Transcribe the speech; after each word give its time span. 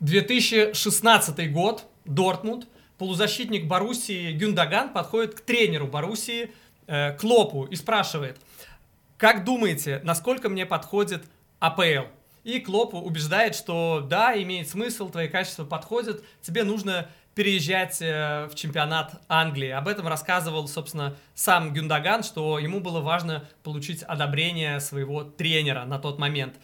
2016 0.00 1.52
год, 1.52 1.86
Дортмунд, 2.04 2.66
полузащитник 2.98 3.66
Боруссии 3.66 4.32
Гюндаган 4.32 4.90
подходит 4.90 5.34
к 5.34 5.40
тренеру 5.42 5.86
Боруссии 5.86 6.52
э, 6.86 7.16
Клопу 7.16 7.64
и 7.64 7.76
спрашивает, 7.76 8.38
как 9.16 9.44
думаете, 9.44 10.00
насколько 10.02 10.48
мне 10.48 10.64
подходит 10.64 11.24
АПЛ? 11.58 12.08
И 12.42 12.58
Клоп 12.60 12.94
убеждает, 12.94 13.54
что 13.54 14.00
да, 14.08 14.40
имеет 14.42 14.68
смысл, 14.68 15.10
твои 15.10 15.28
качества 15.28 15.64
подходят, 15.64 16.24
тебе 16.40 16.64
нужно 16.64 17.08
переезжать 17.34 18.00
э, 18.00 18.48
в 18.50 18.54
чемпионат 18.54 19.20
Англии. 19.28 19.68
Об 19.68 19.88
этом 19.88 20.08
рассказывал, 20.08 20.66
собственно, 20.66 21.16
сам 21.34 21.72
Гюндаган, 21.74 22.22
что 22.22 22.58
ему 22.58 22.80
было 22.80 23.00
важно 23.00 23.44
получить 23.62 24.02
одобрение 24.02 24.80
своего 24.80 25.22
тренера 25.22 25.84
на 25.84 25.98
тот 25.98 26.18
момент. 26.18 26.54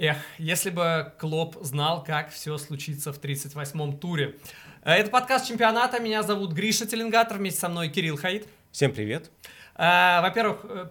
Эх, 0.00 0.16
если 0.38 0.70
бы 0.70 1.12
Клоп 1.18 1.56
знал, 1.60 2.04
как 2.04 2.30
все 2.30 2.56
случится 2.56 3.12
в 3.12 3.20
38-м 3.20 3.98
туре. 3.98 4.36
Э, 4.84 4.92
это 4.92 5.10
подкаст 5.10 5.48
чемпионата. 5.48 5.98
Меня 5.98 6.22
зовут 6.22 6.52
Гриша 6.52 6.86
Теленгатор. 6.86 7.38
Вместе 7.38 7.58
со 7.58 7.68
мной 7.68 7.88
Кирилл 7.88 8.16
Хаид. 8.16 8.46
Всем 8.70 8.92
привет. 8.92 9.28
Э, 9.74 10.20
во-первых, 10.20 10.60
э, 10.62 10.88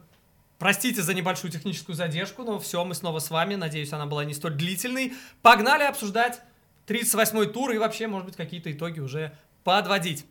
простите 0.59 1.01
за 1.03 1.13
небольшую 1.13 1.53
техническую 1.53 1.95
задержку, 1.95 2.43
но 2.43 2.59
все, 2.59 2.83
мы 2.83 2.95
снова 2.95 3.19
с 3.19 3.29
вами. 3.29 3.55
Надеюсь, 3.55 3.93
она 3.93 4.07
была 4.07 4.25
не 4.25 4.33
столь 4.33 4.55
длительной. 4.55 5.13
Погнали 5.41 5.83
обсуждать 5.83 6.41
38-й 6.85 7.47
тур 7.53 7.71
и 7.71 7.77
вообще, 7.77 8.07
может 8.07 8.25
быть, 8.25 8.35
какие-то 8.35 8.69
итоги 8.73 8.99
уже 8.99 9.31
подводить. 9.63 10.25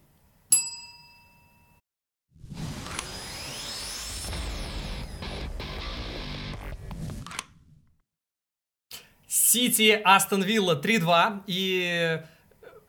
Сити, 9.46 10.00
Астон 10.02 10.42
Вилла 10.42 10.74
3-2. 10.74 11.42
И 11.46 12.20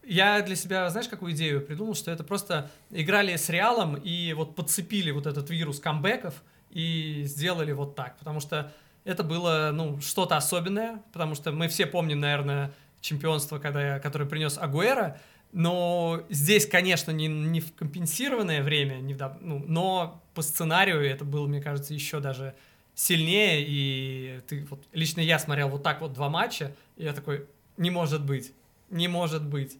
я 0.04 0.42
для 0.42 0.56
себя, 0.56 0.90
знаешь, 0.90 1.08
какую 1.08 1.34
идею 1.34 1.62
придумал, 1.62 1.94
что 1.94 2.10
это 2.10 2.24
просто 2.24 2.72
играли 2.90 3.36
с 3.36 3.49
Реалом 3.49 3.94
и 3.96 4.34
вот 4.34 4.55
подцепили 4.55 5.12
вот 5.12 5.27
этот 5.27 5.52
вирус 5.52 5.80
камбэков 5.80 6.34
и 6.72 7.22
сделали 7.26 7.74
вот 7.74 7.96
так. 7.96 8.18
Потому 8.18 8.40
что 8.40 8.72
это 9.04 9.24
было, 9.24 9.70
ну, 9.72 10.02
что-то 10.02 10.36
особенное, 10.36 11.04
потому 11.14 11.36
что 11.36 11.52
мы 11.52 11.68
все 11.68 11.86
помним, 11.86 12.22
наверное, 12.22 12.74
чемпионство, 13.02 13.60
когда, 13.60 13.99
которое 13.99 14.26
принес 14.26 14.58
Агуэра, 14.58 15.20
но 15.52 16.24
здесь, 16.30 16.66
конечно, 16.66 17.12
не, 17.12 17.27
не 17.27 17.62
в 17.62 17.71
компенсированное 17.76 18.64
время, 18.64 18.96
не 18.96 19.14
в, 19.14 19.38
ну, 19.42 19.64
но 19.68 20.24
по 20.34 20.42
сценарию 20.42 21.05
это 21.05 21.24
было, 21.24 21.46
мне 21.46 21.62
кажется, 21.62 21.94
еще 21.94 22.20
даже 22.20 22.55
сильнее, 22.98 23.63
и 23.65 24.41
ты, 24.48 24.65
вот, 24.71 24.84
лично 24.91 25.21
я 25.21 25.37
смотрел 25.37 25.70
вот 25.70 25.84
так 25.84 26.01
вот 26.01 26.13
два 26.13 26.29
матча, 26.29 26.76
и 26.95 27.03
я 27.03 27.13
такой, 27.13 27.45
не 27.77 27.91
может 27.91 28.26
быть, 28.26 28.53
не 28.90 29.07
может 29.07 29.45
быть, 29.45 29.77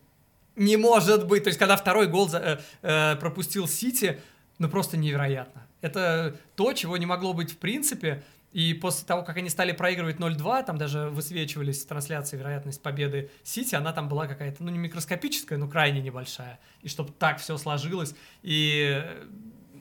не 0.56 0.78
может 0.78 1.26
быть. 1.26 1.44
То 1.44 1.48
есть, 1.48 1.58
когда 1.58 1.76
второй 1.76 2.08
гол 2.08 2.30
за, 2.30 2.38
э, 2.38 2.60
э, 2.84 3.16
пропустил 3.16 3.68
Сити, 3.68 4.20
ну 4.60 4.70
просто 4.70 4.98
невероятно. 4.98 5.66
Это 5.82 6.38
то, 6.56 6.74
чего 6.74 6.96
не 6.98 7.08
могло 7.08 7.34
быть 7.34 7.52
в 7.52 7.58
принципе. 7.58 8.24
И 8.54 8.76
после 8.76 9.06
того, 9.08 9.24
как 9.24 9.38
они 9.38 9.50
стали 9.50 9.72
проигрывать 9.72 10.18
0-2, 10.18 10.66
там 10.66 10.78
даже 10.78 11.10
высвечивались 11.10 11.84
трансляции 11.86 12.38
вероятность 12.38 12.82
победы 12.84 13.32
Сити, 13.44 13.74
она 13.74 13.94
там 13.94 14.10
была 14.10 14.28
какая-то, 14.28 14.64
ну 14.64 14.70
не 14.70 14.78
микроскопическая, 14.78 15.58
но 15.58 15.68
крайне 15.68 16.02
небольшая. 16.02 16.60
И 16.84 16.88
чтобы 16.88 17.12
так 17.18 17.40
все 17.40 17.58
сложилось, 17.58 18.14
и 18.44 19.04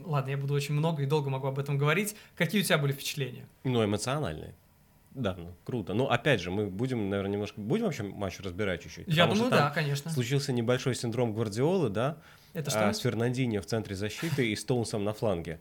ладно, 0.06 0.30
я 0.30 0.36
буду 0.36 0.54
очень 0.54 0.74
много 0.74 1.02
и 1.02 1.06
долго 1.06 1.30
могу 1.30 1.46
об 1.46 1.58
этом 1.58 1.76
говорить. 1.78 2.16
Какие 2.36 2.62
у 2.62 2.64
тебя 2.64 2.78
были 2.78 2.92
впечатления? 2.92 3.46
Ну, 3.64 3.84
эмоциональные. 3.84 4.54
Да, 5.14 5.34
ну, 5.38 5.54
круто. 5.64 5.94
Ну, 5.94 6.08
опять 6.08 6.42
же, 6.42 6.50
мы 6.50 6.66
будем, 6.66 7.08
наверное, 7.08 7.32
немножко... 7.32 7.58
Будем 7.58 7.86
вообще 7.86 8.02
матч 8.02 8.38
разбирать 8.40 8.82
чуть-чуть? 8.82 9.08
Я 9.08 9.26
думаю, 9.26 9.50
да, 9.50 9.70
конечно. 9.70 10.10
Случился 10.10 10.52
небольшой 10.52 10.94
синдром 10.94 11.32
Гвардиолы, 11.32 11.88
да? 11.88 12.18
Это 12.52 12.70
что? 12.70 12.88
А, 12.88 12.92
с 12.92 13.00
Фернандинho 13.00 13.60
в 13.60 13.66
центре 13.66 13.94
защиты 13.96 14.50
и 14.50 14.56
Стоунсом 14.56 15.04
на 15.04 15.14
фланге. 15.14 15.58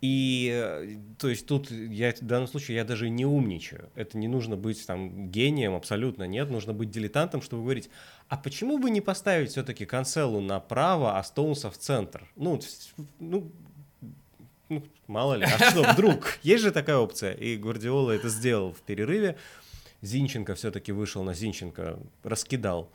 И, 0.00 0.50
э, 0.52 0.98
то 1.18 1.28
есть, 1.28 1.46
тут 1.46 1.70
я 1.70 2.12
в 2.12 2.20
данном 2.20 2.46
случае 2.48 2.76
я 2.76 2.84
даже 2.84 3.08
не 3.08 3.24
умничаю. 3.24 3.88
Это 3.94 4.18
не 4.18 4.28
нужно 4.28 4.56
быть 4.56 4.86
там 4.86 5.30
гением 5.30 5.74
абсолютно, 5.74 6.24
нет. 6.24 6.50
Нужно 6.50 6.72
быть 6.72 6.90
дилетантом, 6.90 7.40
чтобы 7.40 7.62
говорить, 7.62 7.88
а 8.28 8.36
почему 8.36 8.78
бы 8.78 8.90
не 8.90 9.00
поставить 9.00 9.50
все-таки 9.50 9.86
Канцелу 9.86 10.40
направо, 10.40 11.18
а 11.18 11.22
Стоунса 11.22 11.70
в 11.70 11.78
центр? 11.78 12.26
Ну, 12.36 12.60
ну 13.18 13.50
ну, 14.74 14.82
мало 15.06 15.34
ли, 15.34 15.44
а 15.44 15.70
что, 15.70 15.82
вдруг? 15.82 16.38
Есть 16.42 16.62
же 16.62 16.70
такая 16.70 16.96
опция. 16.96 17.32
И 17.32 17.56
Гвардиола 17.56 18.12
это 18.12 18.28
сделал 18.28 18.72
в 18.72 18.80
перерыве. 18.82 19.36
Зинченко 20.02 20.54
все-таки 20.54 20.92
вышел 20.92 21.22
на 21.22 21.34
Зинченко, 21.34 21.98
раскидал, 22.22 22.90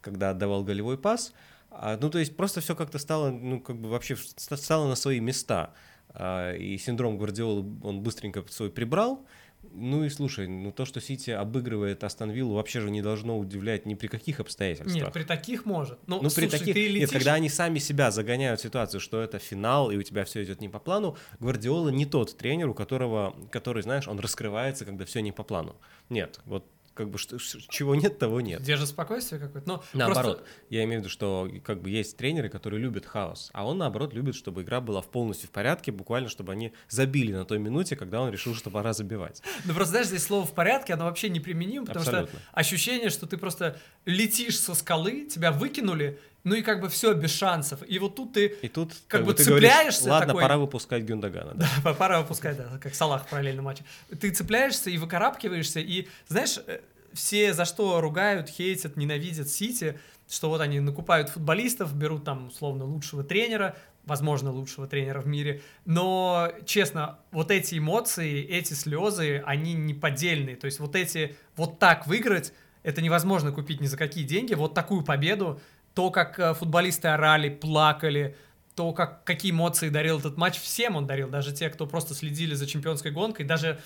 когда 0.00 0.30
отдавал 0.30 0.62
голевой 0.62 0.96
пас. 0.96 1.32
А, 1.70 1.98
ну, 2.00 2.08
то 2.08 2.18
есть 2.18 2.36
просто 2.36 2.60
все 2.60 2.76
как-то 2.76 2.98
стало, 2.98 3.30
ну, 3.30 3.60
как 3.60 3.76
бы 3.76 3.88
вообще 3.88 4.16
стало 4.16 4.88
на 4.88 4.94
свои 4.94 5.20
места. 5.20 5.74
А, 6.10 6.52
и 6.52 6.78
синдром 6.78 7.18
Гвардиолы 7.18 7.64
он 7.82 8.00
быстренько 8.00 8.44
свой 8.48 8.70
прибрал. 8.70 9.26
Ну 9.72 10.04
и 10.04 10.08
слушай, 10.08 10.46
ну 10.46 10.72
то, 10.72 10.84
что 10.84 11.00
Сити 11.00 11.30
обыгрывает 11.30 12.04
Астон 12.04 12.30
Виллу, 12.30 12.54
вообще 12.54 12.80
же 12.80 12.90
не 12.90 13.02
должно 13.02 13.38
удивлять 13.38 13.86
ни 13.86 13.94
при 13.94 14.06
каких 14.06 14.40
обстоятельствах. 14.40 14.94
Нет, 14.94 15.12
при 15.12 15.24
таких 15.24 15.64
может. 15.64 15.98
Ну, 16.06 16.20
ну 16.22 16.30
слушай, 16.30 16.50
при 16.50 16.58
таких... 16.58 16.74
Ты 16.74 16.88
летишь... 16.88 17.00
Нет, 17.00 17.10
когда 17.10 17.34
они 17.34 17.48
сами 17.48 17.78
себя 17.78 18.10
загоняют 18.10 18.60
в 18.60 18.62
ситуацию, 18.62 19.00
что 19.00 19.20
это 19.20 19.38
финал, 19.38 19.90
и 19.90 19.96
у 19.96 20.02
тебя 20.02 20.24
все 20.24 20.42
идет 20.44 20.60
не 20.60 20.68
по 20.68 20.78
плану, 20.78 21.16
Гвардиола 21.40 21.88
не 21.88 22.06
тот 22.06 22.36
тренер, 22.36 22.68
у 22.68 22.74
которого, 22.74 23.34
который, 23.50 23.82
знаешь, 23.82 24.08
он 24.08 24.18
раскрывается, 24.20 24.84
когда 24.84 25.04
все 25.04 25.20
не 25.20 25.32
по 25.32 25.42
плану. 25.42 25.76
Нет, 26.08 26.40
вот 26.44 26.64
как 26.94 27.10
бы 27.10 27.18
что, 27.18 27.38
чего 27.38 27.94
нет, 27.94 28.18
того 28.18 28.40
нет. 28.40 28.62
Держит 28.62 28.88
спокойствие 28.88 29.40
какое-то. 29.40 29.68
Но 29.68 29.84
наоборот, 29.92 30.38
просто... 30.38 30.52
я 30.70 30.84
имею 30.84 31.00
в 31.00 31.04
виду, 31.04 31.10
что 31.10 31.50
как 31.64 31.82
бы 31.82 31.90
есть 31.90 32.16
тренеры, 32.16 32.48
которые 32.48 32.80
любят 32.80 33.04
хаос, 33.04 33.50
а 33.52 33.66
он 33.66 33.78
наоборот 33.78 34.14
любит, 34.14 34.34
чтобы 34.34 34.62
игра 34.62 34.80
была 34.80 35.02
в 35.02 35.08
полностью 35.08 35.48
в 35.48 35.52
порядке, 35.52 35.92
буквально, 35.92 36.28
чтобы 36.28 36.52
они 36.52 36.72
забили 36.88 37.32
на 37.32 37.44
той 37.44 37.58
минуте, 37.58 37.96
когда 37.96 38.20
он 38.20 38.30
решил, 38.30 38.54
что 38.54 38.70
пора 38.70 38.92
забивать. 38.92 39.42
Ну 39.64 39.74
просто 39.74 39.90
знаешь, 39.90 40.06
здесь 40.06 40.22
слово 40.22 40.46
в 40.46 40.54
порядке, 40.54 40.94
оно 40.94 41.04
вообще 41.04 41.28
неприменимо, 41.28 41.86
потому 41.86 42.04
Абсолютно. 42.04 42.38
что 42.38 42.48
ощущение, 42.52 43.10
что 43.10 43.26
ты 43.26 43.36
просто 43.36 43.78
летишь 44.04 44.58
со 44.58 44.74
скалы, 44.74 45.26
тебя 45.26 45.52
выкинули, 45.52 46.20
ну 46.44 46.54
и 46.54 46.62
как 46.62 46.80
бы 46.80 46.88
все 46.88 47.14
без 47.14 47.32
шансов. 47.32 47.80
И 47.88 47.98
вот 47.98 48.14
тут 48.14 48.34
ты 48.34 48.46
и 48.62 48.68
тут, 48.68 48.90
как, 49.08 49.20
как 49.20 49.24
бы 49.24 49.34
ты 49.34 49.44
цепляешься. 49.44 50.04
Говоришь, 50.04 50.20
Ладно, 50.20 50.26
такой... 50.26 50.42
пора 50.42 50.58
выпускать 50.58 51.02
Гюндагана. 51.02 51.54
Да. 51.54 51.68
да, 51.84 51.94
пора 51.94 52.20
выпускать, 52.20 52.56
да, 52.56 52.78
как 52.80 52.94
Салах 52.94 53.26
в 53.26 53.30
параллельном 53.30 53.64
матче. 53.64 53.84
Ты 54.20 54.30
цепляешься 54.30 54.90
и 54.90 54.98
выкарабкиваешься, 54.98 55.80
и 55.80 56.06
знаешь, 56.28 56.58
э, 56.66 56.80
все 57.14 57.54
за 57.54 57.64
что 57.64 58.00
ругают, 58.00 58.48
хейтят, 58.48 58.96
ненавидят 58.96 59.48
Сити, 59.48 59.98
что 60.28 60.48
вот 60.48 60.60
они 60.60 60.80
накупают 60.80 61.30
футболистов, 61.30 61.94
берут 61.94 62.24
там 62.24 62.48
условно 62.48 62.84
лучшего 62.84 63.24
тренера, 63.24 63.76
возможно, 64.04 64.50
лучшего 64.50 64.86
тренера 64.86 65.20
в 65.20 65.26
мире. 65.26 65.62
Но, 65.86 66.52
честно, 66.66 67.18
вот 67.30 67.50
эти 67.50 67.78
эмоции, 67.78 68.42
эти 68.44 68.74
слезы, 68.74 69.42
они 69.46 69.74
не 69.74 69.94
поддельные. 69.94 70.56
То 70.56 70.66
есть 70.66 70.78
вот 70.80 70.94
эти, 70.96 71.36
вот 71.56 71.78
так 71.78 72.06
выиграть, 72.06 72.52
это 72.82 73.00
невозможно 73.00 73.50
купить 73.50 73.80
ни 73.80 73.86
за 73.86 73.96
какие 73.96 74.24
деньги. 74.24 74.54
Вот 74.54 74.74
такую 74.74 75.02
победу 75.02 75.60
то, 75.94 76.10
как 76.10 76.38
э, 76.38 76.54
футболисты 76.54 77.08
орали, 77.08 77.48
плакали, 77.48 78.36
то, 78.74 78.92
как, 78.92 79.24
какие 79.24 79.52
эмоции 79.52 79.88
дарил 79.88 80.18
этот 80.18 80.36
матч, 80.36 80.60
всем 80.60 80.96
он 80.96 81.06
дарил, 81.06 81.28
даже 81.28 81.52
те, 81.52 81.70
кто 81.70 81.86
просто 81.86 82.14
следили 82.14 82.54
за 82.54 82.66
чемпионской 82.66 83.12
гонкой, 83.12 83.46
даже 83.46 83.80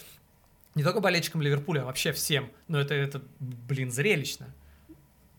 не 0.74 0.82
только 0.82 1.00
болельщикам 1.00 1.42
Ливерпуля, 1.42 1.82
а 1.82 1.84
вообще 1.84 2.12
всем. 2.12 2.50
Но 2.68 2.80
это, 2.80 2.94
это 2.94 3.22
блин, 3.40 3.90
зрелищно. 3.90 4.46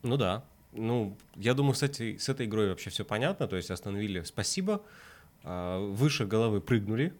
Ну 0.03 0.17
да. 0.17 0.43
Ну, 0.71 1.17
я 1.35 1.53
думаю, 1.53 1.73
с 1.73 1.81
этой, 1.81 2.19
с 2.19 2.29
этой 2.29 2.45
игрой 2.45 2.69
вообще 2.69 2.89
все 2.89 3.03
понятно. 3.03 3.47
То 3.47 3.55
есть 3.55 3.71
остановили 3.71 4.23
спасибо, 4.23 4.81
а, 5.43 5.79
выше 5.79 6.25
головы 6.25 6.61
прыгнули. 6.61 7.13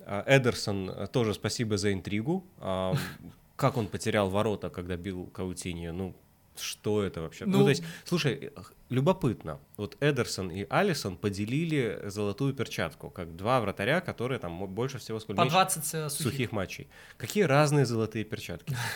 А, 0.00 0.24
Эдерсон 0.26 0.90
э, 0.90 1.06
тоже 1.08 1.34
спасибо 1.34 1.76
за 1.76 1.92
интригу. 1.92 2.44
Как 3.56 3.76
он 3.76 3.86
потерял 3.86 4.30
ворота, 4.30 4.70
когда 4.70 4.96
бил 4.96 5.26
Каутиньо, 5.26 5.92
ну, 5.92 6.16
что 6.58 7.02
это 7.02 7.20
вообще? 7.20 7.44
Ну, 7.46 7.58
ну, 7.58 7.64
то 7.64 7.70
есть, 7.70 7.82
слушай, 8.04 8.52
любопытно. 8.88 9.58
Вот 9.76 9.96
Эдерсон 10.00 10.50
и 10.50 10.66
Алисон 10.68 11.16
поделили 11.16 12.00
золотую 12.04 12.54
перчатку, 12.54 13.10
как 13.10 13.36
два 13.36 13.60
вратаря, 13.60 14.00
которые 14.00 14.38
там 14.38 14.66
больше 14.66 14.98
всего 14.98 15.18
сколько 15.20 15.42
По 15.42 15.48
20 15.48 15.84
сухих. 15.84 16.10
сухих 16.10 16.52
матчей. 16.52 16.88
Какие 17.16 17.44
разные 17.44 17.86
золотые 17.86 18.24
перчатки? 18.24 18.76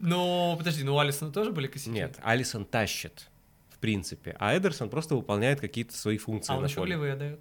Ну, 0.00 0.54
подожди, 0.56 0.84
ну 0.84 0.94
у 0.94 0.98
Алисона 1.00 1.32
тоже 1.32 1.50
были 1.50 1.66
косяки? 1.66 1.90
Нет, 1.90 2.20
Алисон 2.22 2.64
тащит, 2.64 3.28
в 3.68 3.78
принципе, 3.78 4.36
а 4.38 4.56
Эдерсон 4.56 4.90
просто 4.90 5.16
выполняет 5.16 5.60
какие-то 5.60 5.92
свои 5.92 6.18
функции 6.18 6.52
А 6.52 6.56
он 6.56 6.64
еще 6.66 6.78
голевые 6.80 7.16
дает? 7.16 7.40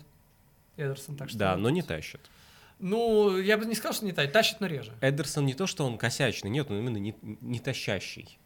Эдерсон 0.76 1.18
так 1.18 1.30
что... 1.30 1.38
Да, 1.38 1.56
но 1.56 1.70
не 1.70 1.84
тащит. 1.84 2.20
Ну, 2.80 3.38
я 3.38 3.58
бы 3.58 3.66
не 3.66 3.76
сказал, 3.76 3.94
что 3.94 4.06
не 4.06 4.12
тащит, 4.12 4.34
тащит, 4.34 4.60
но 4.60 4.68
реже. 4.68 4.94
Эдерсон 5.02 5.46
не 5.46 5.54
то, 5.54 5.68
что 5.68 5.86
он 5.86 5.98
косячный, 5.98 6.50
нет, 6.50 6.70
он 6.70 6.80
именно 6.80 6.98
не, 6.98 7.16
не 7.22 7.60
тащащий. 7.60 8.40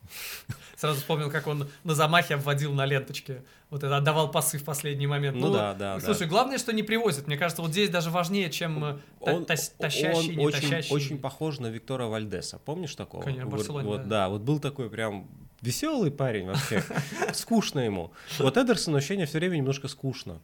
Сразу 0.76 1.00
вспомнил, 1.00 1.30
как 1.30 1.46
он 1.46 1.70
на 1.84 1.94
замахе 1.94 2.36
обводил 2.36 2.74
на 2.74 2.88
ленточке, 2.88 3.44
вот 3.70 3.84
это 3.84 3.98
отдавал 3.98 4.32
пасы 4.32 4.58
в 4.58 4.64
последний 4.64 5.06
момент. 5.06 5.38
Ну, 5.38 5.48
ну 5.48 5.54
да, 5.54 5.74
да. 5.76 6.00
Слушай, 6.00 6.22
да. 6.22 6.26
главное, 6.26 6.58
что 6.58 6.74
не 6.74 6.82
привозит. 6.82 7.28
Мне 7.28 7.38
кажется, 7.38 7.62
вот 7.62 7.72
здесь 7.72 7.90
даже 7.90 8.10
важнее, 8.10 8.50
чем 8.50 8.84
э, 8.84 8.98
он, 9.20 9.46
та- 9.46 9.56
тащащий, 9.78 10.32
он 10.32 10.38
не 10.38 10.44
очень, 10.44 10.62
тащащий. 10.62 10.96
очень 10.96 11.20
похож 11.20 11.60
на 11.60 11.68
Виктора 11.68 12.08
Вальдеса. 12.08 12.58
Помнишь 12.58 12.96
такого? 12.96 13.22
Конечно, 13.22 13.46
вот, 13.46 13.58
Барселоне, 13.58 13.88
вот, 13.88 14.02
да. 14.04 14.08
да, 14.10 14.30
вот 14.30 14.42
был 14.42 14.60
такой 14.60 14.90
прям 14.90 15.30
веселый 15.62 16.12
парень 16.12 16.48
вообще. 16.48 16.84
Скучно 17.34 17.80
ему. 17.80 18.12
Вот 18.40 18.58
Эдерсон 18.58 18.96
ощущение 18.96 19.26
все 19.26 19.40
время 19.40 19.58
немножко 19.58 19.88
скучно. 19.88 20.40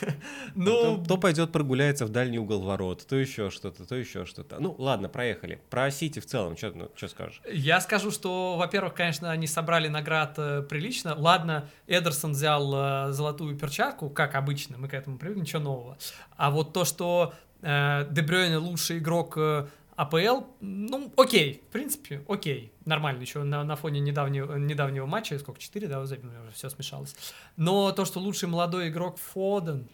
Ну, 0.54 0.96
То, 0.96 1.04
то 1.06 1.16
пойдет 1.16 1.52
прогуляется 1.52 2.06
в 2.06 2.08
дальний 2.08 2.38
угол 2.38 2.62
ворот, 2.62 3.06
то 3.06 3.16
еще 3.16 3.50
что-то, 3.50 3.86
то 3.86 3.94
еще 3.94 4.26
что-то. 4.26 4.58
Ну, 4.58 4.74
ладно, 4.78 5.08
проехали. 5.08 5.60
Про 5.70 5.90
Сити 5.90 6.18
в 6.18 6.26
целом, 6.26 6.56
что 6.56 6.72
ну, 6.74 6.90
чё 6.96 7.08
скажешь? 7.08 7.40
Я 7.50 7.80
скажу, 7.80 8.10
что, 8.10 8.56
во-первых, 8.56 8.94
конечно, 8.94 9.30
они 9.30 9.46
собрали 9.46 9.88
наград 9.88 10.34
э, 10.38 10.62
прилично. 10.62 11.14
Ладно, 11.16 11.68
Эдерсон 11.86 12.32
взял 12.32 12.72
э, 12.74 13.12
золотую 13.12 13.56
перчатку, 13.56 14.10
как 14.10 14.34
обычно, 14.34 14.76
мы 14.76 14.88
к 14.88 14.94
этому 14.94 15.18
привыкли, 15.18 15.42
ничего 15.42 15.62
нового. 15.62 15.98
А 16.36 16.50
вот 16.50 16.72
то, 16.72 16.84
что 16.84 17.32
э, 17.62 18.06
Де 18.10 18.22
Брuyне 18.22 18.56
лучший 18.56 18.98
игрок 18.98 19.34
э, 19.36 19.66
АПЛ, 20.00 20.44
ну, 20.60 21.12
окей, 21.18 21.62
в 21.68 21.72
принципе, 21.72 22.24
окей, 22.26 22.72
нормально, 22.86 23.20
еще 23.20 23.42
на, 23.42 23.62
на 23.64 23.76
фоне 23.76 24.00
недавнего, 24.00 24.56
недавнего 24.56 25.04
матча, 25.04 25.38
сколько, 25.38 25.60
4, 25.60 25.88
да, 25.88 26.00
уже 26.00 26.18
все 26.54 26.70
смешалось. 26.70 27.14
Но 27.56 27.92
то, 27.92 28.06
что 28.06 28.18
лучший 28.18 28.48
молодой 28.48 28.88
игрок 28.88 29.18
Фоден, 29.18 29.86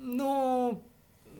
ну, 0.00 0.82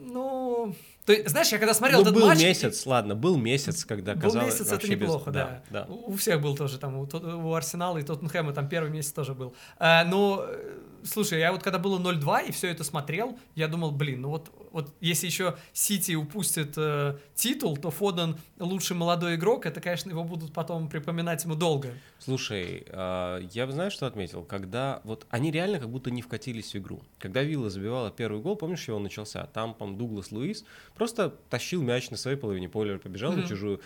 ну, 0.01 0.73
то 1.05 1.13
есть, 1.13 1.31
знаешь, 1.31 1.49
я 1.51 1.59
когда 1.59 1.75
смотрел 1.75 1.99
Ну, 1.99 2.03
этот 2.03 2.15
был 2.15 2.29
матч... 2.29 2.39
месяц, 2.39 2.87
ладно, 2.87 3.17
был 3.17 3.37
месяц, 3.37 3.85
когда 3.85 4.15
Был 4.15 4.23
казалось 4.23 4.53
месяц, 4.53 4.61
это 4.67 4.75
вообще 4.75 4.95
без- 4.95 5.01
неплохо, 5.09 5.31
да. 5.33 5.65
да. 5.71 5.87
У 5.89 6.15
всех 6.17 6.41
был 6.41 6.57
тоже 6.57 6.79
там, 6.79 6.97
у, 6.97 7.09
у 7.13 7.55
Арсенала 7.55 7.99
и 7.99 8.03
Тоттенхэма 8.05 8.53
там 8.53 8.69
первый 8.69 8.91
месяц 8.93 9.11
тоже 9.13 9.35
был. 9.35 9.55
А, 9.79 10.05
но, 10.05 10.45
э, 10.47 10.79
слушай, 11.09 11.41
я 11.41 11.53
вот 11.53 11.63
когда 11.63 11.79
было 11.79 11.99
0-2 11.99 12.49
и 12.49 12.53
все 12.53 12.69
это 12.69 12.85
смотрел, 12.85 13.39
я 13.55 13.69
думал, 13.69 13.91
блин, 13.91 14.21
ну 14.23 14.29
вот, 14.31 14.51
вот 14.73 14.95
если 15.01 15.27
еще 15.27 15.57
Сити 15.73 16.13
упустит 16.15 16.75
э, 16.77 17.17
титул, 17.35 17.77
то 17.77 17.91
Фоден 17.91 18.37
лучший 18.59 18.97
молодой 18.97 19.35
игрок, 19.37 19.67
это, 19.67 19.81
конечно, 19.81 20.11
его 20.11 20.25
будут 20.25 20.53
потом 20.53 20.89
припоминать 20.89 21.45
ему 21.45 21.55
долго. 21.55 21.89
Слушай, 22.19 22.87
а, 22.91 23.41
я 23.53 23.67
бы 23.67 23.73
знаешь, 23.73 23.93
что 23.93 24.07
отметил? 24.07 24.45
Когда 24.45 25.01
вот 25.05 25.27
они 25.31 25.51
реально 25.51 25.79
как 25.81 25.89
будто 25.91 26.11
не 26.11 26.23
вкатились 26.23 26.73
в 26.75 26.77
игру. 26.77 27.03
Когда 27.19 27.43
Вилла 27.43 27.71
забивала 27.71 28.11
первый 28.11 28.41
гол, 28.41 28.57
помнишь, 28.57 28.87
его 28.89 28.99
начался? 28.99 29.47
Там, 29.47 29.75
по 29.75 29.87
Дуглас 29.87 30.31
Луис 30.33 30.65
просто 30.95 31.31
тащил 31.51 31.83
мяч 31.83 32.11
на 32.11 32.17
своей 32.17 32.37
половине 32.37 32.69
поля, 32.69 32.99
побежал 32.99 33.33
на 33.33 33.39
Мгм. 33.39 33.49
чужую. 33.49 33.81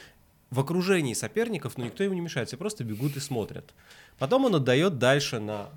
В 0.50 0.60
окружении 0.60 1.14
соперников, 1.14 1.78
но 1.78 1.84
никто 1.86 2.04
ему 2.04 2.14
не 2.14 2.20
мешает, 2.20 2.48
все 2.48 2.58
просто 2.58 2.84
бегут 2.84 3.16
и 3.16 3.20
смотрят. 3.20 3.72
Потом 4.18 4.44
он 4.44 4.54
отдает 4.54 4.98
дальше 4.98 5.38
на 5.38 5.70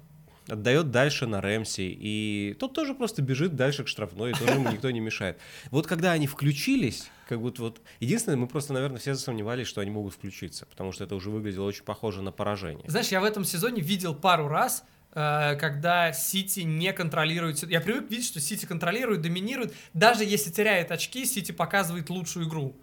отдает 0.48 0.92
дальше 0.92 1.26
на 1.26 1.42
Рэмси, 1.42 1.98
и 2.00 2.56
тот 2.60 2.74
тоже 2.74 2.94
просто 2.94 3.22
бежит 3.22 3.56
дальше 3.56 3.84
к 3.84 3.88
штрафной, 3.88 4.32
и 4.32 4.34
тоже 4.34 4.54
ему 4.54 4.72
никто 4.72 4.90
не 4.92 5.00
мешает. 5.00 5.40
Вот 5.72 5.88
когда 5.88 6.12
они 6.12 6.28
включились, 6.28 7.10
как 7.28 7.42
будто 7.42 7.62
вот... 7.64 7.82
Единственное, 8.00 8.38
мы 8.38 8.48
просто, 8.48 8.74
наверное, 8.74 9.00
все 9.00 9.16
засомневались, 9.16 9.68
что 9.68 9.82
они 9.82 9.92
могут 9.92 10.14
включиться, 10.14 10.66
потому 10.66 10.92
что 10.92 11.04
это 11.04 11.16
уже 11.16 11.30
выглядело 11.30 11.66
очень 11.66 11.84
похоже 11.84 12.22
на 12.22 12.32
поражение. 12.32 12.86
Знаешь, 12.88 13.08
я 13.08 13.22
в 13.22 13.24
этом 13.24 13.44
сезоне 13.44 13.82
видел 13.82 14.14
пару 14.14 14.48
раз, 14.48 14.84
э, 15.14 15.56
когда 15.56 16.14
Сити 16.14 16.62
не 16.62 16.94
контролирует... 16.94 17.64
Я 17.70 17.82
привык 17.82 18.10
видеть, 18.10 18.28
что 18.28 18.40
Сити 18.40 18.66
контролирует, 18.66 19.22
доминирует. 19.22 19.74
Даже 19.94 20.24
если 20.24 20.52
теряет 20.52 20.92
очки, 20.92 21.26
Сити 21.26 21.52
показывает 21.52 22.10
лучшую 22.10 22.48
игру. 22.48 22.76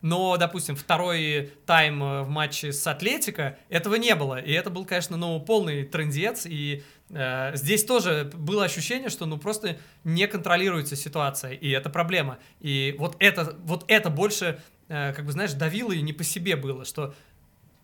Но, 0.00 0.36
допустим, 0.36 0.76
второй 0.76 1.52
тайм 1.66 2.02
э, 2.02 2.22
в 2.22 2.28
матче 2.28 2.72
с 2.72 2.86
Атлетико 2.86 3.58
этого 3.68 3.96
не 3.96 4.14
было. 4.14 4.40
И 4.40 4.52
это 4.52 4.70
был, 4.70 4.84
конечно, 4.84 5.16
ну, 5.16 5.40
полный 5.40 5.84
трендец. 5.84 6.46
И 6.46 6.84
э, 7.10 7.56
здесь 7.56 7.84
тоже 7.84 8.30
было 8.34 8.64
ощущение, 8.64 9.08
что 9.08 9.26
ну 9.26 9.38
просто 9.38 9.76
не 10.04 10.26
контролируется 10.28 10.94
ситуация. 10.94 11.52
И 11.52 11.68
это 11.70 11.90
проблема. 11.90 12.38
И 12.60 12.94
вот 12.98 13.16
это, 13.18 13.56
вот 13.64 13.84
это 13.88 14.08
больше, 14.08 14.60
э, 14.88 15.12
как 15.14 15.24
бы, 15.24 15.32
знаешь, 15.32 15.52
давило 15.52 15.92
и 15.92 16.00
не 16.00 16.12
по 16.12 16.22
себе 16.22 16.54
было, 16.54 16.84
что 16.84 17.14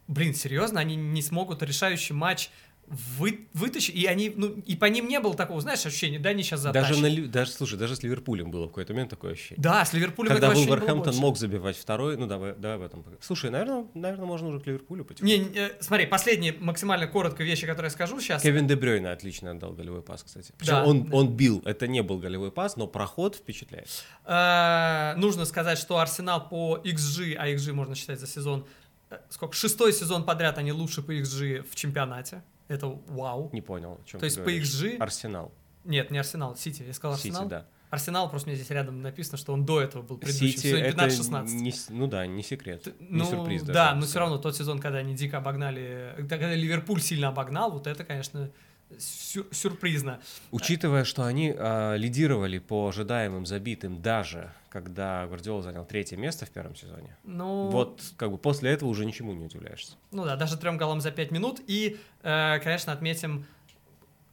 блин, 0.07 0.35
серьезно, 0.35 0.81
они 0.81 0.97
не 0.97 1.23
смогут 1.23 1.63
решающий 1.63 2.13
матч 2.13 2.51
вы, 2.87 3.49
вытащить, 3.55 3.95
и 3.95 4.07
они, 4.07 4.33
ну, 4.35 4.49
и 4.49 4.77
по 4.77 4.87
ним 4.87 5.09
не 5.09 5.19
было 5.21 5.35
такого, 5.35 5.61
знаешь, 5.61 5.85
ощущения, 5.87 6.19
да, 6.19 6.31
они 6.31 6.43
сейчас 6.43 6.61
затащат. 6.61 7.01
Даже, 7.01 7.21
на, 7.21 7.29
даже, 7.29 7.51
слушай, 7.53 7.79
даже 7.79 7.97
с 7.97 8.03
Ливерпулем 8.03 8.51
было 8.51 8.67
в 8.67 8.69
какой-то 8.69 8.93
момент 8.93 9.11
такое 9.11 9.33
ощущение. 9.33 9.63
Да, 9.63 9.85
с 9.85 9.93
Ливерпулем 9.93 10.33
Когда 10.33 10.51
Вулверхэмптон 10.51 11.17
мог 11.17 11.39
забивать 11.39 11.77
второй, 11.77 12.17
ну 12.17 12.27
давай, 12.27 12.55
давай 12.55 12.77
об 12.77 12.83
этом. 12.83 13.05
Слушай, 13.21 13.51
наверное, 13.51 13.87
наверное, 13.95 14.27
можно 14.27 14.49
уже 14.49 14.61
к 14.61 14.67
Ливерпулю 14.67 15.05
потихоньку. 15.05 15.27
Не, 15.27 15.39
не, 15.39 15.59
э, 15.59 15.77
смотри, 15.81 16.07
последние 16.07 16.55
максимально 16.59 17.07
коротко 17.07 17.43
вещи, 17.43 17.67
которые 17.67 17.87
я 17.87 17.91
скажу 17.91 18.21
сейчас. 18.21 18.43
Кевин 18.43 18.67
Де 18.67 18.77
Брюйне 18.77 19.11
отлично 19.11 19.51
отдал 19.53 19.73
голевой 19.73 20.03
пас, 20.03 20.23
кстати. 20.23 20.53
Причем 20.59 20.73
Да, 20.73 20.85
он, 20.85 21.05
да. 21.05 21.17
он 21.17 21.37
бил, 21.37 21.63
это 21.65 21.87
не 21.87 22.03
был 22.03 22.19
голевой 22.19 22.53
пас, 22.53 22.77
но 22.77 22.87
проход 22.87 23.37
впечатляет. 23.37 23.89
Э, 24.25 25.15
нужно 25.17 25.45
сказать, 25.45 25.79
что 25.79 25.99
Арсенал 25.99 26.49
по 26.49 26.79
XG, 26.85 27.35
а 27.35 27.49
XG 27.49 27.73
можно 27.73 27.95
считать 27.95 28.21
за 28.21 28.27
сезон, 28.27 28.67
э, 29.11 29.17
сколько, 29.31 29.55
шестой 29.55 29.93
сезон 29.93 30.25
подряд 30.25 30.59
они 30.59 30.73
лучше 30.73 31.03
по 31.03 31.13
XG 31.13 31.63
в 31.71 31.75
чемпионате. 31.75 32.43
Это 32.69 32.87
вау. 33.09 33.51
Не 33.53 33.61
понял, 33.61 34.01
о 34.03 34.05
чем 34.07 34.21
То 34.21 34.27
есть. 34.27 34.39
XG... 34.39 34.97
Арсенал. 34.99 35.53
Нет, 35.85 36.11
не 36.11 36.19
Арсенал, 36.19 36.57
Сити. 36.57 36.83
Я 36.87 36.93
сказал 36.95 37.17
Сити, 37.17 37.29
Арсенал. 37.29 37.49
да. 37.49 37.67
Арсенал, 37.91 38.29
просто 38.29 38.49
меня 38.49 38.57
здесь 38.57 38.71
рядом 38.71 39.03
написано, 39.03 39.39
что 39.39 39.53
он 39.53 39.65
до 39.65 39.81
этого 39.81 40.03
был 40.03 40.19
предыдущим. 40.19 40.59
Сити 40.59 40.75
это 40.75 41.05
15-16. 41.07 41.45
не, 41.47 41.71
с- 41.71 41.91
ну 41.91 42.09
да, 42.09 42.27
не 42.27 42.43
секрет, 42.43 42.83
Т- 42.83 42.93
не 42.99 43.19
ну, 43.19 43.25
сюрприз 43.25 43.61
даже. 43.63 43.73
Да, 43.73 43.95
но 43.95 44.05
все 44.07 44.19
равно 44.19 44.39
тот 44.39 44.57
сезон, 44.57 44.81
когда 44.81 44.99
они 44.99 45.15
дико 45.15 45.39
обогнали, 45.39 46.15
когда 46.29 46.53
Ливерпуль 46.55 47.01
сильно 47.01 47.29
обогнал, 47.29 47.71
вот 47.71 47.87
это, 47.87 48.03
конечно, 48.05 48.51
сюр- 48.99 49.47
сюрпризно. 49.53 50.21
Учитывая, 50.51 51.05
что 51.05 51.25
они 51.25 51.55
а, 51.57 51.95
лидировали 51.97 52.59
по 52.59 52.89
ожидаемым 52.89 53.47
забитым 53.47 54.01
даже, 54.03 54.53
когда 54.69 55.27
Гвардиола 55.27 55.63
занял 55.63 55.85
третье 55.85 56.17
место 56.17 56.47
в 56.47 56.51
первом 56.51 56.75
сезоне, 56.77 57.17
Ну, 57.25 57.69
вот 57.71 58.03
как 58.17 58.31
бы 58.31 58.39
после 58.39 58.71
этого 58.71 58.89
уже 58.89 59.05
ничему 59.07 59.33
не 59.33 59.45
удивляешься. 59.45 59.93
ну 60.11 60.25
да, 60.25 60.37
даже 60.37 60.57
трем 60.57 60.77
голам 60.77 61.01
за 61.01 61.11
пять 61.11 61.31
минут. 61.31 61.61
И, 61.67 61.99
э, 62.23 62.59
конечно, 62.61 62.93
отметим, 62.93 63.47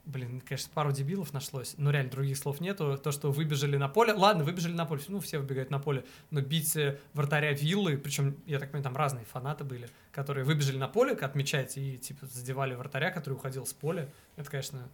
блин, 0.06 0.42
конечно, 0.42 0.70
пару 0.74 0.92
дебилов 0.92 1.34
нашлось, 1.34 1.76
но 1.78 1.92
реально 1.92 2.12
других 2.12 2.38
слов 2.38 2.60
нету. 2.60 2.98
То, 2.98 3.12
что 3.12 3.32
выбежали 3.32 3.78
на 3.78 3.88
поле. 3.88 4.14
Ладно, 4.14 4.44
выбежали 4.44 4.74
на 4.74 4.86
поле, 4.86 5.02
ну 5.08 5.20
все 5.20 5.40
выбегают 5.40 5.70
на 5.70 5.80
поле, 5.80 6.04
но 6.32 6.42
бить 6.42 6.76
э, 6.76 7.00
вратаря 7.14 7.54
Виллы, 7.54 7.98
причем, 7.98 8.36
я 8.46 8.60
так 8.60 8.72
понимаю, 8.72 8.84
там 8.84 8.96
разные 8.98 9.26
фанаты 9.26 9.64
были, 9.64 9.90
которые 10.12 10.44
выбежали 10.46 10.78
на 10.78 10.88
поле 10.88 11.14
отмечать 11.14 11.78
и, 11.78 11.98
типа, 11.98 12.26
задевали 12.26 12.74
вратаря, 12.76 13.12
который 13.12 13.34
уходил 13.36 13.66
с 13.66 13.74
поля. 13.74 14.10
Это, 14.38 14.50
конечно, 14.50 14.90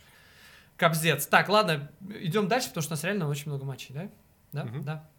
кобздец. 0.75 1.25
Так, 1.27 1.50
ладно, 1.50 1.89
идем 2.19 2.48
дальше, 2.48 2.69
потому 2.69 2.83
что 2.83 2.94
у 2.94 2.95
нас 2.95 3.04
реально 3.04 3.27
очень 3.27 3.50
много 3.51 3.65
матчей, 3.65 3.94
да? 3.94 4.09
Да, 4.51 4.63
Мгм. 4.65 4.83
да. 4.83 5.09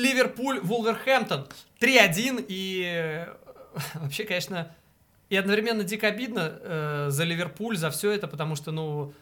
Ливерпуль, 0.00 0.60
Вулверхэмптон 0.60 1.48
3-1. 1.80 2.44
И 2.48 2.84
э, 2.84 3.26
вообще, 3.94 4.24
конечно, 4.24 4.74
и 5.28 5.36
одновременно 5.36 5.84
дико 5.84 6.08
обидно 6.08 6.58
э, 6.60 7.06
за 7.10 7.24
Ливерпуль, 7.24 7.76
за 7.76 7.90
все 7.90 8.10
это, 8.10 8.28
потому 8.28 8.54
что, 8.54 8.70
ну, 8.70 9.14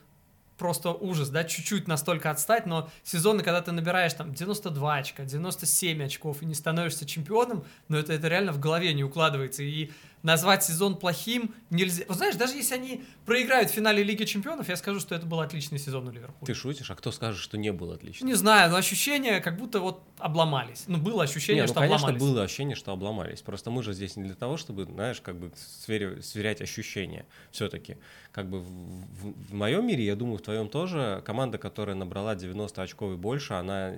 просто 0.61 0.91
ужас, 0.91 1.31
да, 1.31 1.45
чуть-чуть 1.45 1.89
настолько 1.89 2.31
отстать, 2.31 2.67
но 2.67 2.91
сезоны, 3.03 3.43
когда 3.43 3.62
ты 3.62 3.73
набираешь 3.73 4.12
там 4.12 4.35
92 4.35 4.95
очка, 4.95 5.25
97 5.25 6.05
очков 6.05 6.43
и 6.43 6.47
не 6.47 6.55
становишься 6.55 7.07
чемпионом, 7.07 7.65
ну 7.89 7.97
это, 7.97 8.12
это 8.12 8.29
реально 8.29 8.53
в 8.53 8.61
голове 8.61 8.93
не 8.93 9.03
укладывается. 9.03 9.62
И 9.62 9.91
назвать 10.23 10.62
сезон 10.65 10.97
плохим 10.97 11.55
нельзя. 11.71 12.05
Вот 12.09 12.17
знаешь, 12.19 12.37
даже 12.37 12.55
если 12.57 12.75
они 12.75 13.05
проиграют 13.25 13.71
в 13.71 13.75
финале 13.75 14.03
Лиги 14.03 14.25
Чемпионов, 14.25 14.69
я 14.69 14.77
скажу, 14.77 15.00
что 15.00 15.15
это 15.15 15.25
был 15.27 15.41
отличный 15.41 15.79
сезон 15.79 16.09
у 16.09 16.11
Ливерпуля. 16.11 16.47
Ты 16.47 16.55
шутишь? 16.55 16.91
А 16.91 16.95
кто 16.95 17.11
скажет, 17.12 17.41
что 17.41 17.57
не 17.57 17.73
было 17.73 17.95
отлично? 17.95 18.27
Не 18.27 18.35
знаю, 18.35 18.71
но 18.71 18.77
ощущение, 18.77 19.41
как 19.41 19.57
будто 19.57 19.81
вот 19.81 20.03
обломались. 20.19 20.85
Ну, 20.87 20.99
было 20.99 21.23
ощущение, 21.25 21.62
Не, 21.62 21.67
ну, 21.67 21.73
что 21.73 21.81
конечно, 21.81 22.09
обломались. 22.09 22.23
было 22.23 22.43
ощущение, 22.45 22.77
что 22.77 22.93
обломались. 22.93 23.41
Просто 23.43 23.71
мы 23.71 23.83
же 23.83 23.93
здесь 23.93 24.17
не 24.17 24.25
для 24.25 24.35
того, 24.35 24.57
чтобы, 24.57 24.85
знаешь, 24.85 25.21
как 25.21 25.37
бы 25.39 25.53
свери- 25.57 26.21
сверять 26.21 26.61
ощущения 26.61 27.25
все-таки. 27.50 27.97
Как 28.33 28.49
бы 28.50 28.61
в, 28.61 28.65
в- 28.65 29.49
в 29.50 29.55
моем 29.55 29.87
мире, 29.87 30.05
я 30.05 30.17
думаю, 30.17 30.39
в 30.39 30.43
твоем 30.43 30.69
тоже, 30.69 31.23
команда, 31.25 31.59
которая 31.59 31.97
набрала 31.97 32.35
90 32.35 32.83
очков 32.83 33.12
и 33.15 33.17
больше, 33.17 33.55
она 33.55 33.95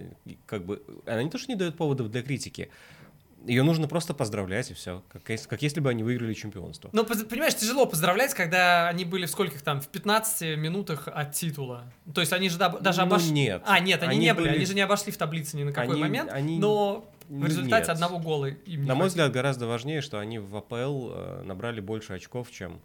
как 0.46 0.64
бы, 0.64 0.82
она 1.06 1.22
не 1.22 1.30
то, 1.30 1.38
что 1.38 1.50
не 1.50 1.56
дает 1.56 1.76
поводов 1.76 2.10
для 2.10 2.22
критики, 2.22 2.70
ее 3.46 3.62
нужно 3.62 3.88
просто 3.88 4.14
поздравлять, 4.14 4.70
и 4.70 4.74
все. 4.74 5.02
Как, 5.12 5.22
как 5.24 5.62
если 5.62 5.80
бы 5.80 5.90
они 5.90 6.02
выиграли 6.02 6.34
чемпионство. 6.34 6.90
Ну, 6.92 7.04
понимаешь, 7.04 7.54
тяжело 7.54 7.86
поздравлять, 7.86 8.34
когда 8.34 8.88
они 8.88 9.04
были 9.04 9.26
в 9.26 9.30
скольких 9.30 9.62
там, 9.62 9.80
в 9.80 9.88
15 9.88 10.56
минутах 10.58 11.08
от 11.08 11.32
титула. 11.32 11.84
То 12.14 12.20
есть 12.20 12.32
они 12.32 12.48
же 12.48 12.58
даже 12.58 13.00
Ну, 13.00 13.06
обошли... 13.06 13.30
нет. 13.30 13.62
А, 13.66 13.80
нет, 13.80 14.02
они, 14.02 14.12
Они 14.12 14.20
не 14.20 14.34
были, 14.34 14.46
были- 14.48 14.56
они 14.56 14.66
же 14.66 14.74
не 14.74 14.80
обошли 14.82 15.12
в 15.12 15.16
таблице 15.16 15.56
ни 15.56 15.64
на 15.64 15.72
какой 15.72 15.92
Они- 15.94 16.00
момент, 16.00 16.30
они- 16.32 16.58
но 16.58 17.04
в 17.28 17.32
Ну, 17.38 17.46
результате 17.46 17.82
нет. 17.82 17.88
одного 17.90 18.18
гола 18.18 18.46
им 18.46 18.56
не 18.66 18.76
На 18.86 18.94
мой 18.94 19.02
хватило. 19.04 19.06
взгляд, 19.08 19.32
гораздо 19.32 19.66
важнее, 19.66 20.00
что 20.02 20.18
они 20.18 20.38
в 20.38 20.54
АПЛ 20.56 21.10
э, 21.12 21.42
набрали 21.44 21.80
больше 21.80 22.12
очков, 22.14 22.50
чем 22.50 22.80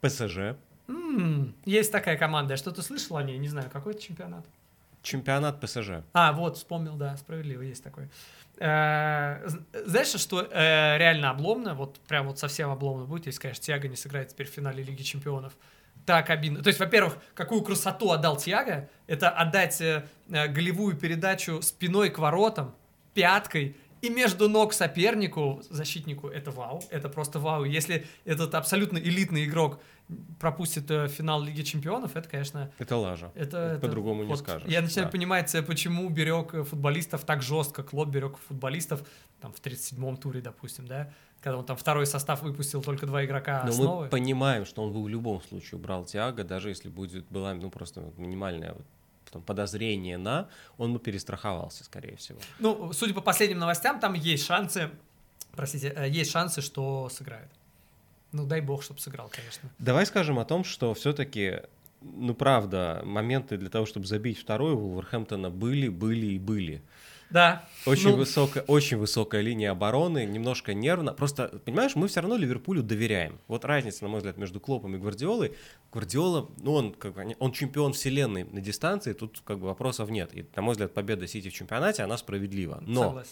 ПСЖ. 0.00 0.56
М, 0.88 1.54
Есть 1.64 1.92
такая 1.92 2.16
команда, 2.16 2.54
я 2.54 2.56
что-то 2.58 2.82
слышал 2.82 3.16
о 3.16 3.22
ней, 3.22 3.38
не 3.38 3.48
знаю, 3.48 3.70
какой 3.72 3.92
это 3.94 4.02
чемпионат. 4.02 4.44
Чемпионат 5.02 5.60
ПСЖ. 5.60 6.02
А, 6.12 6.32
вот, 6.32 6.56
вспомнил, 6.56 6.94
да, 6.94 7.16
справедливо, 7.16 7.62
есть 7.62 7.82
такой. 7.82 8.08
Э, 8.58 9.46
Знаешь, 9.84 10.08
что 10.20 10.42
э, 10.42 10.98
реально 10.98 11.30
обломно, 11.30 11.74
вот 11.74 11.98
прям 12.00 12.26
вот 12.28 12.38
совсем 12.38 12.70
обломно 12.70 13.06
будет, 13.06 13.26
если, 13.26 13.40
конечно, 13.40 13.64
Тиаго 13.64 13.88
не 13.88 13.96
сыграет 13.96 14.28
теперь 14.28 14.46
в 14.46 14.50
финале 14.50 14.82
Лиги 14.82 15.02
Чемпионов. 15.02 15.52
так 16.06 16.30
обидно. 16.30 16.62
То 16.62 16.68
есть, 16.68 16.80
во-первых, 16.80 17.16
какую 17.34 17.62
красоту 17.62 18.10
отдал 18.10 18.36
Тиаго, 18.36 18.88
это 19.06 19.30
отдать 19.30 19.80
э, 19.80 20.04
э, 20.28 20.48
голевую 20.48 20.96
передачу 20.96 21.62
спиной 21.62 22.10
к 22.10 22.18
воротам, 22.18 22.74
пяткой, 23.14 23.76
и 24.00 24.10
между 24.10 24.48
ног 24.48 24.72
сопернику, 24.72 25.62
защитнику, 25.70 26.28
это 26.28 26.50
вау, 26.50 26.82
это 26.90 27.08
просто 27.08 27.38
вау. 27.38 27.64
Если 27.64 28.04
этот 28.24 28.54
абсолютно 28.56 28.98
элитный 28.98 29.44
игрок 29.44 29.80
пропустит 30.40 30.90
э, 30.90 31.08
финал 31.08 31.42
Лиги 31.42 31.62
Чемпионов, 31.62 32.16
это, 32.16 32.28
конечно... 32.28 32.70
Это 32.78 32.96
лажа. 32.96 33.30
Это, 33.34 33.56
Это 33.58 33.80
по-другому 33.80 34.24
не 34.24 34.36
скажешь. 34.36 34.68
Я 34.68 34.82
начинаю 34.82 35.06
Да. 35.08 35.12
понимать, 35.12 35.54
э, 35.54 35.62
почему 35.62 36.08
берег 36.08 36.54
э, 36.54 36.64
футболистов 36.64 37.24
так 37.24 37.42
жестко. 37.42 37.82
Клоп 37.82 38.08
берег 38.08 38.36
футболистов 38.48 39.02
там 39.40 39.52
в 39.52 39.60
37-м 39.60 40.16
туре, 40.16 40.40
допустим, 40.40 40.86
да, 40.86 41.12
когда 41.40 41.58
он 41.58 41.64
там 41.64 41.76
второй 41.76 42.06
состав 42.06 42.42
выпустил 42.42 42.82
только 42.82 43.06
два 43.06 43.24
игрока 43.24 43.62
Но 43.64 43.70
основы. 43.70 44.04
мы 44.04 44.08
понимаем, 44.10 44.64
что 44.64 44.82
он 44.84 44.92
бы 44.92 45.02
в 45.02 45.08
любом 45.08 45.42
случае 45.42 45.78
убрал 45.78 46.04
Тиаго, 46.04 46.44
даже 46.44 46.68
если 46.68 46.88
будет 46.88 47.26
была 47.28 47.52
ну 47.54 47.70
просто 47.70 48.00
вот 48.00 48.16
минимальное 48.18 48.72
вот, 48.74 48.86
там, 49.32 49.42
подозрение 49.42 50.18
на, 50.18 50.48
он 50.78 50.92
бы 50.92 50.98
перестраховался, 51.00 51.84
скорее 51.84 52.16
всего. 52.16 52.38
Ну, 52.58 52.92
судя 52.92 53.14
по 53.14 53.20
последним 53.20 53.58
новостям, 53.58 53.98
там 53.98 54.12
есть 54.14 54.44
шансы, 54.46 54.90
простите, 55.56 55.96
есть 56.08 56.30
шансы, 56.30 56.60
что 56.60 57.08
сыграет. 57.08 57.48
Ну, 58.32 58.46
дай 58.46 58.60
бог, 58.60 58.82
чтобы 58.82 59.00
сыграл, 59.00 59.30
конечно. 59.30 59.68
Давай 59.78 60.06
скажем 60.06 60.38
о 60.38 60.44
том, 60.44 60.64
что 60.64 60.94
все-таки, 60.94 61.60
ну 62.00 62.34
правда, 62.34 63.02
моменты 63.04 63.56
для 63.58 63.68
того, 63.68 63.86
чтобы 63.86 64.06
забить 64.06 64.38
второй 64.38 64.72
у 64.72 64.78
Вулверхэмптона 64.78 65.50
были, 65.50 65.88
были 65.88 66.26
и 66.26 66.38
были. 66.38 66.82
Да. 67.32 67.66
Очень, 67.86 68.10
Ну, 68.10 68.16
высокая, 68.16 68.62
очень 68.64 68.98
высокая 68.98 69.40
линия 69.40 69.70
обороны, 69.70 70.26
немножко 70.26 70.74
нервно. 70.74 71.14
Просто, 71.14 71.48
понимаешь, 71.64 71.94
мы 71.94 72.08
все 72.08 72.20
равно 72.20 72.36
Ливерпулю 72.36 72.82
доверяем. 72.82 73.38
Вот 73.48 73.64
разница, 73.64 74.04
на 74.04 74.10
мой 74.10 74.18
взгляд, 74.18 74.36
между 74.36 74.60
Клопом 74.60 74.96
и 74.96 74.98
Гвардиолой. 74.98 75.56
Гвардиола, 75.90 76.50
ну, 76.58 76.74
он, 76.74 76.92
как, 76.92 77.14
бы, 77.14 77.34
он 77.38 77.52
чемпион 77.52 77.94
вселенной 77.94 78.44
на 78.44 78.60
дистанции, 78.60 79.14
тут 79.14 79.40
как 79.44 79.58
бы 79.58 79.66
вопросов 79.66 80.10
нет. 80.10 80.30
И, 80.34 80.44
на 80.54 80.62
мой 80.62 80.72
взгляд, 80.72 80.92
победа 80.92 81.26
Сити 81.26 81.48
в 81.48 81.54
чемпионате, 81.54 82.02
она 82.02 82.18
справедлива. 82.18 82.82
Но 82.86 83.04
согласен. 83.04 83.30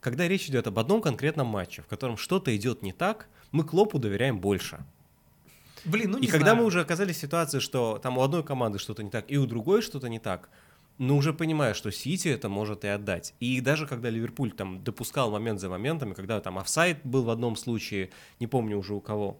когда 0.00 0.26
речь 0.26 0.48
идет 0.48 0.66
об 0.66 0.78
одном 0.78 1.02
конкретном 1.02 1.46
матче, 1.46 1.82
в 1.82 1.86
котором 1.86 2.16
что-то 2.16 2.54
идет 2.56 2.82
не 2.82 2.92
так, 2.92 3.28
мы 3.54 3.62
Клопу 3.62 3.98
доверяем 3.98 4.40
больше. 4.40 4.84
Блин, 5.84 6.10
ну 6.10 6.18
не 6.18 6.26
и 6.26 6.30
когда 6.30 6.50
знаю. 6.50 6.58
мы 6.58 6.64
уже 6.64 6.80
оказались 6.80 7.16
в 7.16 7.20
ситуации, 7.20 7.60
что 7.60 8.00
там 8.02 8.18
у 8.18 8.22
одной 8.22 8.42
команды 8.42 8.78
что-то 8.78 9.02
не 9.02 9.10
так, 9.10 9.26
и 9.28 9.36
у 9.36 9.46
другой 9.46 9.80
что-то 9.80 10.08
не 10.08 10.18
так, 10.18 10.48
ну 10.98 11.16
уже 11.16 11.32
понимаешь, 11.32 11.76
что 11.76 11.92
Сити 11.92 12.28
это 12.28 12.48
может 12.48 12.84
и 12.84 12.88
отдать. 12.88 13.34
И 13.38 13.60
даже 13.60 13.86
когда 13.86 14.10
Ливерпуль 14.10 14.50
там 14.50 14.82
допускал 14.82 15.30
момент 15.30 15.60
за 15.60 15.68
моментом, 15.68 16.12
и 16.12 16.14
когда 16.14 16.40
там 16.40 16.58
офсайд 16.58 16.98
был 17.04 17.22
в 17.22 17.30
одном 17.30 17.54
случае, 17.54 18.10
не 18.40 18.46
помню 18.46 18.78
уже 18.78 18.94
у 18.94 19.00
кого, 19.00 19.38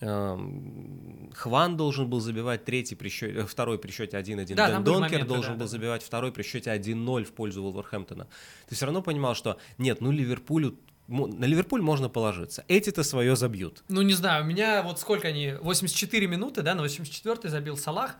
эм, 0.00 1.30
Хван 1.34 1.76
должен 1.76 2.08
был 2.08 2.20
забивать 2.20 2.64
третий 2.64 2.94
при 2.94 3.08
счете, 3.10 3.40
э, 3.40 3.44
второй 3.44 3.78
при 3.78 3.90
счете 3.90 4.16
1-1. 4.16 4.54
Да, 4.54 4.68
Дэн 4.68 4.84
Донкер 4.84 5.10
моменты, 5.10 5.26
должен 5.26 5.52
да, 5.52 5.58
был 5.58 5.66
да. 5.66 5.70
забивать 5.70 6.02
второй 6.02 6.32
при 6.32 6.44
счете 6.44 6.70
1-0 6.70 7.24
в 7.24 7.32
пользу 7.32 7.62
Вулверхэмптона. 7.62 8.26
Ты 8.68 8.74
все 8.74 8.86
равно 8.86 9.02
понимал, 9.02 9.34
что 9.34 9.58
нет, 9.76 10.00
ну 10.00 10.12
Ливерпулю 10.12 10.76
на 11.08 11.46
Ливерпуль 11.46 11.80
можно 11.80 12.08
положиться. 12.08 12.64
Эти-то 12.68 13.02
свое 13.02 13.34
забьют. 13.34 13.82
Ну, 13.88 14.02
не 14.02 14.12
знаю, 14.12 14.44
у 14.44 14.46
меня 14.46 14.82
вот 14.82 15.00
сколько 15.00 15.28
они, 15.28 15.54
84 15.60 16.26
минуты, 16.26 16.62
да, 16.62 16.74
на 16.74 16.82
84 16.82 17.48
забил 17.48 17.76
Салах. 17.76 18.16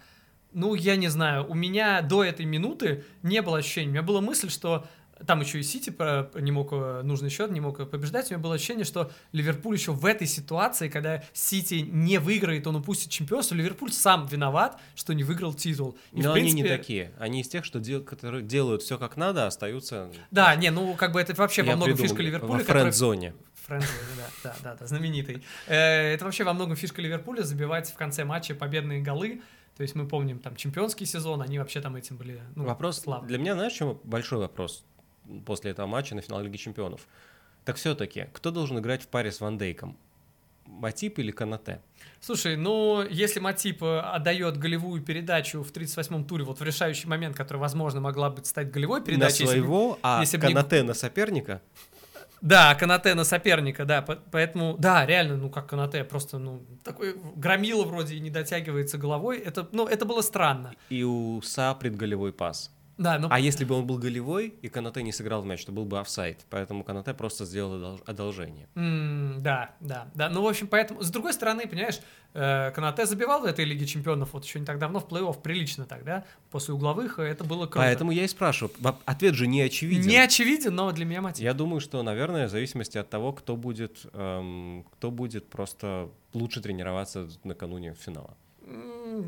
Ну, 0.52 0.74
я 0.74 0.96
не 0.96 1.08
знаю, 1.08 1.46
у 1.46 1.54
меня 1.54 2.00
до 2.00 2.24
этой 2.24 2.46
минуты 2.46 3.04
не 3.22 3.42
было 3.42 3.58
ощущения. 3.58 3.88
У 3.88 3.92
меня 3.92 4.02
была 4.02 4.22
мысль, 4.22 4.48
что 4.48 4.86
там 5.26 5.40
еще 5.40 5.60
и 5.60 5.62
Сити 5.62 5.90
не 6.40 6.50
мог 6.52 6.68
э, 6.72 7.02
нужный 7.02 7.30
счет, 7.30 7.50
не 7.50 7.60
мог 7.60 7.80
э, 7.80 7.86
побеждать. 7.86 8.30
У 8.30 8.34
меня 8.34 8.42
было 8.42 8.54
ощущение, 8.54 8.84
что 8.84 9.10
Ливерпуль 9.32 9.74
еще 9.76 9.92
в 9.92 10.04
этой 10.06 10.26
ситуации, 10.26 10.88
когда 10.88 11.22
Сити 11.32 11.74
не 11.90 12.18
выиграет, 12.18 12.66
он 12.66 12.76
упустит 12.76 13.10
чемпионство, 13.10 13.54
Ливерпуль 13.54 13.92
сам 13.92 14.26
виноват, 14.26 14.80
что 14.94 15.12
не 15.12 15.24
выиграл 15.24 15.54
титул. 15.54 15.96
И, 16.12 16.22
Но 16.22 16.30
в 16.32 16.34
они 16.34 16.52
не 16.52 16.62
принципе, 16.62 16.76
такие. 16.78 17.12
Они 17.18 17.40
из 17.40 17.48
тех, 17.48 17.64
что 17.64 17.80
дел- 17.80 18.02
которые 18.02 18.42
делают 18.42 18.82
все 18.82 18.98
как 18.98 19.16
надо, 19.16 19.44
а 19.44 19.46
остаются. 19.48 20.10
Да, 20.30 20.54
не, 20.56 20.70
ну 20.70 20.94
как 20.94 21.12
бы 21.12 21.20
это 21.20 21.34
вообще 21.34 21.62
во 21.62 21.76
многом 21.76 21.96
фишка 21.96 22.22
Ливерпуля. 22.22 22.52
Во 22.52 22.58
который- 22.58 22.80
френд-зоне. 22.82 23.34
Да, 23.68 23.80
да, 24.44 24.56
да, 24.62 24.76
да, 24.80 24.86
знаменитый. 24.86 25.42
Э, 25.66 26.14
Это 26.14 26.24
вообще 26.24 26.44
во 26.44 26.54
многом 26.54 26.74
фишка 26.74 27.02
Ливерпуля 27.02 27.42
забивать 27.42 27.90
в 27.90 27.94
конце 27.96 28.24
матча 28.24 28.54
победные 28.54 29.02
голы. 29.02 29.42
То 29.76 29.82
есть 29.82 29.94
мы 29.94 30.08
помним 30.08 30.38
там 30.40 30.56
чемпионский 30.56 31.06
сезон, 31.06 31.40
они 31.42 31.58
вообще 31.58 31.80
там 31.80 31.94
этим 31.94 32.16
были 32.16 32.40
ну, 32.56 32.64
вопрос 32.64 33.00
славны. 33.00 33.28
для 33.28 33.38
меня, 33.38 33.54
знаешь, 33.54 33.74
в 33.74 33.76
чем 33.76 34.00
большой 34.04 34.38
вопрос 34.38 34.84
после 35.46 35.70
этого 35.72 35.86
матча 35.86 36.14
на 36.14 36.20
финал 36.22 36.40
Лиги 36.42 36.56
Чемпионов? 36.56 37.06
Так 37.64 37.76
все-таки, 37.76 38.26
кто 38.32 38.50
должен 38.50 38.78
играть 38.78 39.02
в 39.02 39.08
паре 39.08 39.30
с 39.30 39.40
Ван 39.40 39.58
Дейком? 39.58 39.96
Матип 40.66 41.18
или 41.18 41.30
Канате? 41.30 41.80
Слушай, 42.20 42.56
ну 42.56 43.02
если 43.08 43.40
Матип 43.40 43.82
э, 43.82 44.00
отдает 44.00 44.58
голевую 44.58 45.00
передачу 45.02 45.62
в 45.62 45.72
38-м 45.72 46.24
туре, 46.24 46.44
вот 46.44 46.60
в 46.60 46.62
решающий 46.62 47.08
момент, 47.08 47.36
который, 47.36 47.56
возможно, 47.58 48.00
могла 48.00 48.28
бы 48.30 48.44
стать 48.44 48.70
голевой 48.70 49.02
передачей. 49.02 49.44
на 49.44 49.48
если 49.50 49.60
бы- 49.60 49.66
своего, 49.66 49.98
а 50.02 50.20
если 50.20 50.36
бы 50.36 50.46
не- 50.46 50.52
Канате 50.54 50.82
на 50.82 50.94
соперника? 50.94 51.62
Да, 52.40 52.74
Канате 52.74 53.14
на 53.14 53.24
соперника, 53.24 53.84
да, 53.84 54.02
по- 54.02 54.16
поэтому, 54.30 54.76
да, 54.78 55.06
реально, 55.06 55.36
ну 55.36 55.50
как 55.50 55.66
Канате, 55.68 56.04
просто, 56.04 56.38
ну, 56.38 56.62
такой 56.84 57.16
громила 57.36 57.84
вроде 57.84 58.14
и 58.16 58.20
не 58.20 58.30
дотягивается 58.30 58.98
головой, 58.98 59.38
это, 59.38 59.68
ну, 59.72 59.86
это 59.88 60.04
было 60.04 60.20
странно. 60.22 60.74
И 60.90 61.02
у 61.02 61.40
Са 61.42 61.74
предголевой 61.80 62.32
пас. 62.32 62.70
Да, 62.98 63.18
ну, 63.18 63.28
А 63.30 63.38
если 63.38 63.64
бы 63.64 63.76
он 63.76 63.86
был 63.86 63.96
голевой, 63.98 64.54
и 64.60 64.68
Канате 64.68 65.02
не 65.04 65.12
сыграл 65.12 65.40
в 65.42 65.46
мяч, 65.46 65.64
то 65.64 65.70
был 65.72 65.84
бы 65.84 66.00
офсайд. 66.00 66.44
Поэтому 66.50 66.82
Канате 66.82 67.14
просто 67.14 67.44
сделал 67.44 67.74
одол- 67.74 68.02
одолжение. 68.06 68.68
М, 68.74 69.36
да, 69.40 69.70
да, 69.80 70.08
да. 70.14 70.28
Ну, 70.28 70.42
в 70.42 70.46
общем, 70.48 70.66
поэтому, 70.66 71.00
с 71.02 71.10
другой 71.10 71.32
стороны, 71.32 71.68
понимаешь, 71.68 72.00
э, 72.34 72.72
Канате 72.72 73.06
забивал 73.06 73.40
в 73.42 73.44
этой 73.44 73.64
Лиге 73.64 73.86
Чемпионов 73.86 74.32
вот 74.32 74.44
еще 74.44 74.58
не 74.58 74.66
так 74.66 74.78
давно 74.80 74.98
в 74.98 75.06
плей-офф, 75.06 75.40
прилично 75.40 75.84
тогда, 75.86 76.24
после 76.50 76.74
угловых, 76.74 77.20
это 77.20 77.44
было 77.44 77.66
круто. 77.66 77.78
Поэтому 77.78 78.10
я 78.10 78.24
и 78.24 78.28
спрашиваю. 78.28 78.74
Ответ 79.04 79.34
же 79.34 79.46
не 79.46 79.60
очевиден. 79.62 80.08
Не 80.08 80.16
очевиден, 80.18 80.74
но 80.74 80.90
для 80.90 81.04
меня 81.04 81.22
мотив. 81.22 81.44
Я 81.44 81.54
думаю, 81.54 81.80
что, 81.80 82.02
наверное, 82.02 82.48
в 82.48 82.50
зависимости 82.50 82.98
от 82.98 83.08
того, 83.08 83.32
кто 83.32 83.56
будет, 83.56 84.06
эм, 84.12 84.84
кто 84.94 85.12
будет 85.12 85.48
просто 85.48 86.10
лучше 86.34 86.60
тренироваться 86.60 87.28
накануне 87.44 87.94
финала. 87.94 88.36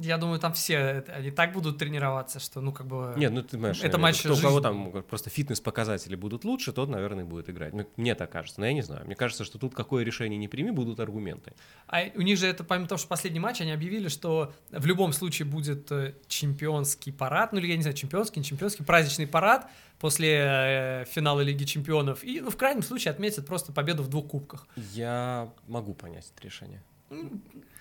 Я 0.00 0.18
думаю, 0.18 0.38
там 0.38 0.52
все, 0.52 1.04
они 1.08 1.30
так 1.30 1.52
будут 1.52 1.78
тренироваться, 1.78 2.38
что, 2.38 2.60
ну, 2.60 2.72
как 2.72 2.86
бы... 2.86 3.14
Нет, 3.16 3.32
ну 3.32 3.42
ты 3.42 3.50
понимаешь, 3.50 3.80
Это 3.82 3.96
э, 3.96 4.00
матч 4.00 4.20
кто, 4.20 4.34
у 4.34 4.36
кого 4.36 4.60
там 4.60 5.02
просто 5.02 5.30
фитнес-показатели 5.30 6.14
будут 6.14 6.44
лучше, 6.44 6.72
тот, 6.72 6.88
наверное, 6.88 7.24
будет 7.24 7.48
играть. 7.50 7.72
Ну, 7.72 7.86
Мне 7.96 8.14
так 8.14 8.30
кажется, 8.30 8.60
но 8.60 8.66
я 8.66 8.72
не 8.72 8.82
знаю. 8.82 9.06
Мне 9.06 9.16
кажется, 9.16 9.44
что 9.44 9.58
тут 9.58 9.74
какое 9.74 10.04
решение 10.04 10.38
не 10.38 10.48
прими, 10.48 10.70
будут 10.70 11.00
аргументы. 11.00 11.54
А 11.88 12.02
у 12.14 12.20
них 12.20 12.38
же 12.38 12.46
это, 12.46 12.62
помимо 12.62 12.88
того, 12.88 12.98
что 12.98 13.08
последний 13.08 13.40
матч, 13.40 13.60
они 13.60 13.72
объявили, 13.72 14.08
что 14.08 14.52
в 14.70 14.86
любом 14.86 15.12
случае 15.12 15.46
будет 15.46 15.90
э, 15.90 16.14
чемпионский 16.28 17.12
парад, 17.12 17.52
ну 17.52 17.58
или 17.58 17.68
я 17.68 17.76
не 17.76 17.82
знаю, 17.82 17.96
чемпионский, 17.96 18.40
не 18.40 18.44
чемпионский, 18.44 18.84
праздничный 18.84 19.26
парад 19.26 19.68
после 19.98 20.38
э, 20.42 21.04
финала 21.06 21.40
Лиги 21.40 21.64
Чемпионов. 21.64 22.22
И, 22.24 22.40
ну, 22.40 22.50
в 22.50 22.56
крайнем 22.56 22.82
случае, 22.82 23.12
отметят 23.12 23.46
просто 23.46 23.72
победу 23.72 24.02
в 24.02 24.08
двух 24.08 24.28
кубках. 24.28 24.66
Я 24.76 25.52
могу 25.66 25.94
понять 25.94 26.30
это 26.34 26.46
решение. 26.46 26.82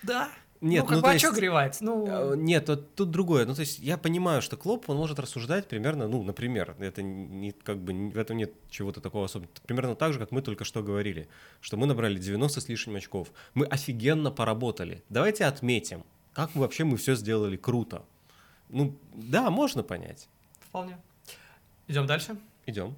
Да. 0.04 0.30
Нет, 0.62 0.84
ну, 0.84 0.88
как 0.88 0.98
ну, 0.98 1.04
бы, 1.04 1.10
а 1.10 1.18
чё 1.18 1.28
есть, 1.28 1.40
горевать? 1.40 1.78
Э, 1.82 1.86
Ну, 1.86 2.36
Нет, 2.36 2.68
вот 2.68 2.94
тут 2.96 3.12
другое. 3.12 3.46
Ну, 3.46 3.56
то 3.56 3.62
есть 3.62 3.80
я 3.80 3.98
понимаю, 3.98 4.42
что 4.42 4.58
Клоп, 4.58 4.90
он 4.90 4.98
может 4.98 5.18
рассуждать 5.18 5.68
примерно, 5.68 6.08
ну, 6.08 6.22
например, 6.22 6.76
это 6.80 7.02
не 7.02 7.52
как 7.52 7.78
бы 7.78 8.10
в 8.10 8.18
этом 8.18 8.36
нет 8.36 8.54
чего-то 8.70 9.00
такого 9.00 9.26
особенного. 9.26 9.54
Примерно 9.66 9.96
так 9.96 10.12
же, 10.12 10.20
как 10.20 10.32
мы 10.32 10.42
только 10.42 10.66
что 10.66 10.84
говорили, 10.84 11.30
что 11.62 11.78
мы 11.78 11.88
набрали 11.88 12.20
90 12.20 12.60
с 12.60 12.68
лишним 12.68 12.98
очков. 12.98 13.30
Мы 13.54 13.66
офигенно 13.66 14.32
поработали. 14.32 15.02
Давайте 15.08 15.46
отметим, 15.46 16.04
как 16.34 16.54
мы 16.56 16.62
вообще 16.62 16.84
мы 16.84 16.98
все 16.98 17.16
сделали 17.16 17.56
круто. 17.56 18.04
Ну, 18.68 18.98
да, 19.14 19.50
можно 19.50 19.82
понять. 19.82 20.28
вполне. 20.60 20.98
Идем 21.88 22.06
дальше. 22.06 22.38
Идем. 22.66 22.96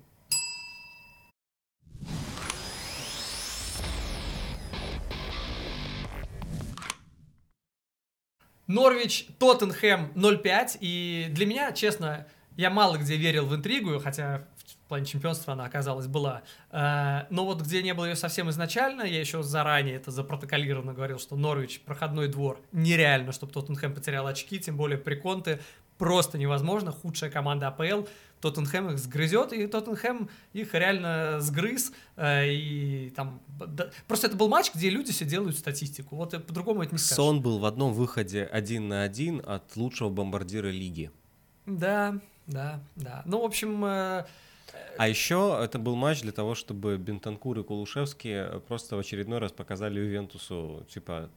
Норвич, 8.71 9.27
Тоттенхэм 9.39 10.13
0-5. 10.15 10.77
И 10.79 11.27
для 11.29 11.45
меня, 11.45 11.71
честно, 11.71 12.27
я 12.57 12.69
мало 12.69 12.97
где 12.97 13.15
верил 13.17 13.45
в 13.45 13.55
интригу, 13.55 13.99
хотя 13.99 14.47
в 14.85 14.87
плане 14.87 15.05
чемпионства 15.05 15.53
она, 15.53 15.65
оказалась, 15.65 16.07
была. 16.07 16.41
Э, 16.69 17.25
Но 17.29 17.45
вот 17.45 17.61
где 17.61 17.81
не 17.81 17.93
было 17.93 18.05
ее 18.05 18.15
совсем 18.15 18.49
изначально, 18.49 19.03
я 19.03 19.19
еще 19.19 19.41
заранее 19.41 19.95
это 19.95 20.11
запротоколированно 20.11 20.93
говорил, 20.93 21.19
что 21.19 21.35
Норвич, 21.35 21.81
проходной 21.81 22.27
двор, 22.27 22.59
нереально, 22.71 23.31
чтобы 23.31 23.53
Тоттенхэм 23.53 23.93
потерял 23.93 24.27
очки, 24.27 24.59
тем 24.59 24.75
более 24.77 24.97
при 24.97 25.15
Конте, 25.15 25.59
просто 26.01 26.39
невозможно. 26.39 26.91
Худшая 26.91 27.29
команда 27.29 27.67
АПЛ. 27.67 28.07
Тоттенхэм 28.41 28.89
их 28.89 28.97
сгрызет, 28.97 29.53
и 29.53 29.67
Тоттенхэм 29.67 30.27
их 30.53 30.73
реально 30.73 31.39
сгрыз. 31.41 31.91
э, 32.15 32.47
И 32.49 33.13
там... 33.15 33.39
да, 33.67 33.91
Просто 34.07 34.25
это 34.27 34.35
был 34.35 34.49
матч, 34.49 34.71
где 34.73 34.89
люди 34.89 35.11
все 35.11 35.25
делают 35.25 35.55
статистику. 35.55 36.15
Вот 36.15 36.33
э, 36.33 36.39
по-другому 36.39 36.81
это 36.81 36.93
не 36.93 36.97
скажешь. 36.97 37.15
Сон 37.17 37.41
был 37.43 37.59
в 37.59 37.65
одном 37.65 37.93
выходе 37.93 38.45
один 38.45 38.87
на 38.87 39.03
один 39.03 39.43
от 39.45 39.75
лучшего 39.75 40.09
бомбардира 40.09 40.69
лиги. 40.69 41.11
Да, 41.67 42.17
да, 42.47 42.79
да. 42.95 43.21
Ну, 43.25 43.41
в 43.43 43.45
общем, 43.45 43.85
э, 43.85 44.25
А 44.97 45.07
еще 45.07 45.59
это 45.63 45.77
был 45.77 45.95
матч 45.95 46.21
для 46.23 46.31
того, 46.31 46.55
чтобы 46.55 46.97
Бентанкур 46.97 47.59
и 47.59 47.63
Кулушевский 47.63 48.59
просто 48.67 48.95
в 48.95 48.99
очередной 48.99 49.37
раз 49.37 49.51
показали 49.51 49.99
Ювентусу, 49.99 50.83
типа, 50.89 51.29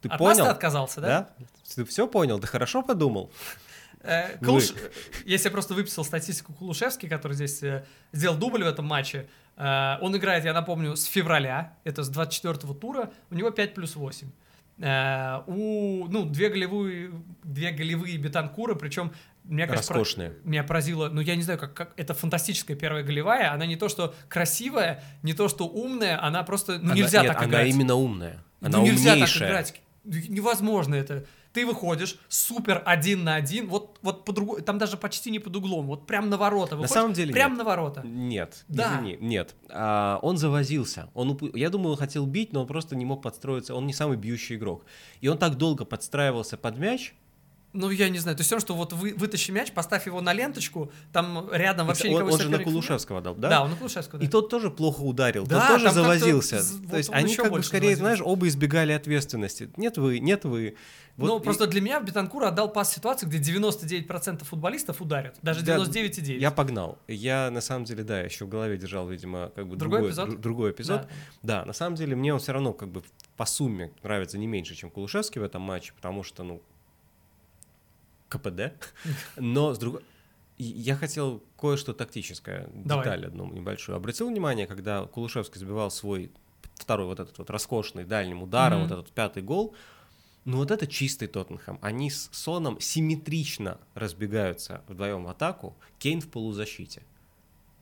Ты 0.00 0.08
От 0.08 0.18
понял? 0.18 0.44
ты 0.46 0.50
отказался, 0.50 1.00
да? 1.00 1.06
Да? 1.38 1.46
Ты 1.76 1.84
все 1.84 2.08
понял? 2.08 2.40
Ты 2.40 2.48
хорошо 2.48 2.82
подумал? 2.82 3.30
Э, 4.02 4.36
Вы. 4.40 4.46
Калуш- 4.46 4.74
Если 5.24 5.48
я 5.48 5.50
просто 5.52 5.74
выписал 5.74 6.04
статистику 6.04 6.52
Кулушевский, 6.52 7.08
который 7.08 7.34
здесь 7.34 7.62
э, 7.62 7.84
сделал 8.12 8.36
дубль 8.36 8.64
в 8.64 8.66
этом 8.66 8.84
матче, 8.86 9.28
э, 9.56 9.96
он 10.00 10.16
играет, 10.16 10.44
я 10.44 10.52
напомню, 10.52 10.96
с 10.96 11.04
февраля, 11.04 11.76
это 11.84 12.02
с 12.02 12.10
24-го 12.10 12.74
тура, 12.74 13.10
у 13.30 13.34
него 13.34 13.50
5 13.50 13.74
плюс 13.74 13.94
8. 13.96 14.28
Э, 14.78 15.42
у, 15.46 16.06
ну, 16.08 16.24
две 16.24 16.48
голевые, 16.48 17.12
две 17.44 17.70
голевые 17.70 18.16
Бетанкура, 18.16 18.74
причем 18.74 19.12
меня, 19.44 19.66
про- 19.66 19.76
Роскошные. 19.76 20.32
меня 20.44 20.64
поразило, 20.64 21.08
ну, 21.08 21.20
я 21.20 21.36
не 21.36 21.42
знаю, 21.42 21.58
как, 21.58 21.74
как 21.74 21.92
это 21.96 22.14
фантастическая 22.14 22.76
первая 22.76 23.02
голевая, 23.04 23.52
она 23.52 23.66
не 23.66 23.76
то, 23.76 23.88
что 23.88 24.14
красивая, 24.28 25.02
не 25.22 25.34
то, 25.34 25.48
что 25.48 25.66
умная, 25.68 26.20
она 26.24 26.42
просто, 26.42 26.78
ну, 26.78 26.86
Она- 26.86 26.94
нельзя 26.94 27.22
нет, 27.22 27.32
так 27.32 27.42
она 27.42 27.48
играть. 27.50 27.68
именно 27.68 27.94
умная. 27.94 28.42
Она 28.60 28.78
ну, 28.78 28.84
нельзя 28.84 29.12
умнейшая. 29.12 29.48
так 29.48 29.48
играть. 29.50 30.28
Невозможно 30.28 30.94
это. 30.96 31.24
Ты 31.52 31.66
выходишь 31.66 32.16
супер 32.28 32.82
один 32.86 33.24
на 33.24 33.34
один, 33.34 33.68
вот, 33.68 33.98
вот 34.02 34.24
по 34.24 34.32
другому, 34.32 34.60
там 34.62 34.78
даже 34.78 34.96
почти 34.96 35.30
не 35.30 35.38
под 35.38 35.54
углом, 35.56 35.86
вот 35.86 36.06
прям 36.06 36.30
на 36.30 36.36
ворота. 36.38 36.76
выходишь, 36.76 36.94
самом 36.94 37.12
деле 37.12 37.32
Прям 37.32 37.50
нет. 37.52 37.58
на 37.58 37.64
ворота. 37.64 38.00
Нет, 38.04 38.64
Да. 38.68 38.94
извини, 38.94 39.18
нет. 39.20 39.54
А, 39.68 40.18
он 40.22 40.38
завозился. 40.38 41.10
Он 41.14 41.30
упу- 41.30 41.54
Я 41.54 41.68
думаю, 41.70 41.92
он 41.92 41.96
хотел 41.98 42.24
бить, 42.26 42.52
но 42.52 42.62
он 42.62 42.66
просто 42.66 42.96
не 42.96 43.04
мог 43.04 43.22
подстроиться. 43.22 43.74
Он 43.74 43.86
не 43.86 43.92
самый 43.92 44.16
бьющий 44.16 44.56
игрок. 44.56 44.84
И 45.20 45.28
он 45.28 45.36
так 45.38 45.56
долго 45.56 45.84
подстраивался 45.84 46.56
под 46.56 46.78
мяч. 46.78 47.14
Ну, 47.74 47.88
я 47.90 48.10
не 48.10 48.18
знаю, 48.18 48.36
то 48.36 48.40
есть 48.42 48.48
все, 48.48 48.60
что 48.60 48.74
вот 48.74 48.92
вы, 48.92 49.14
вытащи 49.14 49.50
мяч, 49.50 49.72
поставь 49.72 50.06
его 50.06 50.20
на 50.20 50.34
ленточку, 50.34 50.92
там 51.12 51.48
рядом 51.52 51.86
вообще 51.86 52.08
он, 52.08 52.14
никого 52.14 52.26
он 52.32 52.32
же 52.32 52.36
на 52.36 52.42
соперника 52.44 52.58
нет. 52.58 52.64
Кулушевского 52.66 53.20
дал, 53.22 53.34
да? 53.34 53.48
Да, 53.48 53.62
он 53.62 53.70
на 53.70 53.76
Кулушевского, 53.76 54.18
да. 54.20 54.26
И 54.26 54.28
тот 54.28 54.50
тоже 54.50 54.70
плохо 54.70 55.00
ударил, 55.00 55.46
Да, 55.46 55.60
тот 55.60 55.68
тоже 55.80 55.90
завозился. 55.90 56.58
То 56.58 56.88
вот 56.88 56.96
есть 56.98 57.08
он 57.08 57.14
они 57.16 57.34
как 57.34 57.50
бы 57.50 57.62
скорее, 57.62 57.96
завозился. 57.96 58.00
знаешь, 58.02 58.20
оба 58.22 58.48
избегали 58.48 58.92
ответственности. 58.92 59.70
Нет 59.78 59.96
вы, 59.96 60.18
нет 60.18 60.44
вы. 60.44 60.76
Вот 61.16 61.26
ну, 61.28 61.38
и- 61.40 61.42
просто 61.42 61.66
для 61.66 61.80
меня 61.80 62.00
Бетанкур 62.00 62.44
отдал 62.44 62.70
пас 62.72 62.92
ситуации, 62.94 63.26
где 63.26 63.38
99% 63.38 64.44
футболистов 64.44 65.00
ударят, 65.02 65.36
даже 65.42 65.62
Да, 65.64 65.76
99,9. 65.76 66.38
Я 66.38 66.50
погнал. 66.50 66.98
Я 67.08 67.50
на 67.50 67.60
самом 67.60 67.84
деле, 67.84 68.02
да, 68.04 68.20
еще 68.20 68.44
в 68.44 68.48
голове 68.48 68.76
держал, 68.76 69.08
видимо, 69.08 69.50
как 69.54 69.66
бы 69.66 69.76
Другой 69.76 69.98
другой, 69.98 70.10
эпизод? 70.10 70.28
дру- 70.28 70.38
другой 70.38 70.70
эпизод. 70.72 71.02
Да. 71.42 71.60
Да, 71.60 71.64
на 71.64 71.72
самом 71.72 71.96
деле 71.96 72.16
мне 72.16 72.32
он 72.34 72.40
все 72.40 72.52
равно 72.52 72.72
как 72.72 72.90
бы 72.90 73.02
по 73.36 73.44
сумме 73.46 73.92
нравится 74.02 74.38
не 74.38 74.46
меньше, 74.46 74.74
чем 74.74 74.90
Кулушевский 74.90 75.40
в 75.40 75.44
этом 75.44 75.62
матче, 75.62 75.92
потому 75.94 76.22
что, 76.22 76.42
ну, 76.44 76.62
КПД. 78.38 78.72
Но 79.36 79.74
с 79.74 79.78
другой... 79.78 80.02
Я 80.58 80.94
хотел 80.96 81.42
кое-что 81.58 81.92
тактическое, 81.92 82.68
Давай. 82.74 83.04
деталь 83.04 83.26
одну 83.26 83.46
небольшую. 83.52 83.96
Обратил 83.96 84.28
внимание, 84.28 84.66
когда 84.66 85.04
Кулушевский 85.06 85.58
забивал 85.58 85.90
свой 85.90 86.30
второй 86.74 87.06
вот 87.06 87.18
этот 87.20 87.36
вот 87.38 87.50
роскошный 87.50 88.04
дальним 88.04 88.42
ударом, 88.42 88.80
Мгм. 88.80 88.88
вот 88.88 88.98
этот 89.00 89.12
пятый 89.12 89.42
гол, 89.42 89.74
ну 90.44 90.58
вот 90.58 90.70
это 90.70 90.86
чистый 90.86 91.26
Тоттенхэм. 91.28 91.78
Они 91.82 92.10
с 92.10 92.28
Соном 92.32 92.80
симметрично 92.80 93.78
разбегаются 93.94 94.82
вдвоем 94.88 95.24
в 95.24 95.28
атаку, 95.28 95.76
Кейн 95.98 96.20
в 96.20 96.28
полузащите. 96.28 97.02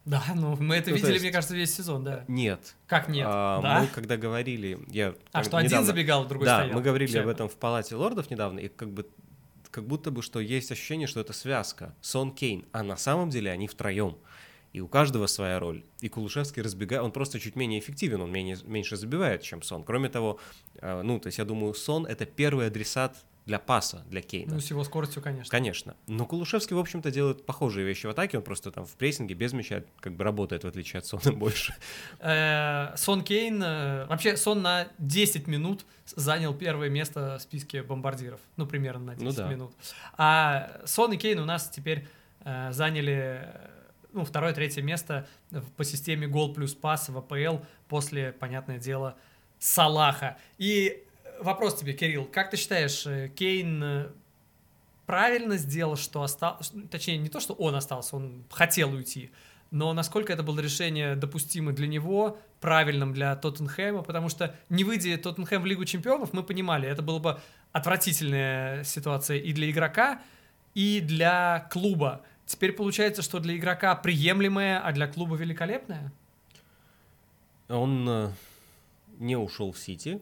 Да, 0.06 0.22
ну 0.34 0.56
мы 0.56 0.76
это 0.76 0.90
Ну, 0.90 0.96
видели, 0.96 1.12
есть- 1.12 1.22
мне 1.24 1.32
кажется, 1.32 1.54
весь 1.54 1.74
сезон, 1.74 2.04
да. 2.04 2.24
Нет. 2.28 2.74
Как 2.86 3.08
нет? 3.08 3.26
А, 3.28 3.60
да? 3.60 3.80
Мы 3.80 3.86
когда 3.88 4.16
говорили, 4.16 4.78
я 4.88 5.14
А, 5.32 5.44
что 5.44 5.58
один 5.58 5.68
недавно- 5.68 5.86
забегал, 5.86 6.24
другой 6.26 6.46
да, 6.46 6.60
стоял. 6.60 6.74
мы 6.76 6.82
говорили 6.82 7.08
Всё. 7.10 7.20
об 7.22 7.28
этом 7.28 7.48
в 7.48 7.56
Палате 7.56 7.96
лордов 7.96 8.30
недавно, 8.30 8.60
и 8.60 8.68
как 8.68 8.90
бы 8.90 9.06
как 9.70 9.86
будто 9.86 10.10
бы 10.10 10.22
что 10.22 10.40
есть 10.40 10.72
ощущение, 10.72 11.06
что 11.06 11.20
это 11.20 11.32
связка 11.32 11.94
Сон 12.00 12.32
Кейн, 12.32 12.66
а 12.72 12.82
на 12.82 12.96
самом 12.96 13.30
деле 13.30 13.50
они 13.50 13.68
втроем. 13.68 14.18
И 14.72 14.80
у 14.80 14.86
каждого 14.86 15.26
своя 15.26 15.58
роль. 15.58 15.84
И 16.00 16.08
Кулушевский 16.08 16.62
разбегает, 16.62 17.02
он 17.02 17.10
просто 17.10 17.40
чуть 17.40 17.56
менее 17.56 17.80
эффективен, 17.80 18.20
он 18.20 18.30
менее, 18.30 18.56
меньше 18.64 18.96
забивает, 18.96 19.42
чем 19.42 19.62
Сон. 19.62 19.82
Кроме 19.82 20.08
того, 20.08 20.38
э, 20.76 21.02
ну, 21.02 21.18
то 21.18 21.26
есть 21.26 21.38
я 21.38 21.44
думаю, 21.44 21.74
Сон— 21.74 22.06
это 22.08 22.24
первый 22.24 22.68
адресат 22.68 23.16
для 23.50 23.58
паса, 23.58 24.04
для 24.08 24.22
Кейна. 24.22 24.54
Ну, 24.54 24.60
с 24.60 24.70
его 24.70 24.84
скоростью, 24.84 25.20
конечно. 25.22 25.50
Конечно. 25.50 25.96
Но 26.06 26.24
Кулушевский, 26.24 26.76
в 26.76 26.78
общем-то, 26.78 27.10
делает 27.10 27.44
похожие 27.44 27.84
вещи 27.84 28.06
в 28.06 28.10
атаке, 28.10 28.38
он 28.38 28.44
просто 28.44 28.70
там 28.70 28.86
в 28.86 28.92
прессинге 28.92 29.34
без 29.34 29.52
мяча 29.52 29.82
как 29.98 30.14
бы 30.14 30.22
работает, 30.22 30.62
в 30.62 30.68
отличие 30.68 30.98
от 30.98 31.06
Сона, 31.06 31.32
больше. 31.36 31.74
Э, 32.20 32.94
Сон 32.96 33.24
Кейн, 33.24 33.60
э, 33.60 34.06
вообще 34.06 34.36
Сон 34.36 34.62
на 34.62 34.86
10 34.98 35.48
минут 35.48 35.84
занял 36.06 36.54
первое 36.54 36.90
место 36.90 37.38
в 37.40 37.42
списке 37.42 37.82
бомбардиров. 37.82 38.38
Ну, 38.56 38.66
примерно 38.66 39.06
на 39.06 39.14
10 39.16 39.24
Ну 39.24 39.32
да. 39.32 39.48
минут. 39.48 39.72
А 40.16 40.80
Сон 40.84 41.12
и 41.12 41.16
Кейн 41.16 41.40
у 41.40 41.44
нас 41.44 41.68
теперь 41.68 42.06
э, 42.44 42.70
заняли 42.70 43.48
ну, 44.12 44.24
второе, 44.24 44.52
третье 44.52 44.82
место 44.82 45.26
по 45.76 45.82
системе 45.82 46.28
гол 46.28 46.54
плюс 46.54 46.72
пас 46.72 47.08
в 47.08 47.18
АПЛ 47.18 47.64
после, 47.88 48.30
понятное 48.30 48.78
дело, 48.78 49.16
Салаха. 49.58 50.38
И 50.56 51.04
вопрос 51.42 51.74
тебе, 51.76 51.92
Кирилл, 51.92 52.24
как 52.24 52.50
ты 52.50 52.56
считаешь, 52.56 53.06
э, 53.06 53.28
Кейн 53.34 53.82
э, 53.82 54.10
правильно 55.06 55.56
сделал, 55.56 55.96
что 55.96 56.22
остался, 56.22 56.72
точнее, 56.90 57.18
не 57.18 57.28
то, 57.28 57.40
что 57.40 57.54
он 57.54 57.74
остался, 57.74 58.16
он 58.16 58.44
хотел 58.50 58.92
уйти, 58.92 59.30
но 59.70 59.92
насколько 59.92 60.32
это 60.32 60.42
было 60.42 60.60
решение 60.60 61.16
допустимо 61.16 61.72
для 61.72 61.86
него, 61.86 62.38
правильным 62.60 63.12
для 63.12 63.34
Тоттенхэма, 63.36 64.02
потому 64.02 64.28
что 64.28 64.54
не 64.68 64.84
выйдя 64.84 65.16
Тоттенхэм 65.16 65.62
в 65.62 65.66
Лигу 65.66 65.84
Чемпионов, 65.84 66.32
мы 66.32 66.42
понимали, 66.42 66.88
это 66.88 67.02
была 67.02 67.18
бы 67.18 67.40
отвратительная 67.72 68.84
ситуация 68.84 69.38
и 69.38 69.52
для 69.52 69.70
игрока, 69.70 70.22
и 70.74 71.00
для 71.00 71.68
клуба. 71.70 72.22
Теперь 72.46 72.72
получается, 72.72 73.22
что 73.22 73.38
для 73.38 73.56
игрока 73.56 73.94
приемлемая, 73.94 74.80
а 74.80 74.92
для 74.92 75.06
клуба 75.06 75.36
великолепная? 75.36 76.12
Он 77.68 78.08
э, 78.08 78.30
не 79.18 79.36
ушел 79.36 79.70
в 79.70 79.78
Сити. 79.78 80.20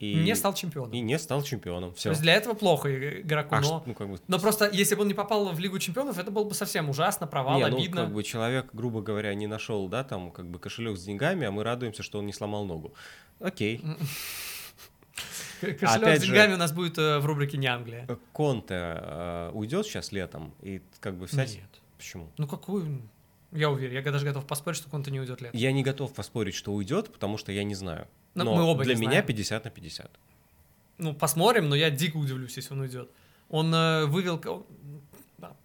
И 0.00 0.14
Не 0.16 0.34
стал 0.34 0.54
чемпионом. 0.54 0.90
И 0.92 1.00
не 1.00 1.18
стал 1.18 1.42
чемпионом. 1.42 1.90
То 1.92 1.96
Все. 1.96 2.10
есть 2.10 2.20
для 2.20 2.34
этого 2.34 2.54
плохо 2.54 3.20
игроку, 3.20 3.54
А 3.54 3.60
но... 3.60 3.82
ну, 3.86 3.94
как 3.94 4.08
бы, 4.08 4.18
Но 4.26 4.38
просто 4.38 4.68
если 4.72 4.96
бы 4.96 5.02
он 5.02 5.08
не 5.08 5.14
попал 5.14 5.52
в 5.52 5.58
Лигу 5.58 5.78
Чемпионов, 5.78 6.18
это 6.18 6.30
было 6.30 6.44
бы 6.44 6.54
совсем 6.54 6.90
ужасно, 6.90 7.26
провал, 7.26 7.58
не, 7.58 7.66
ну, 7.68 7.76
обидно. 7.78 8.02
как 8.02 8.12
бы 8.12 8.22
человек, 8.24 8.66
грубо 8.72 9.02
говоря, 9.02 9.32
не 9.34 9.46
нашел, 9.46 9.88
да, 9.88 10.02
там, 10.04 10.30
как 10.32 10.46
бы 10.46 10.58
кошелек 10.58 10.98
с 10.98 11.04
деньгами, 11.04 11.46
а 11.46 11.50
мы 11.50 11.62
радуемся, 11.62 12.02
что 12.02 12.18
он 12.18 12.26
не 12.26 12.32
сломал 12.32 12.64
ногу. 12.64 12.92
Окей. 13.40 13.80
Кошелек 15.60 15.82
опять 15.82 16.20
с 16.20 16.24
же- 16.24 16.32
деньгами 16.32 16.54
у 16.54 16.58
нас 16.58 16.72
будет 16.72 16.98
э, 16.98 17.18
в 17.20 17.26
рубрике 17.26 17.56
«Не 17.56 17.68
Англия». 17.68 18.06
Конте 18.32 18.74
э, 18.74 19.50
уйдет 19.54 19.86
сейчас 19.86 20.12
летом, 20.12 20.54
и 20.60 20.82
как 21.00 21.16
бы 21.16 21.26
вся... 21.26 21.44
Нет. 21.46 21.62
Почему? 21.96 22.28
Ну 22.36 22.46
какую? 22.46 23.02
Я 23.54 23.70
уверен, 23.70 23.94
я 23.94 24.02
даже 24.02 24.24
готов 24.26 24.46
поспорить, 24.46 24.76
что 24.76 24.88
он-то 24.94 25.12
не 25.12 25.20
уйдет 25.20 25.40
летом. 25.40 25.58
Я 25.58 25.70
не 25.70 25.84
готов 25.84 26.12
поспорить, 26.12 26.56
что 26.56 26.72
уйдет, 26.72 27.12
потому 27.12 27.38
что 27.38 27.52
я 27.52 27.62
не 27.62 27.76
знаю. 27.76 28.08
Ну, 28.34 28.44
Но 28.44 28.56
мы 28.56 28.62
оба 28.64 28.82
для 28.82 28.96
меня 28.96 29.10
знаем. 29.10 29.26
50 29.26 29.64
на 29.64 29.70
50. 29.70 30.10
Ну, 30.98 31.14
посмотрим, 31.14 31.68
но 31.68 31.76
я 31.76 31.90
дико 31.90 32.16
удивлюсь, 32.16 32.56
если 32.56 32.74
он 32.74 32.80
уйдет. 32.80 33.10
Он 33.48 33.72
э, 33.72 34.06
вывел... 34.06 34.38
Да. 35.38 35.56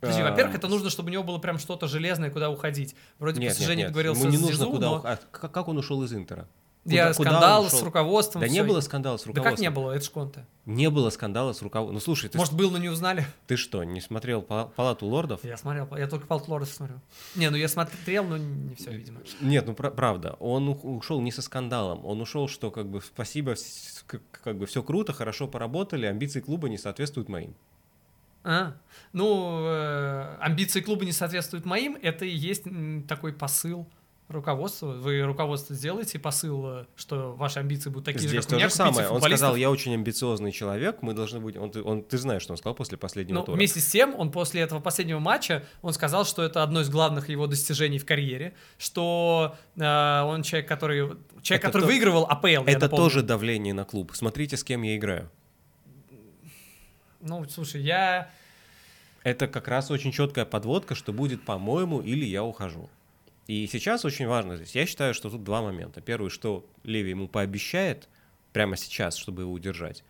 Подожди, 0.00 0.22
А, 0.22 0.30
во-первых, 0.30 0.56
это 0.56 0.66
нужно, 0.66 0.90
чтобы 0.90 1.10
у 1.10 1.12
него 1.12 1.22
было 1.22 1.38
прям 1.38 1.58
что-то 1.58 1.86
железное, 1.86 2.30
куда 2.30 2.50
уходить. 2.50 2.96
Вроде 3.20 3.40
Нет, 3.40 3.56
нет. 3.60 3.88
договорился 3.88 4.22
Ему 4.22 4.30
не 4.32 4.38
нужно 4.38 4.56
Зизу, 4.56 4.70
куда 4.70 4.86
но 4.86 4.96
ух- 4.96 5.04
а 5.04 5.16
как 5.16 5.68
он 5.68 5.78
ушел 5.78 6.02
из 6.02 6.12
Интера? 6.12 6.48
Я 6.86 7.12
Куда- 7.12 7.14
куда 7.14 7.30
он 7.30 7.36
скандал 7.40 7.64
с 7.70 7.74
ушел? 7.74 7.84
руководством. 7.86 8.40
Да 8.42 8.48
не 8.48 8.54
всё. 8.60 8.64
было 8.66 8.80
скандала 8.80 9.16
с 9.16 9.22
Да 9.22 9.28
руководством. 9.28 9.56
как 9.56 9.60
не 9.60 9.70
было, 9.70 9.92
это 9.92 10.04
ж 10.04 10.10
Конте. 10.10 10.46
Не 10.66 10.90
было 10.90 11.10
скандала 11.10 11.52
с 11.52 11.62
руководством. 11.62 11.94
Ну 11.94 12.00
слушай, 12.00 12.28
ты, 12.28 12.38
Может, 12.38 12.54
был, 12.54 12.70
но 12.70 12.78
не 12.78 12.88
узнали? 12.88 13.26
ты 13.46 13.56
что, 13.56 13.82
не 13.84 14.00
смотрел 14.00 14.40
«Пала- 14.42 14.70
Палату 14.74 15.06
лордов? 15.06 15.44
Я 15.44 15.56
смотрел, 15.56 15.88
я 15.96 16.06
только 16.06 16.26
Палт 16.26 16.48
Лордов 16.48 16.68
смотрю. 16.70 16.96
Не, 17.34 17.50
ну 17.50 17.56
я 17.56 17.68
смотрел, 17.68 18.24
но 18.24 18.36
не 18.36 18.74
все, 18.74 18.90
видимо. 18.90 19.20
Нет, 19.40 19.66
ну 19.66 19.74
пра- 19.74 19.90
правда, 19.90 20.36
он 20.40 20.68
ушел 20.82 21.20
не 21.20 21.32
со 21.32 21.42
скандалом, 21.42 22.04
он 22.04 22.20
ушел, 22.20 22.48
что 22.48 22.70
как 22.70 22.86
бы 22.88 23.00
спасибо, 23.02 23.54
с- 23.56 24.04
как 24.42 24.56
бы 24.56 24.66
все 24.66 24.82
круто, 24.82 25.12
хорошо 25.12 25.48
поработали, 25.48 26.06
амбиции 26.06 26.40
клуба 26.40 26.68
не 26.68 26.78
соответствуют 26.78 27.28
моим. 27.28 27.54
А, 28.48 28.74
ну, 29.12 29.64
э, 29.66 30.36
амбиции 30.40 30.80
клуба 30.80 31.04
не 31.04 31.10
соответствуют 31.12 31.66
моим, 31.66 31.98
это 32.00 32.24
и 32.24 32.30
есть 32.30 32.62
такой 33.08 33.32
посыл 33.32 33.88
руководства. 34.28 34.88
Вы 34.88 35.22
руководство 35.22 35.74
сделаете 35.76 36.18
посыл, 36.18 36.66
э, 36.66 36.84
что 36.96 37.34
ваши 37.34 37.60
амбиции 37.60 37.90
будут 37.90 38.06
такие 38.06 38.20
Здесь 38.28 38.32
же, 38.32 38.36
как 38.38 38.46
у 38.46 38.50
то 38.50 38.56
меня, 38.56 38.68
же 38.68 38.74
самое. 38.74 39.08
Он 39.08 39.20
сказал, 39.22 39.54
я 39.56 39.70
очень 39.70 39.94
амбициозный 39.94 40.52
человек, 40.52 41.02
мы 41.02 41.14
должны 41.14 41.38
быть. 41.40 41.56
Он, 41.56 41.70
ты- 41.70 41.82
он- 41.82 42.02
ты 42.02 42.18
знаешь, 42.18 42.42
что 42.42 42.52
он 42.52 42.56
сказал 42.58 42.74
после 42.74 42.98
последнего 42.98 43.36
Но 43.38 43.42
тура. 43.44 43.52
Ну, 43.54 43.58
вместе 43.58 43.80
с 43.80 43.86
тем, 43.86 44.14
он 44.18 44.32
после 44.32 44.62
этого 44.62 44.80
последнего 44.80 45.18
матча, 45.20 45.64
он 45.82 45.92
сказал, 45.92 46.24
что 46.24 46.42
это 46.42 46.62
одно 46.62 46.80
из 46.80 46.88
главных 46.90 47.28
его 47.28 47.46
достижений 47.46 47.98
в 47.98 48.04
карьере, 48.04 48.54
что 48.78 49.54
э, 49.76 50.20
он 50.22 50.42
человек, 50.42 50.68
который, 50.68 50.98
человек, 51.42 51.64
Это 51.64 51.66
который 51.66 51.82
то- 51.82 51.86
выигрывал 51.86 52.24
АПЛ. 52.28 52.64
Это 52.66 52.88
тоже 52.88 53.22
давление 53.22 53.74
на 53.74 53.84
клуб. 53.84 54.12
Смотрите, 54.14 54.56
с 54.56 54.64
кем 54.64 54.82
я 54.82 54.96
играю. 54.96 55.30
Ну, 57.20 57.44
слушай, 57.48 57.80
я... 57.82 58.30
Это 59.24 59.48
как 59.48 59.66
раз 59.66 59.90
очень 59.90 60.12
четкая 60.12 60.44
подводка, 60.44 60.94
что 60.94 61.12
будет, 61.12 61.44
по-моему, 61.44 62.00
или 62.00 62.24
я 62.24 62.44
ухожу. 62.44 62.88
И 63.46 63.66
сейчас 63.68 64.04
очень 64.04 64.26
важно 64.26 64.56
здесь. 64.56 64.74
Я 64.74 64.86
считаю, 64.86 65.14
что 65.14 65.30
тут 65.30 65.44
два 65.44 65.62
момента. 65.62 66.00
Первый, 66.00 66.30
что 66.30 66.68
Леви 66.82 67.10
ему 67.10 67.28
пообещает 67.28 68.08
прямо 68.52 68.76
сейчас, 68.76 69.16
чтобы 69.16 69.42
его 69.42 69.52
удержать. 69.52 70.02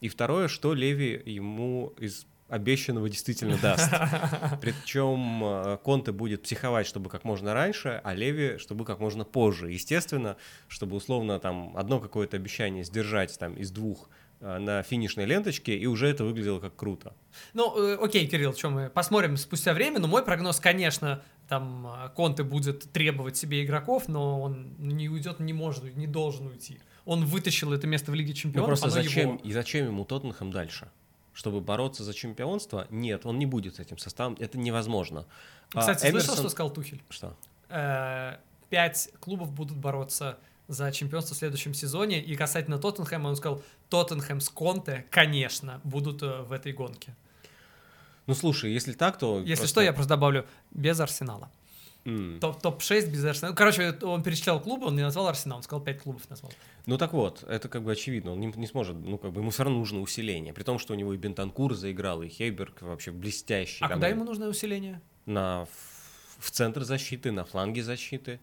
И 0.00 0.08
второе, 0.08 0.48
что 0.48 0.74
Леви 0.74 1.22
ему 1.24 1.94
из 1.98 2.26
обещанного 2.48 3.08
действительно 3.08 3.56
даст. 3.56 3.90
Причем 4.60 5.42
э, 5.42 5.78
Конте 5.82 6.12
будет 6.12 6.42
психовать, 6.42 6.86
чтобы 6.86 7.08
как 7.08 7.24
можно 7.24 7.54
раньше, 7.54 8.00
а 8.04 8.14
Леви, 8.14 8.58
чтобы 8.58 8.84
как 8.84 8.98
можно 9.00 9.24
позже. 9.24 9.72
Естественно, 9.72 10.36
чтобы 10.68 10.96
условно 10.96 11.38
там 11.40 11.74
одно 11.78 11.98
какое-то 11.98 12.36
обещание 12.36 12.84
сдержать 12.84 13.38
там 13.38 13.54
из 13.54 13.70
двух 13.70 14.10
на 14.58 14.82
финишной 14.82 15.24
ленточке, 15.24 15.76
и 15.76 15.86
уже 15.86 16.08
это 16.08 16.24
выглядело 16.24 16.58
как 16.60 16.74
круто. 16.76 17.14
Ну, 17.54 17.76
э, 17.78 17.96
окей, 18.00 18.26
Кирилл, 18.26 18.54
что 18.54 18.70
мы 18.70 18.90
посмотрим 18.90 19.36
спустя 19.36 19.72
время, 19.72 20.00
но 20.00 20.08
мой 20.08 20.24
прогноз, 20.24 20.58
конечно, 20.60 21.22
там 21.48 21.86
а, 21.86 22.08
Конте 22.10 22.42
будет 22.42 22.90
требовать 22.92 23.36
себе 23.36 23.64
игроков, 23.64 24.08
но 24.08 24.40
он 24.40 24.74
не 24.78 25.08
уйдет, 25.08 25.38
не 25.40 25.52
может, 25.52 25.84
не 25.96 26.06
должен 26.06 26.46
уйти. 26.48 26.80
Он 27.04 27.24
вытащил 27.24 27.72
это 27.72 27.86
место 27.86 28.10
в 28.10 28.14
Лиге 28.14 28.30
Ну 28.30 28.36
Чемпионов, 28.36 28.66
просто 28.68 28.86
оно 28.86 28.94
зачем, 28.94 29.28
его. 29.34 29.40
и 29.44 29.52
зачем 29.52 29.86
ему 29.86 30.04
Тоттенхэм 30.04 30.50
дальше? 30.50 30.90
Чтобы 31.34 31.60
бороться 31.60 32.04
за 32.04 32.12
чемпионство? 32.12 32.86
Нет, 32.90 33.24
он 33.26 33.38
не 33.38 33.46
будет 33.46 33.76
с 33.76 33.80
этим 33.80 33.96
составом, 33.98 34.36
это 34.38 34.58
невозможно. 34.58 35.26
А, 35.74 35.80
Кстати, 35.80 36.10
слышал, 36.10 36.34
Эмерсон- 36.34 36.38
что 36.40 36.48
сказал 36.50 36.70
Тухель? 36.70 37.02
Что? 37.10 37.36
Э, 37.68 38.36
Пять 38.70 39.10
клубов 39.20 39.52
будут 39.52 39.76
бороться 39.76 40.38
за 40.68 40.90
чемпионство 40.92 41.34
в 41.34 41.38
следующем 41.38 41.74
сезоне. 41.74 42.22
И 42.22 42.34
касательно 42.36 42.78
Тоттенхэма, 42.78 43.28
он 43.28 43.36
сказал, 43.36 43.62
Тоттенхэм 43.90 44.40
с 44.40 44.48
Конте, 44.48 45.04
конечно, 45.10 45.80
будут 45.84 46.22
э, 46.22 46.42
в 46.42 46.52
этой 46.52 46.72
гонке. 46.72 47.14
Ну 48.26 48.34
слушай, 48.34 48.72
если 48.72 48.92
так, 48.92 49.18
то... 49.18 49.40
Если 49.40 49.54
просто- 49.54 49.66
что, 49.68 49.80
я 49.82 49.92
просто 49.92 50.10
добавлю, 50.10 50.46
без 50.70 50.98
Арсенала. 51.00 51.50
Топ- 52.40 52.60
Топ-6 52.60 53.10
без 53.10 53.24
Арсенала. 53.24 53.54
Короче, 53.54 53.96
он 54.02 54.22
перечислял 54.24 54.60
клубы, 54.60 54.86
он 54.86 54.96
не 54.96 55.02
назвал 55.02 55.28
Арсенал, 55.28 55.58
он 55.58 55.62
сказал 55.62 55.84
5 55.84 56.02
клубов 56.02 56.28
назвал. 56.30 56.52
Ну 56.86 56.98
так 56.98 57.12
вот, 57.12 57.44
это 57.44 57.68
как 57.68 57.82
бы 57.84 57.92
очевидно, 57.92 58.32
он 58.32 58.40
не, 58.40 58.46
не 58.56 58.66
сможет, 58.66 58.96
ну 58.96 59.18
как 59.18 59.32
бы 59.32 59.40
ему 59.40 59.50
все 59.50 59.62
равно 59.62 59.78
нужно 59.78 60.00
усиление, 60.00 60.52
при 60.52 60.64
том, 60.64 60.80
что 60.80 60.94
у 60.94 60.96
него 60.96 61.14
и 61.14 61.16
Бентанкур 61.16 61.74
заиграл, 61.74 62.22
и 62.22 62.28
Хейберг 62.28 62.82
вообще 62.82 63.12
блестящий. 63.12 63.84
А 63.84 63.88
там 63.88 63.98
куда 63.98 64.08
и 64.08 64.12
ему 64.12 64.24
нужно 64.24 64.48
усиление? 64.48 65.00
На, 65.26 65.66
в, 65.66 66.44
в 66.46 66.50
центр 66.50 66.82
защиты, 66.82 67.30
на 67.30 67.44
фланге 67.44 67.84
защиты. 67.84 68.40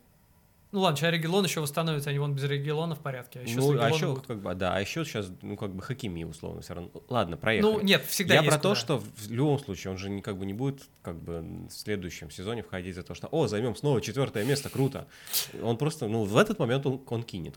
Ну 0.71 0.81
ладно, 0.81 0.97
сейчас 0.97 1.11
Регелон 1.11 1.43
еще 1.45 1.61
восстановится, 1.61 2.11
они 2.11 2.19
вон 2.19 2.35
без 2.35 2.43
Регелона 2.43 2.93
в 2.95 2.99
порядке. 2.99 3.39
А 3.39 3.41
еще 3.41 3.55
ну, 3.57 3.81
а 3.81 3.89
еще, 3.89 4.07
будут. 4.09 4.27
как 4.27 4.39
бы, 4.39 4.53
да, 4.53 4.75
а 4.75 4.79
еще 4.79 5.03
сейчас, 5.03 5.31
ну, 5.41 5.57
как 5.57 5.73
бы 5.73 5.81
Хакими, 5.81 6.23
условно, 6.23 6.61
все 6.61 6.75
равно. 6.75 6.91
Ладно, 7.09 7.37
проехали. 7.37 7.71
Ну, 7.71 7.81
нет, 7.81 8.05
всегда 8.05 8.35
Я 8.35 8.41
есть 8.41 8.51
про 8.51 8.59
то, 8.61 8.69
куда. 8.69 8.79
что 8.79 8.97
в 8.99 9.31
любом 9.31 9.57
случае 9.57 9.91
он 9.91 9.97
же 9.97 10.09
не, 10.11 10.21
как 10.21 10.37
бы 10.37 10.45
не 10.45 10.53
будет 10.53 10.83
как 11.01 11.15
бы 11.19 11.41
в 11.67 11.71
следующем 11.71 12.29
сезоне 12.29 12.61
входить 12.61 12.93
за 12.95 13.01
то, 13.01 13.15
что 13.15 13.27
«О, 13.31 13.47
займем 13.47 13.75
снова 13.75 13.99
четвертое 13.99 14.45
место, 14.45 14.69
круто». 14.69 15.07
Он 15.63 15.75
просто, 15.75 16.07
ну, 16.07 16.23
в 16.23 16.37
этот 16.37 16.59
момент 16.59 16.85
он, 16.85 17.01
он 17.07 17.23
кинет. 17.23 17.55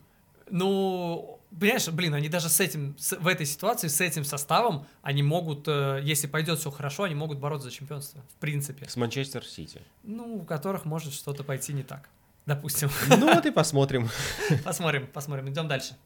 Ну, 0.55 1.40
понимаешь, 1.59 1.88
блин, 1.88 2.14
они 2.14 2.29
даже 2.29 2.48
с 2.48 2.61
этим, 2.61 2.94
с- 2.98 3.16
в 3.18 3.27
этой 3.27 3.46
ситуации, 3.46 3.88
с 3.88 4.01
этим 4.01 4.25
составом, 4.25 4.87
они 5.03 5.22
могут, 5.22 5.66
э, 5.66 6.01
если 6.03 6.27
пойдет 6.27 6.59
все 6.59 6.70
хорошо, 6.70 7.05
они 7.05 7.14
могут 7.14 7.38
бороться 7.38 7.68
за 7.68 7.75
чемпионство, 7.75 8.20
в 8.35 8.40
принципе. 8.40 8.87
С 8.88 8.96
Манчестер 8.96 9.44
Сити. 9.46 9.81
Ну, 10.03 10.37
у 10.37 10.44
которых 10.44 10.85
может 10.85 11.14
что-то 11.14 11.42
пойти 11.42 11.72
не 11.72 11.83
так. 11.83 12.09
Допустим. 12.46 12.90
Ну 13.09 13.33
вот 13.33 13.46
и 13.46 13.50
посмотрим. 13.50 14.09
Посмотрим, 14.64 15.07
посмотрим. 15.07 15.48
Идем 15.48 15.68
дальше. 15.68 15.96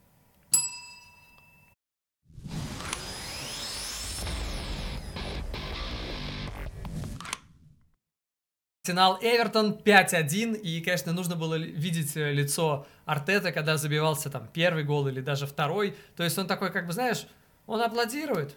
Арсенал 8.87 9.19
Эвертон 9.21 9.73
5-1, 9.85 10.61
и, 10.61 10.81
конечно, 10.81 11.13
нужно 11.13 11.35
было 11.35 11.57
видеть 11.57 12.17
э, 12.17 12.33
лицо 12.33 12.87
Артета, 13.05 13.51
когда 13.51 13.77
забивался 13.79 14.31
там 14.31 14.49
первый 14.53 14.85
гол 14.85 15.09
или 15.09 15.21
даже 15.21 15.49
второй. 15.49 15.97
То 16.15 16.23
есть 16.23 16.39
он 16.39 16.47
такой, 16.47 16.71
как 16.71 16.87
бы, 16.87 16.93
знаешь, 16.93 17.27
он 17.67 17.83
аплодирует, 17.83 18.55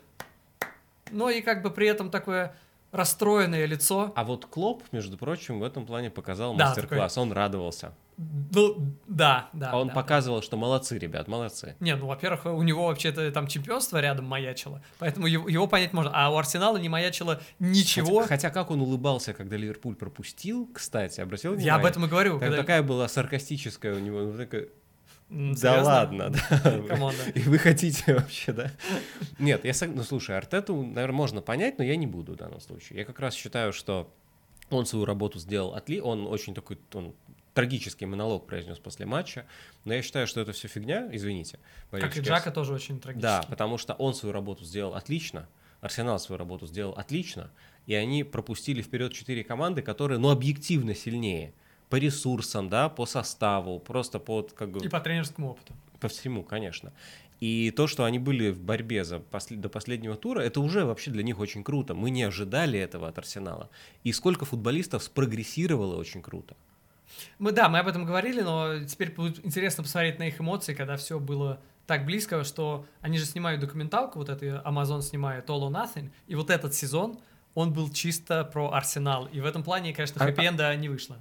но 1.10 1.32
и 1.32 1.42
как 1.42 1.64
бы 1.64 1.72
при 1.72 1.88
этом 1.88 2.12
такое 2.12 2.56
расстроенное 2.92 3.66
лицо. 3.66 4.12
А 4.16 4.24
вот 4.24 4.46
Клоп, 4.46 4.84
между 4.92 5.18
прочим, 5.18 5.60
в 5.60 5.64
этом 5.64 5.86
плане 5.86 6.10
показал 6.10 6.56
Да, 6.56 6.68
мастер-класс. 6.70 7.18
Он 7.18 7.32
радовался. 7.32 7.94
Ну, 8.18 8.76
да, 9.08 9.50
да. 9.54 9.72
А 9.72 9.78
он 9.78 9.88
да, 9.88 9.94
да. 9.94 10.02
показывал, 10.02 10.42
что 10.42 10.58
молодцы, 10.58 10.98
ребят, 10.98 11.30
молодцы. 11.30 11.78
Не, 11.80 11.96
ну, 11.96 12.08
во-первых, 12.08 12.46
у 12.48 12.62
него 12.64 12.88
вообще-то 12.88 13.32
там 13.32 13.48
чемпионство 13.48 13.98
рядом 14.00 14.26
маячило, 14.26 14.82
поэтому 14.98 15.26
его, 15.28 15.48
его 15.48 15.68
понять 15.68 15.94
можно. 15.94 16.12
А 16.14 16.30
у 16.30 16.36
Арсенала 16.38 16.76
не 16.78 16.90
маячило 16.90 17.40
ничего. 17.60 18.18
Хотя, 18.24 18.28
хотя 18.28 18.50
как 18.50 18.72
он 18.72 18.82
улыбался, 18.82 19.34
когда 19.34 19.56
Ливерпуль 19.56 19.96
пропустил, 19.96 20.70
кстати, 20.74 21.22
обратил 21.22 21.52
внимание? 21.52 21.68
Я 21.68 21.76
об 21.76 21.86
этом 21.86 22.06
и 22.06 22.08
говорю. 22.10 22.34
Так- 22.34 22.42
когда- 22.50 22.58
такая 22.58 22.84
была 22.84 23.08
саркастическая 23.08 23.96
у 23.96 24.00
него. 24.00 24.20
ну, 24.24 24.38
такая, 24.38 24.68
да 25.30 25.56
серьезно? 25.56 25.84
ладно, 25.84 26.30
да. 26.30 26.82
Come 26.88 27.02
on, 27.02 27.14
да. 27.18 27.32
И 27.40 27.44
вы 27.44 27.58
хотите 27.58 28.16
вообще, 28.16 28.52
да? 28.52 28.72
Нет, 29.38 29.64
я 29.64 29.74
ну 29.88 30.04
слушай, 30.04 30.36
Артету, 30.36 30.76
наверное, 30.82 31.16
можно 31.16 31.42
понять, 31.42 31.78
но 31.78 31.84
я 31.84 31.96
не 31.96 32.08
буду 32.08 32.34
в 32.34 32.36
данном 32.36 32.60
случае. 32.60 33.00
Я 33.00 33.06
как 33.06 33.20
раз 33.20 33.36
считаю, 33.36 33.72
что 33.72 34.12
он 34.70 34.86
свою 34.86 35.06
работу 35.06 35.40
сделал 35.40 35.76
отли, 35.76 36.00
он 36.00 36.28
очень 36.28 36.54
такой, 36.54 36.80
он 36.94 37.14
трагический 37.54 38.06
монолог 38.06 38.48
произнес 38.48 38.80
после 38.80 39.06
матча, 39.06 39.46
но 39.84 39.94
я 39.94 40.02
считаю, 40.02 40.28
что 40.28 40.42
это 40.42 40.52
все 40.52 40.68
фигня, 40.68 41.10
извините. 41.12 41.60
Как 41.92 42.16
и 42.16 42.22
Джака 42.22 42.52
тоже 42.52 42.74
очень 42.74 43.00
трагически. 43.00 43.22
Да, 43.22 43.44
потому 43.50 43.78
что 43.78 43.94
он 43.94 44.14
свою 44.14 44.34
работу 44.34 44.64
сделал 44.64 44.96
отлично, 44.96 45.48
Арсенал 45.82 46.20
свою 46.20 46.38
работу 46.38 46.68
сделал 46.68 46.94
отлично, 46.94 47.52
и 47.86 47.94
они 47.94 48.24
пропустили 48.24 48.82
вперед 48.82 49.14
четыре 49.14 49.44
команды, 49.44 49.82
которые, 49.82 50.20
ну, 50.20 50.30
объективно 50.30 50.94
сильнее. 50.94 51.54
По 51.90 51.96
ресурсам, 51.96 52.70
да, 52.70 52.88
по 52.90 53.06
составу, 53.06 53.80
просто 53.80 54.20
по, 54.20 54.44
как 54.44 54.70
бы, 54.72 54.80
И 54.86 54.90
по 54.90 55.00
тренерскому 55.00 55.50
опыту. 55.52 55.74
по 56.00 56.08
всему, 56.08 56.44
конечно. 56.44 56.92
И 57.42 57.72
то, 57.72 57.88
что 57.88 58.04
они 58.04 58.20
были 58.20 58.52
в 58.52 58.60
борьбе 58.62 59.04
за 59.06 59.20
после- 59.20 59.58
до 59.58 59.70
последнего 59.70 60.16
тура, 60.16 60.42
это 60.42 60.60
уже 60.60 60.84
вообще 60.86 61.10
для 61.10 61.24
них 61.24 61.40
очень 61.40 61.64
круто. 61.64 61.94
Мы 61.94 62.10
не 62.10 62.24
ожидали 62.24 62.78
этого 62.78 63.08
от 63.08 63.18
Арсенала. 63.18 63.70
И 64.04 64.12
сколько 64.12 64.46
футболистов 64.46 65.04
спрогрессировало 65.04 65.96
очень 65.98 66.22
круто. 66.22 66.56
Мы, 67.40 67.52
да, 67.54 67.70
мы 67.70 67.80
об 67.80 67.88
этом 67.88 68.06
говорили, 68.06 68.42
но 68.42 68.84
теперь 68.86 69.12
будет 69.12 69.44
интересно 69.46 69.84
посмотреть 69.84 70.20
на 70.20 70.28
их 70.28 70.40
эмоции, 70.42 70.74
когда 70.74 70.96
все 70.98 71.20
было 71.20 71.60
так 71.88 72.06
близко, 72.06 72.44
что 72.44 72.86
они 73.02 73.18
же 73.18 73.26
снимают 73.26 73.62
документалку, 73.62 74.20
вот 74.20 74.30
это 74.30 74.62
Amazon 74.66 75.02
снимает 75.02 75.50
All 75.50 75.62
or 75.62 75.72
Nothing, 75.72 76.12
и 76.28 76.36
вот 76.36 76.50
этот 76.52 76.76
сезон, 76.76 77.18
он 77.56 77.74
был 77.74 77.90
чисто 77.92 78.44
про 78.46 78.72
Арсенал. 78.74 79.26
И 79.28 79.40
в 79.42 79.46
этом 79.46 79.64
плане, 79.64 79.94
конечно, 79.94 80.24
А- 80.24 80.28
хэппи-энда 80.30 80.76
не 80.78 80.90
вышло. 80.90 81.18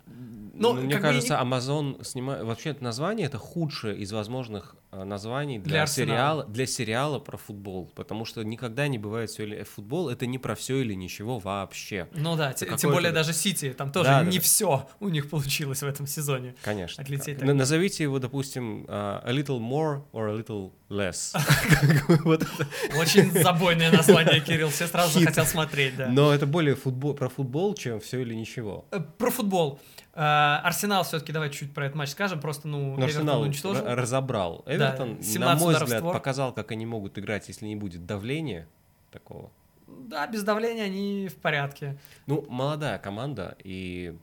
Ну, 0.60 0.74
Ну, 0.74 0.80
мне 0.82 0.94
как 0.94 1.02
бы 1.02 1.08
кажется, 1.08 1.34
Amazon 1.40 2.02
снимает... 2.04 2.42
Вообще, 2.42 2.70
это 2.70 2.82
название— 2.82 3.26
это 3.28 3.38
худшее 3.38 3.96
из 3.96 4.10
возможных 4.12 4.74
э, 4.90 5.04
названий 5.04 5.58
для, 5.60 5.70
Для 5.70 5.82
Арсенала. 5.82 6.08
сериала, 6.16 6.44
для 6.46 6.66
сериала 6.66 7.18
про 7.20 7.36
футбол. 7.36 7.92
Потому 7.94 8.24
что 8.24 8.42
никогда 8.42 8.88
не 8.88 8.98
бывает 8.98 9.30
все 9.30 9.44
или... 9.44 9.62
Футбол— 9.62 10.08
это 10.10 10.26
не 10.26 10.36
про 10.38 10.56
все 10.56 10.78
или 10.80 10.94
ничего 10.94 11.38
вообще. 11.38 12.08
Ну 12.12 12.34
да, 12.34 12.54
какое 12.54 12.76
тем 12.76 12.90
более 12.90 13.12
даже 13.12 13.32
Сити, 13.32 13.72
там 13.72 13.92
тоже 13.92 14.08
Да, 14.10 14.24
не 14.24 14.38
да. 14.38 14.42
все 14.42 14.88
у 14.98 15.08
них 15.08 15.30
получилось 15.30 15.80
в 15.82 15.86
этом 15.86 16.08
сезоне. 16.08 16.56
Конечно. 16.64 17.04
Отлететь 17.04 17.38
так. 17.38 17.54
Назовите 17.54 18.02
его, 18.02 18.18
допустим, 18.18 18.84
а, 18.88 19.22
a 19.24 19.30
little 19.32 19.60
more 19.60 20.02
or 20.12 20.28
a 20.28 20.34
little 20.36 20.72
less. 20.90 21.36
Очень 22.98 23.30
забойное 23.32 23.92
название, 23.92 24.40
Кирилл, 24.40 24.70
все 24.70 24.86
сразу 24.86 25.20
захотел 25.20 25.46
смотреть, 25.46 25.96
да. 25.96 26.08
Но 26.08 26.27
это 26.32 26.46
более 26.46 26.74
футбол, 26.74 27.14
про 27.14 27.28
футбол, 27.28 27.74
чем 27.74 28.00
все 28.00 28.20
или 28.20 28.34
ничего. 28.34 28.84
Э, 28.90 29.00
Про 29.00 29.30
футбол. 29.30 29.78
Э, 30.14 30.20
Арсенал 30.62 31.04
все-таки, 31.04 31.32
давай 31.32 31.50
чуть 31.50 31.72
про 31.74 31.86
этот 31.86 31.96
матч 31.96 32.10
скажем, 32.10 32.40
просто, 32.40 32.68
ну, 32.68 32.78
Но 32.78 32.84
Эвертон 32.94 33.04
Арсенал 33.04 33.40
уничтожил. 33.42 33.84
разобрал. 33.86 34.64
Эвертон, 34.66 35.16
на 35.16 35.22
17 35.22 35.64
мой 35.64 35.74
взгляд, 35.74 36.00
створ. 36.00 36.12
показал, 36.12 36.52
как 36.52 36.72
они 36.72 36.86
могут 36.86 37.18
играть, 37.18 37.48
если 37.48 37.66
не 37.66 37.76
будет 37.76 38.06
давления 38.06 38.66
такого. 39.10 39.50
Да, 39.86 40.26
без 40.26 40.42
давления 40.42 40.84
они 40.84 41.28
в 41.28 41.36
порядке. 41.36 41.98
Ну, 42.26 42.44
молодая 42.48 42.98
команда, 42.98 43.56
и 43.64 44.14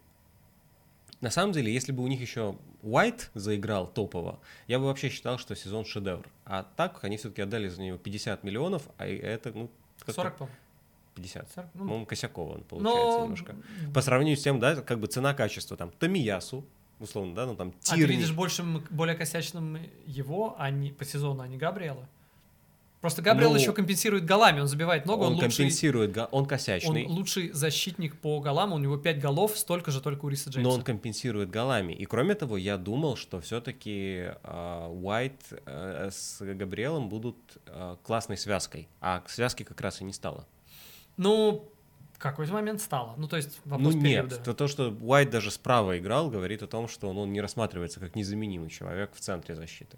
на 1.21 1.29
самом 1.31 1.53
деле, 1.53 1.73
если 1.73 1.91
бы 1.91 2.03
у 2.03 2.07
них 2.07 2.21
еще 2.21 2.55
Уайт 2.83 3.31
заиграл 3.33 3.87
топово, 3.87 4.39
я 4.67 4.77
бы 4.77 4.85
вообще 4.85 5.09
считал, 5.09 5.39
что 5.39 5.55
сезон 5.55 5.85
шедевр. 5.85 6.27
А 6.45 6.63
так 6.75 7.03
они 7.03 7.17
все-таки 7.17 7.41
отдали 7.41 7.67
за 7.67 7.81
него 7.81 7.97
50 7.97 8.43
миллионов, 8.43 8.83
а 8.97 9.07
это, 9.07 9.51
ну, 9.53 9.71
как-то 9.97 10.13
40, 10.13 10.35
по-моему. 10.37 10.55
50. 11.15 11.51
40, 11.55 11.69
ну, 11.73 11.79
По-моему, 11.79 12.05
Косякова 12.05 12.55
он 12.55 12.63
получается 12.63 13.17
но... 13.17 13.23
немножко. 13.23 13.55
По 13.93 14.01
сравнению 14.01 14.37
с 14.37 14.43
тем, 14.43 14.59
да, 14.59 14.75
как 14.75 14.99
бы 14.99 15.07
цена-качество, 15.07 15.77
там, 15.77 15.91
Томиясу, 15.91 16.65
условно, 16.99 17.35
да, 17.35 17.45
ну 17.45 17.55
там 17.55 17.73
А 17.87 17.91
ты 17.91 17.97
Тирни. 17.97 18.15
видишь 18.15 18.33
большим, 18.33 18.83
более 18.89 19.15
косячным 19.15 19.79
его, 20.05 20.55
а 20.57 20.69
не 20.69 20.91
по 20.91 21.05
сезону, 21.05 21.41
а 21.41 21.47
не 21.47 21.57
Габриэла? 21.57 22.07
Просто 23.01 23.21
Габриэл 23.21 23.51
Ну, 23.51 23.57
еще 23.57 23.71
компенсирует 23.71 24.25
голами, 24.25 24.61
он 24.61 24.67
забивает 24.67 25.05
много, 25.05 25.21
он, 25.21 25.27
он, 25.27 25.33
лучший, 25.33 25.49
компенсирует, 25.49 26.17
он 26.17 26.27
он 26.31 26.45
косячный, 26.47 27.05
лучший 27.05 27.51
защитник 27.51 28.17
по 28.17 28.39
голам, 28.39 28.73
у 28.73 28.79
него 28.79 28.97
5 28.97 29.19
голов, 29.19 29.57
столько 29.59 29.91
же 29.91 30.01
только 30.01 30.25
у 30.25 30.29
Риса 30.29 30.49
Джеймса. 30.49 30.67
но 30.67 30.75
он 30.75 30.81
компенсирует 30.81 31.51
голами. 31.51 31.93
И 31.93 32.05
кроме 32.05 32.33
того, 32.33 32.57
я 32.57 32.77
думал, 32.77 33.15
что 33.15 33.39
все-таки 33.41 34.31
Уайт 34.43 35.39
э, 35.51 36.09
с 36.11 36.41
Габриэлом 36.41 37.07
будут 37.07 37.37
э, 37.67 37.97
классной 38.01 38.37
связкой, 38.37 38.87
а 39.01 39.21
связки 39.27 39.61
как 39.61 39.79
раз 39.81 40.01
и 40.01 40.03
не 40.03 40.13
стало. 40.13 40.47
Ну, 41.17 41.69
в 42.13 42.19
какой-то 42.19 42.53
момент 42.53 42.81
стало. 42.81 43.13
Ну, 43.17 43.27
то 43.27 43.35
есть 43.37 43.59
Ну 43.65 43.71
вопрос 43.77 43.93
нет, 43.95 44.03
периода. 44.03 44.37
то, 44.37 44.53
то, 44.53 44.67
что 44.67 44.95
Уайт 45.01 45.29
даже 45.29 45.51
справа 45.51 45.97
играл, 45.97 46.29
говорит 46.29 46.63
о 46.63 46.67
том, 46.67 46.87
что 46.87 47.09
он, 47.09 47.17
он 47.17 47.33
не 47.33 47.41
рассматривается 47.41 47.99
как 47.99 48.15
незаменимый 48.15 48.69
человек 48.69 49.11
в 49.13 49.19
центре 49.19 49.55
защиты. 49.55 49.97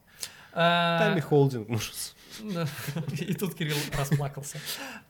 А, 0.53 0.97
Тайми 0.99 1.21
Холдинг, 1.21 1.69
ну, 1.69 1.77
что- 1.77 1.95
Да. 2.43 2.65
И 3.19 3.33
тут 3.35 3.53
Кирилл 3.55 3.75
расплакался. 3.97 4.57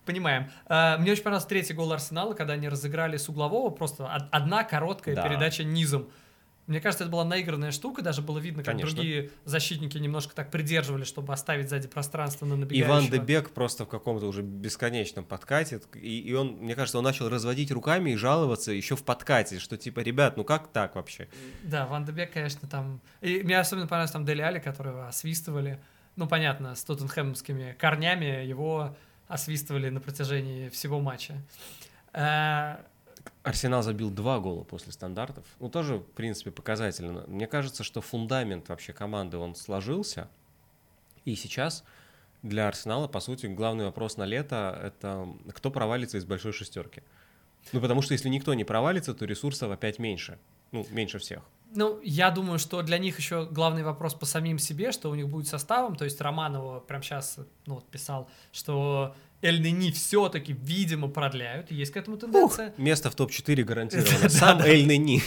Понимаем. 0.06 0.50
А, 0.65 0.98
Мне 0.98 1.12
очень 1.13 1.24
понравился 1.24 1.48
третий 1.48 1.74
гол 1.74 1.91
Арсенала, 1.93 2.34
когда 2.34 2.54
они 2.54 2.67
разыграли 2.67 3.15
с 3.17 3.30
углового. 3.30 3.70
Просто 3.70 4.04
од- 4.04 4.28
одна 4.32 4.63
короткая 4.65 5.15
Да. 5.15 5.24
передача 5.28 5.63
низом. 5.63 6.10
Мне 6.67 6.82
кажется, 6.82 7.06
это 7.06 7.12
была 7.12 7.23
наигранная 7.23 7.71
штука, 7.71 8.01
даже 8.01 8.21
было 8.21 8.39
видно, 8.39 8.62
как 8.62 8.73
Конечно. 8.73 8.93
другие 8.93 9.32
защитники 9.45 9.97
немножко 9.97 10.36
так 10.36 10.51
придерживали, 10.51 11.06
чтобы 11.06 11.32
оставить 11.32 11.69
сзади 11.69 11.88
пространство 11.88 12.45
на 12.45 12.58
набегающего. 12.58 12.88
Иван 12.88 13.10
Дебек 13.10 13.51
просто 13.51 13.86
в 13.86 13.88
каком-то 13.88 14.27
уже 14.27 14.41
бесконечном 14.41 15.23
подкате, 15.23 15.80
и, 15.95 16.19
и 16.19 16.34
он, 16.34 16.58
мне 16.58 16.75
кажется, 16.75 16.97
он 16.97 17.06
начал 17.06 17.30
разводить 17.30 17.71
руками 17.71 18.12
и 18.12 18.15
жаловаться 18.17 18.73
еще 18.73 18.97
в 18.97 19.03
подкате, 19.03 19.60
что 19.60 19.77
типа, 19.77 20.01
ребят, 20.01 20.36
ну 20.36 20.43
как 20.43 20.67
так 20.67 20.95
вообще? 20.95 21.30
Да, 21.63 21.86
Ван 21.86 22.03
де 22.03 22.12
Бек, 22.12 22.34
конечно, 22.34 22.67
там... 22.67 22.99
И 23.21 23.43
мне 23.43 23.58
особенно 23.58 23.88
понравилось 23.88 24.12
там 24.12 24.25
Дели 24.25 24.41
Али, 24.41 24.60
которого 24.60 25.08
освистывали. 25.08 25.82
Ну, 26.17 26.27
понятно, 26.27 26.75
с 26.75 26.84
тоттенхэмскими 26.84 27.77
корнями 27.80 28.45
его 28.45 28.97
освистывали 29.27 29.89
на 29.89 30.01
протяжении 30.01 30.67
всего 30.67 30.99
матча. 30.99 31.36
Арсенал 33.47 33.81
забил 33.81 34.10
два 34.10 34.39
гола 34.39 34.65
после 34.65 34.91
стандартов. 34.91 35.45
Ну, 35.62 35.69
тоже, 35.69 35.99
в 35.99 36.12
принципе, 36.12 36.51
показательно. 36.51 37.23
Мне 37.27 37.47
кажется, 37.47 37.81
что 37.81 38.01
фундамент 38.01 38.67
вообще 38.67 38.91
команды, 38.91 39.38
он 39.38 39.55
сложился. 39.55 40.27
И 41.23 41.33
сейчас 41.36 41.86
для 42.43 42.67
Арсенала, 42.67 43.07
по 43.07 43.21
сути, 43.21 43.45
главный 43.45 43.86
вопрос 43.86 44.17
на 44.17 44.25
лето— 44.25 44.77
это 44.83 45.33
кто 45.53 45.71
провалится 45.71 46.17
из 46.17 46.25
большой 46.25 46.51
шестерки. 46.51 47.03
Ну, 47.71 47.79
потому 47.79 48.01
что 48.01 48.13
если 48.13 48.27
никто 48.27 48.53
не 48.53 48.65
провалится, 48.65 49.13
то 49.13 49.23
ресурсов 49.23 49.71
опять 49.71 49.97
меньше. 49.97 50.38
Ну, 50.73 50.86
меньше 50.89 51.17
всех. 51.17 51.41
Ну, 51.75 51.99
я 52.03 52.32
думаю, 52.32 52.60
что 52.60 52.82
для 52.82 52.97
них 52.97 53.17
еще 53.17 53.45
главный 53.45 53.84
вопрос 53.84 54.13
по 54.13 54.25
самим 54.25 54.60
себе, 54.60 54.91
что 54.91 55.10
у 55.10 55.15
них 55.15 55.27
будет 55.27 55.47
составом. 55.47 55.95
То 55.95 56.06
есть 56.06 56.19
Романова 56.21 56.80
прям 56.80 57.03
сейчас 57.03 57.38
ну, 57.65 57.75
вот 57.75 57.89
писал, 57.89 58.30
что 58.51 59.15
Эль 59.41 59.62
Нини 59.62 59.91
все-таки, 59.91 60.53
видимо, 60.53 61.10
продляют. 61.10 61.71
Есть 61.71 61.91
к 61.91 61.97
этому 61.97 62.17
тенденция. 62.17 62.73
Место 62.77 63.12
в 63.12 63.15
топ-4 63.15 63.63
гарантировано. 63.63 64.30
Сам 64.30 64.62
Эль 64.62 64.88
Нени. 64.88 65.21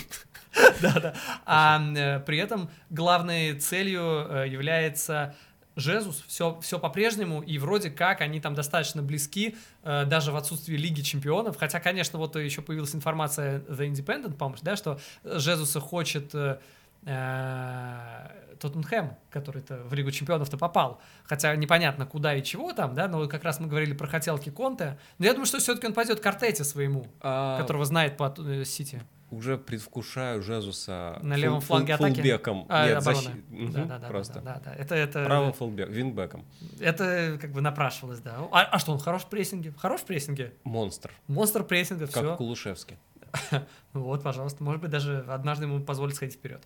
Да-да. 0.81 1.15
А 1.47 1.81
э, 1.97 2.21
при 2.21 2.39
этом 2.39 2.71
главной 2.91 3.55
целью 3.61 4.27
э, 4.29 4.49
является 4.49 5.37
Жезус. 5.81 6.23
Все, 6.27 6.59
все 6.61 6.79
по-прежнему, 6.79 7.41
и 7.41 7.59
вроде 7.59 7.91
как 7.91 8.21
они 8.21 8.41
там 8.41 8.55
достаточно 8.55 9.03
близки, 9.03 9.57
э, 9.83 10.05
даже 10.05 10.33
в 10.33 10.37
отсутствии 10.37 10.77
Лиги 10.77 11.01
Чемпионов. 11.01 11.57
Хотя, 11.57 11.81
конечно, 11.81 12.19
вот 12.19 12.37
еще 12.37 12.63
появилась 12.63 12.95
информация 12.95 13.61
The 13.61 13.91
Independent, 13.91 14.35
по 14.35 14.55
да, 14.63 14.77
что 14.77 15.01
Жезуса 15.25 15.81
хочет 15.81 16.35
э, 16.35 16.59
э, 17.07 18.57
Тоттенхэм, 18.61 19.17
который-то 19.31 19.83
в 19.85 19.95
Лигу 19.95 20.11
Чемпионов-то 20.11 20.57
попал. 20.59 21.01
Хотя 21.25 21.57
непонятно, 21.57 22.07
куда 22.07 22.35
и 22.35 22.43
чего 22.43 22.73
там, 22.73 22.95
да, 22.95 23.09
но 23.09 23.27
как 23.27 23.45
раз 23.45 23.59
мы 23.61 23.69
говорили 23.69 23.95
про 23.95 24.07
хотелки 24.07 24.51
Конте. 24.51 24.99
Но 25.19 25.27
я 25.27 25.33
думаю, 25.33 25.47
что 25.47 25.59
все-таки 25.59 25.87
он 25.87 25.95
пойдет 25.95 26.21
к 26.21 26.27
Артете 26.27 26.65
своему, 26.65 27.07
А, 27.21 27.59
которого 27.59 27.85
знает 27.85 28.17
по 28.17 28.35
э, 28.39 28.65
Сити. 28.65 29.03
Уже 29.31 29.59
предвкушаю 29.59 30.43
Жезуса 30.43 31.19
На 31.23 31.37
левом 31.37 31.59
фул- 31.61 31.67
фланге 31.67 31.93
фул- 31.93 31.97
атаки? 31.97 32.15
фулбеком. 32.17 32.67
А, 32.69 32.87
Нет, 32.89 33.03
защи- 33.03 33.45
Мгм, 33.51 33.73
Да, 33.73 33.85
да, 33.85 33.99
да, 33.99 34.09
Просто. 34.09 34.41
да, 34.41 34.55
да, 34.55 34.61
да. 34.65 34.75
Это, 34.75 34.95
это, 34.97 35.25
Правым 35.25 35.53
фулбек, 35.53 35.89
вингбеком. 35.89 36.45
это 36.81 37.39
как 37.41 37.53
бы 37.53 37.61
напрашивалось, 37.61 38.21
да. 38.21 38.37
А, 38.51 38.63
а 38.63 38.79
что, 38.81 38.93
он 38.93 38.99
хорош 38.99 39.23
в 39.23 39.29
прессинге? 39.29 39.73
Хорош 39.79 40.01
в 40.01 40.05
прессинге? 40.05 40.53
Монстр. 40.65 41.13
Монстр 41.29 41.63
прессинга, 41.65 42.07
Как 42.07 42.17
все. 42.25 42.37
Кулушевский. 42.37 42.97
Вот, 43.93 44.23
пожалуйста, 44.23 44.63
может 44.65 44.81
быть, 44.81 44.91
даже 44.91 45.25
однажды 45.29 45.65
ему 45.67 45.81
позволит 45.81 46.17
сходить 46.17 46.35
вперед. 46.35 46.63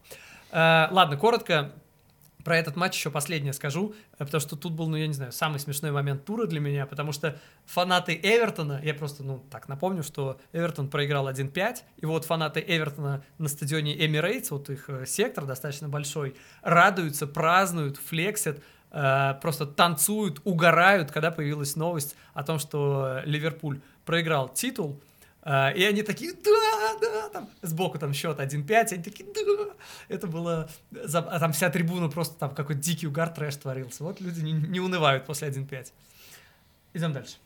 Э, 0.51 0.89
ладно, 0.91 1.17
коротко 1.19 1.73
про 2.45 2.59
этот 2.59 2.77
матч 2.77 2.95
еще 2.95 3.11
последнее 3.11 3.53
скажу, 3.53 3.95
э, 4.19 4.25
потому 4.25 4.41
что 4.41 4.55
тут 4.57 4.75
был, 4.75 4.89
ну, 4.89 4.97
я 4.97 5.07
не 5.07 5.15
знаю, 5.15 5.33
самый 5.33 5.59
смешной 5.59 5.91
момент 5.91 6.25
тура 6.25 6.47
для 6.47 6.61
меня, 6.61 6.87
потому 6.87 7.13
что 7.13 7.39
фанаты 7.65 8.19
Эвертона, 8.23 8.81
я 8.85 8.95
просто, 8.95 9.25
ну, 9.25 9.43
так 9.51 9.69
напомню, 9.69 10.03
что 10.03 10.39
Эвертон 10.53 10.89
проиграл 10.89 11.29
1-5, 11.29 11.79
и 11.97 12.07
вот 12.07 12.25
фанаты 12.25 12.63
Эвертона 12.67 13.25
на 13.39 13.49
стадионе 13.49 13.95
Эмирейтс, 14.07 14.51
вот 14.51 14.71
их 14.71 14.89
э, 14.89 15.07
сектор 15.07 15.47
достаточно 15.47 15.89
большой, 15.89 16.37
радуются, 16.63 17.27
празднуют, 17.27 17.97
флексят, 17.97 18.61
э, 18.91 19.35
просто 19.41 19.67
танцуют, 19.67 20.41
угорают, 20.45 21.11
когда 21.11 21.31
появилась 21.31 21.77
новость 21.77 22.15
о 22.35 22.45
том, 22.45 22.59
что 22.59 23.23
Ливерпуль 23.25 23.81
проиграл 24.05 24.51
титул, 24.51 25.01
и 25.45 25.85
они 25.85 26.03
такие, 26.03 26.33
да, 26.33 26.99
да, 27.01 27.29
там 27.29 27.51
сбоку 27.61 27.99
там 27.99 28.15
счет 28.15 28.39
1-5, 28.39 28.93
они 28.93 29.03
такие, 29.03 29.29
да. 29.35 29.75
Это 30.09 30.27
было, 30.27 30.71
а 30.93 31.39
там 31.39 31.53
вся 31.53 31.69
трибуна 31.71 32.09
просто 32.09 32.39
там 32.39 32.55
какой-то 32.55 32.81
дикий 32.81 33.07
угар, 33.07 33.29
трэш 33.29 33.57
творился. 33.57 34.05
Вот 34.05 34.21
люди 34.21 34.41
не, 34.41 34.53
не 34.53 34.81
унывают 34.81 35.27
после 35.27 35.49
1-5. 35.49 35.93
Идем 36.95 37.13
дальше. 37.13 37.37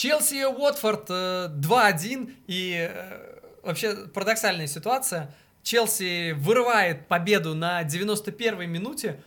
Челси 0.00 0.44
Уотфорд 0.44 1.10
э, 1.10 1.48
2-1 1.58 2.32
и 2.46 2.88
э, 2.90 3.38
вообще 3.62 3.94
парадоксальная 4.06 4.66
ситуация. 4.66 5.34
Челси 5.62 6.32
вырывает 6.32 7.06
победу 7.06 7.54
на 7.54 7.82
91-й 7.82 8.66
минуте, 8.66 9.22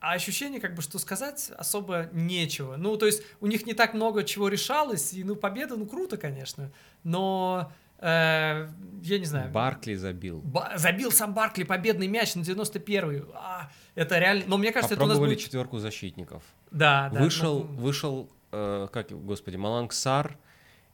а 0.00 0.12
ощущение, 0.12 0.60
как 0.60 0.74
бы, 0.74 0.82
что 0.82 0.98
сказать 0.98 1.50
особо 1.56 2.08
нечего. 2.12 2.76
Ну, 2.76 2.96
то 2.96 3.06
есть 3.06 3.22
у 3.40 3.46
них 3.46 3.66
не 3.66 3.74
так 3.74 3.94
много 3.94 4.24
чего 4.24 4.48
решалось, 4.48 5.12
и, 5.14 5.24
ну, 5.24 5.36
победа, 5.36 5.76
ну, 5.76 5.86
круто, 5.86 6.16
конечно, 6.16 6.70
но, 7.02 7.72
э, 7.98 8.68
я 9.02 9.18
не 9.18 9.24
знаю. 9.24 9.50
Баркли 9.50 9.94
забил. 9.94 10.40
Ба- 10.42 10.72
забил 10.76 11.10
сам 11.10 11.34
Баркли 11.34 11.64
победный 11.64 12.06
мяч 12.08 12.34
на 12.34 12.40
91-й. 12.40 13.24
А, 13.34 13.70
это 13.94 14.18
реально... 14.18 14.44
Но 14.46 14.58
мне 14.58 14.72
кажется, 14.72 14.94
это 14.94 15.02
у 15.02 15.06
нас 15.06 15.14
Попробовали 15.14 15.34
будет... 15.36 15.44
четверку 15.44 15.78
защитников. 15.78 16.42
Да, 16.70 17.10
да. 17.12 17.20
Вышел, 17.20 17.64
ну, 17.64 17.76
вышел, 17.80 18.30
э, 18.52 18.88
как, 18.92 19.10
господи, 19.10 19.56
Маланг 19.56 19.92
Сар, 19.92 20.36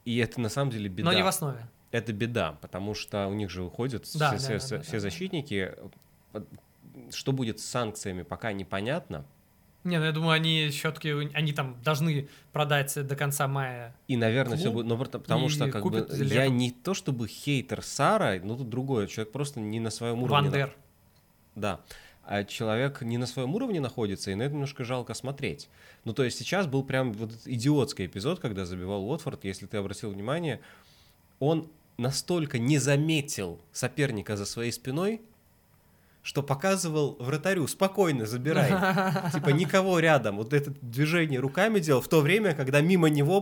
и 0.05 0.17
это 0.19 0.41
на 0.41 0.49
самом 0.49 0.71
деле 0.71 0.89
беда. 0.89 1.11
но 1.11 1.17
не 1.17 1.23
в 1.23 1.27
основе. 1.27 1.67
Это 1.91 2.13
беда, 2.13 2.53
потому 2.61 2.95
что 2.95 3.27
у 3.27 3.35
них 3.35 3.51
же 3.51 3.63
уходят 3.63 4.09
Да, 4.15 4.37
все, 4.37 4.49
да, 4.49 4.59
все- 4.59 4.77
да, 4.79 4.83
все 4.83 4.93
да, 4.93 5.01
да. 5.01 5.11
Что 7.11 7.33
будет 7.33 7.61
с 7.61 7.65
санкциями, 7.65 8.23
пока 8.23 8.53
непонятно. 8.53 9.25
Не, 9.85 9.99
ну 9.99 10.05
я 10.05 10.13
думаю, 10.13 10.33
они 10.33 10.69
все-таки, 10.69 11.11
они 11.11 11.53
там 11.53 11.77
должны 11.83 12.29
продать 12.53 12.95
до 13.07 13.17
конца 13.17 13.49
мая. 13.49 13.95
И, 14.07 14.17
наверное, 14.17 14.57
все 14.57 14.71
Клуб 14.71 14.85
будет. 14.85 14.87
Но 14.87 14.97
потому 14.97 15.49
что 15.49 15.71
как 15.71 15.83
бы 15.83 16.03
купят 16.03 16.17
я 16.17 16.45
летом. 16.45 16.57
не 16.57 16.71
то 16.71 16.95
чтобы 16.95 17.27
хейтер 17.27 17.83
Сара, 17.83 18.39
но 18.43 18.57
тут 18.57 18.69
другое. 18.69 19.09
Человек 19.09 19.33
просто 19.33 19.61
не 19.61 19.81
на 19.81 19.91
своем 19.91 20.23
уровне. 20.23 20.51
Вандер. 20.51 20.77
Да. 21.57 21.81
А 22.25 22.45
человек 22.45 23.03
не 23.03 23.19
на 23.19 23.27
своем 23.27 23.55
уровне 23.57 23.81
находится, 23.81 24.31
и 24.31 24.37
на 24.37 24.43
это 24.43 24.55
немножко 24.55 24.85
жалко 24.85 25.15
смотреть. 25.15 25.69
Ну, 26.05 26.15
то 26.15 26.23
есть 26.23 26.39
сейчас 26.39 26.69
был 26.69 26.85
прям 26.85 27.13
вот 27.13 27.33
идиотский 27.45 28.07
эпизод, 28.07 28.39
когда 28.39 28.65
забивал 28.65 29.05
Уотфорд, 29.11 29.45
если 29.45 29.67
ты 29.67 29.79
обратил 29.79 30.11
внимание, 30.11 30.61
он 31.41 31.69
настолько 31.99 32.61
не 32.61 32.79
заметил 32.79 33.61
соперника 33.73 34.37
за 34.37 34.47
своей 34.47 34.71
спиной, 34.71 35.21
что 36.23 36.43
показывал 36.43 37.17
вратарю, 37.19 37.67
спокойно 37.67 38.27
забирай. 38.27 38.71
Типа 39.33 39.51
никого 39.51 39.99
рядом. 39.99 40.37
Вот 40.37 40.53
это 40.53 40.71
движение 40.81 41.41
руками 41.41 41.81
делал 41.81 42.01
в 42.01 42.09
то 42.09 42.21
время, 42.21 42.55
когда 42.55 42.81
мимо 42.81 43.09
него 43.09 43.41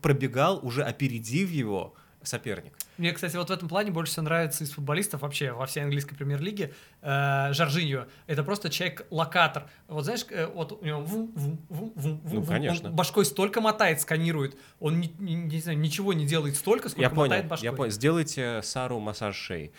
пробегал, 0.00 0.58
уже 0.62 0.82
опередив 0.82 1.50
его, 1.50 1.94
соперник. 2.22 2.72
Мне, 2.98 3.12
кстати, 3.12 3.36
вот 3.36 3.48
в 3.48 3.52
этом 3.52 3.68
плане 3.68 3.90
больше 3.90 4.12
всего 4.12 4.24
нравится 4.26 4.62
из 4.64 4.70
футболистов 4.70 5.22
вообще 5.22 5.50
во 5.52 5.66
всей 5.66 5.80
английской 5.82 6.14
премьер-лиге 6.14 6.72
э, 7.00 7.52
Жоржиньо. 7.52 8.06
Это 8.26 8.44
просто 8.44 8.70
человек-локатор. 8.70 9.68
Вот 9.88 10.04
знаешь, 10.04 10.24
э, 10.30 10.46
вот 10.46 10.72
у 10.72 10.84
него 10.84 11.00
вум, 11.00 11.32
вум, 11.34 11.58
вум, 11.68 11.92
вум, 11.96 12.20
Ну, 12.24 12.30
вум, 12.40 12.46
конечно. 12.46 12.90
он 12.90 12.94
башкой 12.94 13.24
столько 13.24 13.60
мотает, 13.60 14.00
сканирует. 14.00 14.56
Он 14.78 15.00
не, 15.00 15.12
не- 15.18 15.34
не 15.34 15.60
знаю, 15.60 15.78
ничего 15.78 16.12
не 16.12 16.24
делает 16.26 16.54
столько, 16.56 16.88
сколько 16.90 17.02
Я 17.02 17.10
мотает 17.10 17.42
понял, 17.42 17.50
башкой. 17.50 17.64
я 17.64 17.72
понял. 17.72 17.90
Сделайте 17.90 18.60
Сару 18.62 19.00
массаж 19.00 19.34
шеи. 19.34 19.72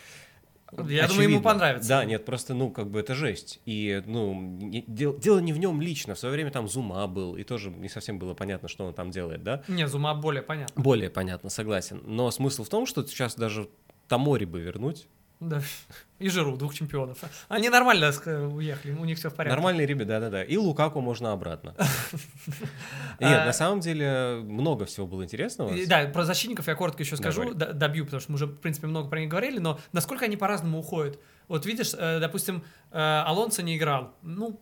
Я 0.88 1.08
думаю, 1.08 1.30
ему 1.30 1.42
понравится. 1.42 1.90
Да, 1.90 2.06
нет, 2.06 2.26
просто, 2.26 2.54
ну, 2.54 2.70
как 2.72 2.90
бы 2.90 3.00
это 3.00 3.14
жесть. 3.16 3.60
И, 3.66 4.02
ну, 4.06 4.34
не- 4.42 4.84
дел- 4.88 5.18
дело 5.18 5.40
не 5.40 5.54
в 5.54 5.58
нем 5.60 5.82
лично. 5.82 6.16
В 6.16 6.20
свое 6.20 6.34
время 6.34 6.52
там 6.52 6.68
Зума 6.68 7.06
был, 7.08 7.36
и 7.36 7.44
тоже 7.44 7.70
не 7.70 7.90
совсем 7.90 8.20
было 8.20 8.34
понятно, 8.34 8.68
что 8.68 8.86
он 8.86 8.94
там 8.94 9.12
делает, 9.12 9.44
да? 9.44 9.64
Не, 9.68 9.88
Зума 9.88 10.14
более 10.16 10.42
понятно. 10.44 10.82
Более 10.82 11.10
понятно, 11.10 11.50
согласен. 11.50 12.02
Но 12.06 12.30
смысл 12.32 12.64
в 12.64 12.70
том, 12.70 12.86
что 12.86 13.06
сейчас 13.06 13.36
даже 13.36 13.70
Тамори 14.08 14.46
бы 14.46 14.60
вернуть. 14.62 15.08
Да. 15.40 15.62
И 16.20 16.30
Жиру, 16.30 16.56
двух 16.56 16.74
чемпионов. 16.74 17.18
Они 17.50 17.68
нормально 17.70 18.12
уехали, 18.54 18.94
у 18.94 19.04
них 19.04 19.18
все 19.18 19.30
в 19.30 19.36
порядке. 19.36 19.56
Нормальные 19.56 19.86
ребята, 19.86 20.12
да-да-да. 20.12 20.44
И 20.44 20.56
Лукаку 20.56 21.02
можно 21.02 21.34
обратно. 21.34 21.76
А- 23.20 23.24
Нет, 23.24 23.46
на 23.46 23.54
самом 23.54 23.80
деле 23.80 24.42
много 24.44 24.86
всего 24.86 25.06
было 25.06 25.24
интересного. 25.24 25.74
Да, 25.88 26.06
про 26.08 26.24
защитников 26.26 26.68
я 26.68 26.76
коротко 26.76 27.04
еще 27.04 27.18
скажу, 27.18 27.54
добью, 27.54 28.06
потому 28.06 28.22
что 28.22 28.32
мы 28.32 28.36
уже, 28.36 28.46
в 28.48 28.58
принципе, 28.58 28.88
много 28.88 29.10
про 29.10 29.20
них 29.20 29.30
говорили, 29.30 29.60
но 29.60 29.80
насколько 29.92 30.26
они 30.26 30.38
по-разному 30.38 30.80
уходят. 30.80 31.20
Вот 31.48 31.66
видишь, 31.66 31.94
э, 31.98 32.20
допустим, 32.20 32.64
э, 32.92 32.98
Алонсо 33.26 33.64
не 33.64 33.78
играл. 33.78 34.16
Ну, 34.22 34.60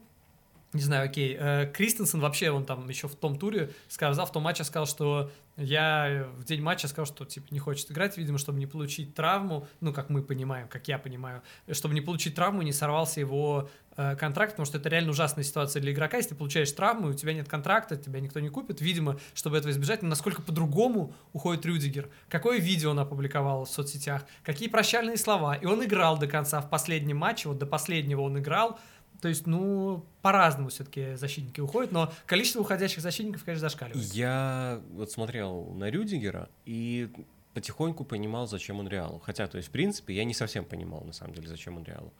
не 0.74 0.82
знаю, 0.82 1.06
окей. 1.06 1.36
Э, 1.38 1.70
Кристенсен 1.74 2.20
вообще, 2.22 2.50
он 2.52 2.66
там 2.66 2.88
еще 2.88 3.08
в 3.08 3.16
том 3.16 3.38
туре 3.38 3.72
сказал, 3.90 4.26
в 4.26 4.32
том 4.32 4.44
матче 4.44 4.64
сказал, 4.64 4.86
что 4.86 5.30
я 5.58 6.28
в 6.38 6.46
день 6.46 6.62
матча 6.62 6.88
сказал, 6.88 7.06
что 7.06 7.26
типа 7.26 7.48
не 7.52 7.60
хочет 7.60 7.92
играть, 7.92 8.18
видимо, 8.18 8.38
чтобы 8.38 8.58
не 8.60 8.68
получить 8.68 9.14
травму, 9.14 9.68
ну, 9.82 9.92
как 9.92 10.10
мы 10.10 10.24
понимаем, 10.24 10.70
как 10.70 10.88
я 10.88 10.98
понимаю, 10.98 11.42
чтобы 11.72 11.94
не 11.94 12.02
получить 12.02 12.36
травму, 12.36 12.62
не 12.62 12.72
сорвался 12.72 13.20
его 13.20 13.70
э, 13.98 14.16
контракт, 14.16 14.54
потому 14.54 14.66
что 14.66 14.78
это 14.78 14.88
реально 14.88 15.12
ужасная 15.12 15.44
ситуация 15.44 15.82
для 15.82 15.92
игрока, 15.92 16.18
если 16.18 16.30
ты 16.30 16.36
получаешь 16.36 16.72
травму, 16.72 17.10
у 17.10 17.14
тебя 17.14 17.34
нет 17.34 17.50
контракта, 17.50 17.98
тебя 17.98 18.22
никто 18.22 18.40
не 18.40 18.50
купит, 18.50 18.80
видимо, 18.80 19.20
чтобы 19.34 19.58
этого 19.58 19.72
избежать, 19.72 20.02
но 20.02 20.08
насколько 20.08 20.42
по-другому 20.42 21.14
уходит 21.34 21.66
Рюдигер, 21.66 22.10
какое 22.30 22.60
видео 22.60 22.92
он 22.92 23.00
опубликовал 23.00 23.66
в 23.66 23.70
соцсетях, 23.70 24.24
какие 24.44 24.70
прощальные 24.70 25.18
слова, 25.18 25.56
и 25.56 25.66
он 25.66 25.84
играл 25.84 26.18
до 26.18 26.28
конца 26.28 26.62
в 26.62 26.70
последнем 26.70 27.18
матче, 27.18 27.50
вот 27.50 27.58
до 27.58 27.66
последнего 27.66 28.22
он 28.22 28.40
играл, 28.40 28.80
то 29.22 29.28
есть, 29.28 29.46
ну, 29.46 30.04
по-разному 30.24 30.70
все-таки 30.70 31.16
защитники 31.16 31.62
уходят, 31.62 31.92
но 31.92 32.12
количество 32.26 32.60
уходящих 32.60 33.02
защитников, 33.02 33.44
конечно, 33.44 33.70
зашкаливает. 33.70 34.04
Я 34.14 34.82
вот 34.94 35.12
смотрел 35.12 35.72
на 35.76 35.92
Рюдигера 35.92 36.50
и 36.66 37.10
потихоньку 37.54 38.04
понимал, 38.04 38.48
зачем 38.48 38.80
он 38.80 38.88
Реалу. 38.88 39.20
Хотя, 39.20 39.48
то 39.48 39.58
есть, 39.58 39.70
в 39.70 39.72
принципе, 39.72 40.16
я 40.16 40.24
не 40.24 40.34
совсем 40.34 40.66
понимал, 40.66 41.02
на 41.02 41.14
самом 41.14 41.36
деле, 41.36 41.48
зачем 41.48 41.78
он 41.78 41.84
Реалу. 41.84 42.14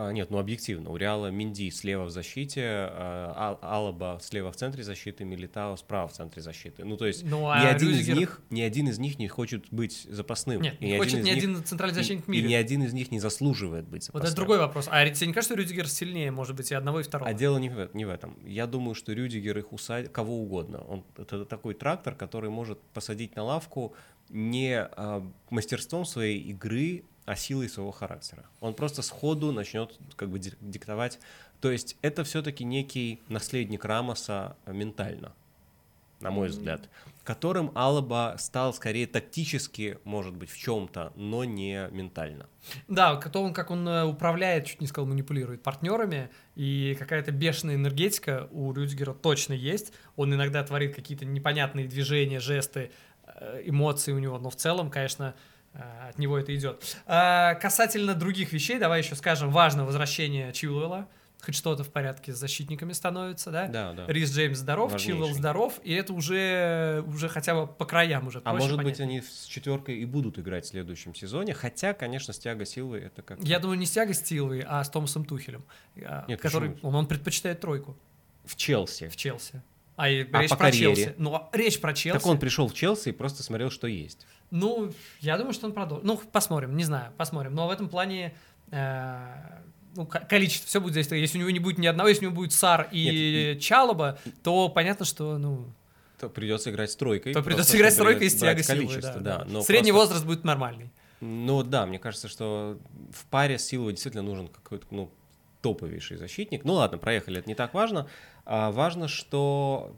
А, 0.00 0.12
нет, 0.12 0.30
ну 0.30 0.38
объективно. 0.38 0.90
У 0.90 0.96
Реала 0.96 1.26
Минди 1.26 1.70
слева 1.70 2.04
в 2.04 2.10
защите, 2.10 2.62
а, 2.64 3.58
Алаба 3.60 4.18
слева 4.22 4.50
в 4.50 4.56
центре 4.56 4.82
защиты, 4.82 5.24
Милитао 5.24 5.76
справа 5.76 6.08
в 6.08 6.12
центре 6.12 6.40
защиты. 6.40 6.86
Ну, 6.86 6.96
то 6.96 7.04
есть 7.06 7.22
ну, 7.22 7.50
а 7.50 7.62
ни, 7.62 7.66
один 7.66 7.90
Рюдигер... 7.90 8.14
из 8.14 8.18
них, 8.18 8.40
ни 8.48 8.62
один 8.62 8.88
из 8.88 8.98
них 8.98 9.18
не 9.18 9.28
хочет 9.28 9.66
быть 9.70 10.06
запасным. 10.08 10.62
Нет, 10.62 10.80
не 10.80 10.96
хочет 10.96 11.22
ни 11.22 11.28
один 11.28 11.62
центральный 11.62 11.94
защитник 11.94 12.24
в 12.24 12.28
мире. 12.28 12.46
И 12.46 12.48
ни 12.48 12.54
один 12.54 12.82
из 12.82 12.94
них 12.94 13.10
не 13.10 13.20
заслуживает 13.20 13.88
быть 13.88 14.04
запасным. 14.04 14.22
Вот 14.22 14.26
это 14.26 14.36
другой 14.36 14.58
вопрос. 14.58 14.88
А 14.90 15.06
тебе 15.10 15.26
не 15.26 15.34
кажется, 15.34 15.52
что 15.54 15.62
Рюдигер 15.62 15.86
сильнее, 15.86 16.30
может 16.30 16.56
быть, 16.56 16.70
и 16.70 16.74
одного, 16.74 17.00
и 17.00 17.02
второго? 17.02 17.28
А 17.28 17.34
дело 17.34 17.58
не 17.58 17.68
в, 17.68 17.90
не 17.92 18.06
в 18.06 18.08
этом. 18.08 18.38
Я 18.46 18.66
думаю, 18.66 18.94
что 18.94 19.12
Рюдигер 19.12 19.58
их 19.58 19.70
усадит, 19.70 20.10
кого 20.12 20.40
угодно. 20.40 20.82
Он, 20.88 21.04
это 21.18 21.44
такой 21.44 21.74
трактор, 21.74 22.14
который 22.14 22.48
может 22.48 22.80
посадить 22.94 23.36
на 23.36 23.42
лавку 23.42 23.94
не 24.30 24.80
а, 24.80 25.28
мастерством 25.50 26.04
своей 26.04 26.38
игры, 26.38 27.04
а 27.26 27.36
силой 27.36 27.68
своего 27.68 27.90
характера. 27.92 28.44
Он 28.60 28.74
просто 28.74 29.02
сходу 29.02 29.52
начнет 29.52 29.98
как 30.16 30.30
бы 30.30 30.38
диктовать. 30.38 31.18
То 31.60 31.70
есть 31.70 31.96
это 32.02 32.24
все-таки 32.24 32.64
некий 32.64 33.20
наследник 33.28 33.84
Рамоса 33.84 34.56
ментально, 34.66 35.32
на 36.20 36.30
мой 36.30 36.48
взгляд, 36.48 36.88
которым 37.24 37.70
Алаба 37.74 38.34
стал 38.38 38.74
скорее 38.74 39.06
тактически, 39.06 39.98
может 40.04 40.34
быть, 40.34 40.50
в 40.50 40.58
чем-то, 40.58 41.12
но 41.14 41.44
не 41.44 41.88
ментально. 41.92 42.48
Да, 42.88 43.16
то 43.16 43.42
он, 43.42 43.54
как 43.54 43.70
он 43.70 43.86
э, 43.86 44.04
управляет, 44.04 44.66
чуть 44.66 44.80
не 44.80 44.88
сказал, 44.88 45.06
манипулирует 45.06 45.62
партнерами, 45.62 46.30
и 46.56 46.96
какая-то 46.98 47.30
бешеная 47.30 47.76
энергетика 47.76 48.48
у 48.50 48.72
Рюдигера 48.72 49.12
точно 49.12 49.52
есть. 49.52 49.92
Он 50.16 50.34
иногда 50.34 50.64
творит 50.64 50.96
какие-то 50.96 51.24
непонятные 51.24 51.86
движения, 51.86 52.40
жесты, 52.40 52.90
э, 53.26 53.62
эмоции 53.64 54.12
у 54.12 54.18
него, 54.18 54.38
но 54.38 54.50
в 54.50 54.56
целом, 54.56 54.90
конечно, 54.90 55.34
от 55.72 56.18
него 56.18 56.38
это 56.38 56.54
идет. 56.54 56.96
А, 57.06 57.54
касательно 57.54 58.14
других 58.14 58.52
вещей, 58.52 58.78
давай 58.78 59.02
еще 59.02 59.14
скажем, 59.14 59.50
важно 59.50 59.84
возвращение 59.84 60.52
Чилуэлла. 60.52 61.08
Хоть 61.42 61.54
что-то 61.54 61.84
в 61.84 61.88
порядке 61.88 62.34
с 62.34 62.36
защитниками 62.36 62.92
становится, 62.92 63.50
да? 63.50 63.66
Да, 63.66 63.92
да. 63.94 64.04
Рис 64.08 64.30
Джеймс 64.30 64.58
здоров, 64.58 64.94
Чилуэлл 65.00 65.32
здоров, 65.32 65.80
и 65.82 65.94
это 65.94 66.12
уже, 66.12 67.02
уже 67.06 67.30
хотя 67.30 67.54
бы 67.54 67.66
по 67.66 67.86
краям 67.86 68.26
уже 68.26 68.42
А 68.44 68.52
может 68.52 68.76
понять. 68.76 68.92
быть 68.92 69.00
они 69.00 69.22
с 69.22 69.46
четверкой 69.46 70.00
и 70.00 70.04
будут 70.04 70.38
играть 70.38 70.66
в 70.66 70.68
следующем 70.68 71.14
сезоне, 71.14 71.54
хотя, 71.54 71.94
конечно, 71.94 72.34
стяга 72.34 72.66
силы 72.66 72.98
это 72.98 73.22
как... 73.22 73.38
Я 73.40 73.58
думаю, 73.58 73.78
не 73.78 73.86
стяга 73.86 74.12
силы, 74.12 74.62
а 74.68 74.84
с 74.84 74.90
Томасом 74.90 75.24
Тухелем, 75.24 75.64
а, 76.04 76.26
Нет, 76.28 76.42
который, 76.42 76.76
он, 76.82 76.94
он 76.94 77.06
предпочитает 77.06 77.60
тройку. 77.60 77.96
В 78.44 78.56
Челси. 78.56 79.08
В 79.08 79.16
Челси. 79.16 79.62
А, 79.96 80.04
а 80.04 80.08
речь 80.08 80.50
по 80.50 80.56
про 80.56 80.66
карьере? 80.66 80.94
Челси. 80.94 81.14
Ну, 81.18 81.34
а 81.34 81.48
речь 81.52 81.80
про 81.80 81.94
Челси. 81.94 82.18
Так 82.18 82.26
он 82.26 82.38
пришел 82.38 82.68
в 82.68 82.74
Челси 82.74 83.10
и 83.10 83.12
просто 83.12 83.42
смотрел, 83.42 83.70
что 83.70 83.86
есть. 83.86 84.26
Ну, 84.50 84.92
я 85.20 85.36
думаю, 85.36 85.52
что 85.52 85.66
он 85.66 85.72
продолжит. 85.72 86.04
Ну, 86.04 86.16
посмотрим, 86.16 86.76
не 86.76 86.84
знаю, 86.84 87.12
посмотрим. 87.16 87.54
Но 87.54 87.68
в 87.68 87.70
этом 87.70 87.88
плане 87.88 88.34
э, 88.70 89.60
ну, 89.94 90.06
количество, 90.06 90.68
все 90.68 90.80
будет 90.80 90.94
зависеть. 90.94 91.12
Если 91.12 91.38
у 91.38 91.40
него 91.40 91.50
не 91.50 91.60
будет 91.60 91.78
ни 91.78 91.86
одного, 91.86 92.08
если 92.08 92.26
у 92.26 92.30
него 92.30 92.36
будет 92.36 92.52
Сар 92.52 92.88
и 92.90 93.54
Нет, 93.54 93.62
Чалоба, 93.62 94.18
то 94.42 94.68
понятно, 94.68 95.04
что, 95.04 95.38
ну... 95.38 95.72
То 96.18 96.28
придется 96.28 96.70
играть 96.70 96.90
с 96.90 96.96
тройкой. 96.96 97.32
То 97.32 97.42
придется 97.42 97.76
играть 97.76 97.94
с 97.94 97.96
тройкой 97.96 98.26
и 98.26 98.30
с 98.30 98.34
тяга 98.34 98.62
силы, 98.62 99.00
да, 99.00 99.18
да. 99.18 99.44
Но 99.48 99.62
Средний 99.62 99.92
просто... 99.92 100.14
возраст 100.14 100.26
будет 100.26 100.44
нормальный. 100.44 100.90
Ну 101.20 101.62
да, 101.62 101.86
мне 101.86 101.98
кажется, 101.98 102.28
что 102.28 102.78
в 103.12 103.26
паре 103.26 103.58
с 103.58 103.66
силой 103.66 103.92
действительно 103.92 104.22
нужен 104.22 104.48
какой-то, 104.48 104.86
ну, 104.90 105.10
топовейший 105.60 106.16
защитник. 106.16 106.64
Ну 106.64 106.74
ладно, 106.74 106.98
проехали, 106.98 107.38
это 107.38 107.48
не 107.48 107.54
так 107.54 107.74
важно. 107.74 108.08
А 108.44 108.70
важно, 108.70 109.08
что 109.08 109.96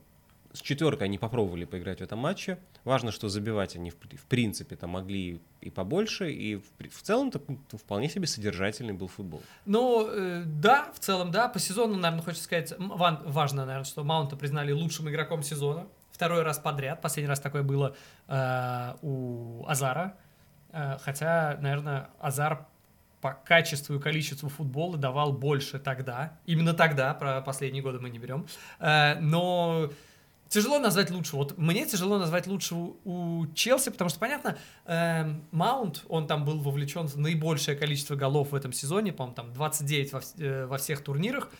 с 0.52 0.60
четверкой 0.60 1.06
они 1.06 1.18
попробовали 1.18 1.64
поиграть 1.64 2.00
в 2.00 2.02
этом 2.02 2.18
матче. 2.18 2.58
Важно, 2.84 3.12
что 3.12 3.28
забивать 3.28 3.76
они 3.76 3.90
в, 3.90 3.94
в 3.94 4.26
принципе-то 4.26 4.86
могли 4.88 5.40
и 5.60 5.70
побольше, 5.70 6.32
и 6.32 6.56
в, 6.56 6.64
в 6.90 7.02
целом-то 7.02 7.40
вполне 7.76 8.08
себе 8.08 8.26
содержательный 8.26 8.92
был 8.92 9.06
футбол. 9.06 9.40
Ну, 9.66 10.08
э, 10.08 10.42
да, 10.44 10.90
в 10.92 10.98
целом, 10.98 11.30
да. 11.30 11.48
По 11.48 11.60
сезону, 11.60 11.96
наверное, 11.96 12.24
хочется 12.24 12.44
сказать, 12.44 12.74
ван, 12.78 13.20
важно, 13.24 13.64
наверное, 13.64 13.84
что 13.84 14.02
Маунта 14.02 14.36
признали 14.36 14.72
лучшим 14.72 15.08
игроком 15.08 15.42
сезона. 15.44 15.86
Второй 16.10 16.42
раз 16.42 16.58
подряд. 16.58 17.00
Последний 17.00 17.28
раз 17.28 17.38
такое 17.38 17.62
было 17.62 17.94
э, 18.26 18.94
у 19.02 19.64
Азара. 19.68 20.16
Э, 20.72 20.98
хотя, 21.02 21.58
наверное, 21.60 22.10
Азар 22.18 22.66
по 23.20 23.32
качеству 23.32 23.94
и 23.94 24.00
количеству 24.00 24.48
футбола 24.48 24.98
давал 24.98 25.32
больше 25.32 25.78
тогда. 25.78 26.36
Именно 26.44 26.74
тогда, 26.74 27.14
про 27.14 27.40
последние 27.40 27.82
годы 27.82 28.00
мы 28.00 28.10
не 28.10 28.18
берем. 28.18 28.46
Э, 28.80 29.20
но 29.20 29.90
тяжело 30.52 30.78
назвать 30.78 31.10
лучше. 31.10 31.36
Вот 31.36 31.56
мне 31.56 31.86
тяжело 31.86 32.18
назвать 32.18 32.46
лучше 32.46 32.74
у, 32.74 33.46
Челси, 33.54 33.90
потому 33.90 34.10
что, 34.10 34.20
понятно, 34.20 34.58
э, 34.84 35.24
Маунт, 35.50 36.04
он 36.08 36.26
там 36.26 36.44
был 36.44 36.60
вовлечен 36.60 37.06
в 37.06 37.16
наибольшее 37.16 37.76
количество 37.76 38.16
голов 38.16 38.52
в 38.52 38.54
этом 38.54 38.72
сезоне, 38.72 39.12
по-моему, 39.12 39.34
там 39.34 39.52
29 39.54 40.12
во, 40.12 40.20
э, 40.38 40.66
во 40.66 40.76
всех 40.76 41.02
турнирах 41.02 41.50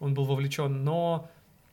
он 0.00 0.14
был 0.14 0.24
вовлечен, 0.24 0.84
но... 0.84 1.30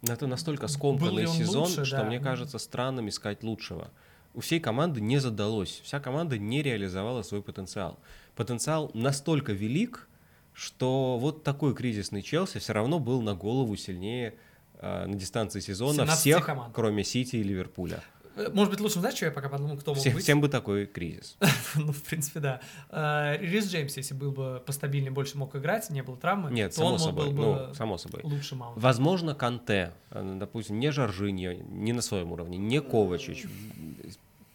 Это 0.08 0.28
настолько 0.28 0.70
скомканный 0.70 1.28
сезон, 1.28 1.64
лучше, 1.64 1.84
что 1.84 1.98
да. 1.98 2.04
мне 2.06 2.20
кажется 2.20 2.58
странным 2.58 3.10
искать 3.10 3.44
лучшего. 3.44 3.90
У 4.34 4.40
всей 4.40 4.62
команды 4.62 5.02
не 5.02 5.18
задалось, 5.18 5.82
вся 5.84 6.00
команда 6.00 6.38
не 6.38 6.62
реализовала 6.62 7.24
свой 7.24 7.42
потенциал. 7.42 8.00
Потенциал 8.36 8.92
настолько 8.94 9.52
велик, 9.52 10.08
что 10.54 11.18
вот 11.18 11.44
такой 11.44 11.76
кризисный 11.76 12.22
Челси 12.22 12.60
все 12.60 12.72
равно 12.72 13.00
был 13.00 13.22
на 13.22 13.36
голову 13.36 13.76
сильнее 13.76 14.36
на 14.82 15.14
дистанции 15.16 15.60
сезона 15.60 16.06
всех, 16.06 16.46
команд. 16.46 16.74
кроме 16.74 17.04
Сити 17.04 17.38
и 17.38 17.44
Ливерпуля. 17.44 18.02
Э, 18.40 18.50
может 18.54 18.72
быть, 18.72 18.80
лучше, 18.80 19.00
знаешь, 19.00 19.16
что 19.16 19.26
я 19.26 19.32
пока 19.32 19.50
подумал, 19.50 19.78
кто 19.78 19.92
мог 19.92 20.00
всем, 20.00 20.14
быть? 20.14 20.24
Всем 20.24 20.42
бы 20.42 20.48
такой 20.48 20.86
кризис. 20.86 21.38
ну, 21.76 21.92
в 21.92 22.02
принципе, 22.04 22.40
да. 22.40 22.62
Э, 22.90 23.38
Рис 23.40 23.70
Джеймс, 23.70 23.98
если 23.98 24.14
был 24.14 24.32
бы 24.32 24.64
постабильнее, 24.66 25.12
больше 25.12 25.38
мог 25.38 25.56
играть, 25.56 25.90
не 25.90 26.02
было 26.02 26.18
травмы, 26.18 26.52
Нет, 26.52 26.72
то 26.72 26.78
само 26.78 26.94
он 26.94 27.00
собой. 27.00 27.26
был 27.28 27.34
бы 27.34 27.68
ну, 27.68 27.74
само 27.74 27.98
собой. 27.98 28.22
лучше 28.24 28.56
Маунта. 28.56 28.80
Возможно, 28.80 29.36
Канте, 29.36 29.92
допустим, 30.12 30.80
не 30.80 30.92
Жоржиньо, 30.92 31.54
не 31.54 31.94
на 31.94 32.02
своем 32.02 32.32
уровне, 32.32 32.58
не 32.58 32.80
Ковачич, 32.82 33.46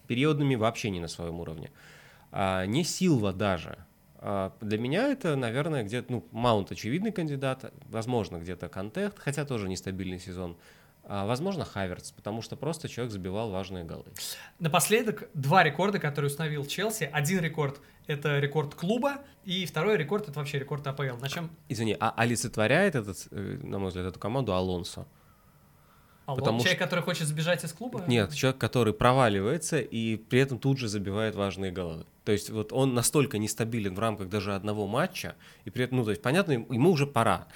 периодами 0.06 0.54
вообще 0.54 0.90
не 0.90 1.00
на 1.00 1.08
своем 1.08 1.40
уровне, 1.40 1.70
а 2.32 2.64
не 2.66 2.84
Силва 2.84 3.32
даже. 3.32 3.78
А, 4.26 4.56
для 4.62 4.78
меня 4.78 5.12
это, 5.12 5.36
наверное, 5.36 5.82
где-то, 5.82 6.10
ну, 6.10 6.26
Маунт 6.32 6.72
очевидный 6.72 7.12
кандидат, 7.12 7.70
возможно, 7.90 8.38
где-то 8.38 8.70
Контект, 8.70 9.18
хотя 9.18 9.44
тоже 9.44 9.68
нестабильный 9.68 10.18
сезон. 10.18 10.56
А, 11.02 11.26
возможно, 11.26 11.66
Хаверц, 11.66 12.10
потому 12.10 12.40
что 12.40 12.56
просто 12.56 12.88
человек 12.88 13.12
забивал 13.12 13.50
важные 13.50 13.84
голы. 13.84 14.06
Напоследок, 14.58 15.28
два 15.34 15.62
рекорда, 15.62 15.98
которые 15.98 16.30
установил 16.30 16.64
Челси. 16.64 17.10
Один 17.12 17.40
рекорд— 17.40 17.82
это 18.06 18.38
рекорд 18.38 18.74
клуба, 18.74 19.18
и 19.44 19.66
второй 19.66 19.98
рекорд— 19.98 20.26
это 20.30 20.38
вообще 20.38 20.58
рекорд 20.58 20.86
АПЛ. 20.86 21.18
Начнем... 21.20 21.50
Извини, 21.68 21.94
а 22.00 22.14
олицетворяет 22.16 22.94
этот, 22.94 23.28
э, 23.30 23.58
на 23.62 23.78
мой 23.78 23.88
взгляд, 23.88 24.06
эту 24.06 24.18
команду 24.18 24.54
Алонсо? 24.54 25.06
А 26.26 26.34
Потому 26.34 26.60
человек, 26.60 26.78
что... 26.78 26.84
который 26.84 27.00
хочет 27.00 27.28
сбежать 27.28 27.64
из 27.64 27.72
клуба? 27.72 28.02
Нет, 28.06 28.32
человек, 28.32 28.58
который 28.58 28.94
проваливается 28.94 29.78
и 29.78 30.16
при 30.16 30.40
этом 30.40 30.58
тут 30.58 30.78
же 30.78 30.88
забивает 30.88 31.34
важные 31.34 31.70
головы. 31.70 32.06
То 32.24 32.32
есть 32.32 32.50
вот 32.50 32.72
он 32.72 32.94
настолько 32.94 33.38
нестабилен 33.38 33.94
в 33.94 33.98
рамках 33.98 34.28
даже 34.28 34.54
одного 34.54 34.86
матча, 34.86 35.34
и 35.64 35.70
при 35.70 35.84
этом, 35.84 35.98
ну, 35.98 36.04
то 36.04 36.10
есть, 36.10 36.22
понятно, 36.22 36.52
ему 36.52 36.90
уже 36.90 37.06
пора. 37.06 37.46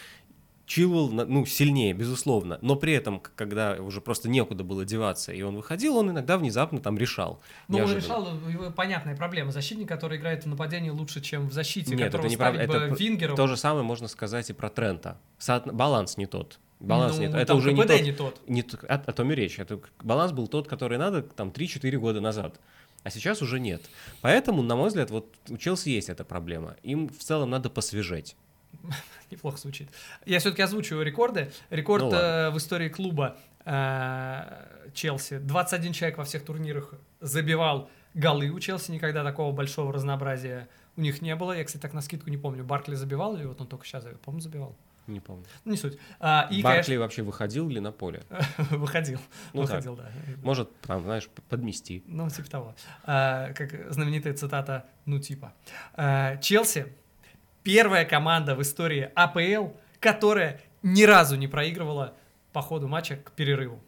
Чилвелл, 0.67 1.09
ну, 1.09 1.47
сильнее, 1.47 1.95
безусловно, 1.95 2.59
но 2.61 2.77
при 2.77 2.93
этом, 2.93 3.23
когда 3.37 3.77
уже 3.81 4.03
просто 4.03 4.29
некуда 4.29 4.65
было 4.65 4.85
деваться, 4.85 5.33
и 5.33 5.41
он 5.41 5.57
выходил, 5.57 5.97
он 5.97 6.11
иногда 6.11 6.37
внезапно 6.37 6.79
там 6.79 6.99
решал. 6.99 7.41
Ну, 7.69 7.79
он 7.79 7.97
решал, 7.97 8.29
понятная 8.77 9.17
проблема. 9.17 9.51
Защитник, 9.51 9.89
который 9.89 10.19
играет 10.19 10.45
в 10.45 10.47
нападении 10.47 10.91
лучше, 10.91 11.23
чем 11.23 11.49
в 11.49 11.55
защите, 11.55 11.95
Нет, 11.95 12.15
это 12.15 12.29
не 12.29 12.37
прав... 12.37 12.55
это 12.55 12.85
Вингером. 12.89 13.35
То 13.35 13.47
же 13.47 13.57
самое 13.57 13.83
можно 13.83 14.09
сказать 14.09 14.51
и 14.51 14.53
про 14.53 14.69
Трента. 14.69 15.17
Со... 15.39 15.63
Баланс 15.65 16.19
не 16.19 16.27
тот. 16.27 16.59
Баланс 16.81 17.17
ну, 17.17 17.23
нет. 17.23 17.35
Это 17.35 17.55
уже 17.55 17.73
не 17.73 17.85
тот, 17.85 18.01
не 18.01 18.13
тот. 18.13 18.41
Не, 18.47 18.65
о, 18.89 18.95
о 18.95 19.13
том 19.13 19.33
и 19.33 19.35
речь. 19.35 19.59
Это, 19.59 19.81
баланс 20.03 20.33
был 20.33 20.47
тот, 20.47 20.69
который 20.69 20.99
надо 20.99 21.23
там 21.23 21.49
3-4 21.49 21.97
года 21.99 22.21
назад. 22.21 22.61
А 23.03 23.11
сейчас 23.11 23.43
уже 23.43 23.59
нет. 23.59 23.83
Поэтому, 24.21 24.63
на 24.63 24.77
мой 24.77 24.89
взгляд, 24.89 25.11
вот 25.11 25.35
у 25.49 25.57
Челси 25.57 25.89
есть 25.89 26.09
эта 26.09 26.25
проблема. 26.25 26.77
Им 26.83 27.09
в 27.09 27.19
целом 27.19 27.51
надо 27.51 27.71
посвежеть. 27.71 28.37
Неплохо 29.31 29.59
звучит. 29.59 29.89
Я 30.25 30.39
все-таки 30.39 30.63
озвучиваю 30.63 31.05
рекорды. 31.05 31.51
Рекорд 31.71 32.05
Ну 32.05 32.13
э, 32.13 32.51
в 32.51 32.59
истории 32.59 32.89
клуба 32.89 33.37
э, 33.65 34.91
Челси. 34.95 35.39
21 35.39 35.93
человек 35.93 36.19
во 36.19 36.25
всех 36.25 36.45
турнирах 36.45 36.95
забивал 37.21 37.91
голы 38.15 38.51
у 38.51 38.61
Челси. 38.61 38.93
Никогда 38.93 39.25
такого 39.25 39.53
большого 39.53 39.93
разнообразия 39.93 40.69
у 40.97 41.01
них 41.01 41.23
не 41.23 41.35
было. 41.35 41.53
Я, 41.53 41.65
кстати, 41.65 41.83
так 41.83 41.95
на 41.95 42.01
скидку 42.01 42.31
не 42.31 42.37
помню, 42.37 42.65
Баркли 42.65 42.95
забивал 42.95 43.37
или 43.37 43.47
вот 43.47 43.61
он 43.61 43.67
только 43.67 43.85
сейчас, 43.85 44.05
по-моему, 44.25 44.41
забивал. 44.41 44.77
Не 45.09 45.21
помню. 45.21 45.45
Ну, 45.65 45.73
не 45.73 45.79
суть. 45.79 45.99
А, 46.21 46.47
и, 46.51 46.63
Баркли 46.63 46.97
вообще 46.97 47.23
выходил 47.23 47.69
ли 47.69 47.81
на 47.81 47.93
поле? 47.93 48.23
конечно, 48.29 48.77
выходил. 48.77 49.21
Ну 49.55 49.63
так. 49.63 49.71
выходил, 49.71 49.97
да. 49.97 50.11
Может, 50.43 50.81
там, 50.83 51.03
знаешь, 51.03 51.29
подмести. 51.49 52.05
Ну, 52.07 52.29
типа 52.29 52.51
того. 52.51 52.75
А, 53.05 53.53
как 53.55 53.91
знаменитая 53.91 54.35
цитата, 54.35 54.87
ну, 55.07 55.19
типа. 55.19 55.55
А, 55.95 56.37
Челси— 56.37 56.93
первая 57.63 58.05
команда 58.05 58.55
в 58.55 58.63
истории 58.63 59.11
АПЛ, 59.15 59.73
которая 59.99 60.61
ни 60.83 61.05
разу 61.05 61.37
не 61.37 61.49
проигрывала 61.49 62.15
по 62.53 62.61
ходу 62.61 62.87
матча 62.87 63.17
к 63.17 63.33
перерыву. 63.33 63.83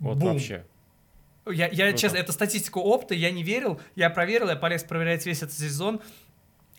Вот 0.00 0.18
Бум. 0.18 0.32
вообще. 0.32 0.64
Я, 1.46 1.68
я 1.68 1.86
Круто. 1.86 1.98
честно, 1.98 2.16
это 2.18 2.32
статистика 2.32 2.78
опыта, 2.78 3.14
я 3.14 3.30
не 3.30 3.42
верил, 3.42 3.80
я 3.96 4.10
проверил, 4.10 4.48
я 4.48 4.56
полез 4.56 4.84
проверять 4.84 5.26
весь 5.26 5.42
этот 5.42 5.56
сезон, 5.56 6.00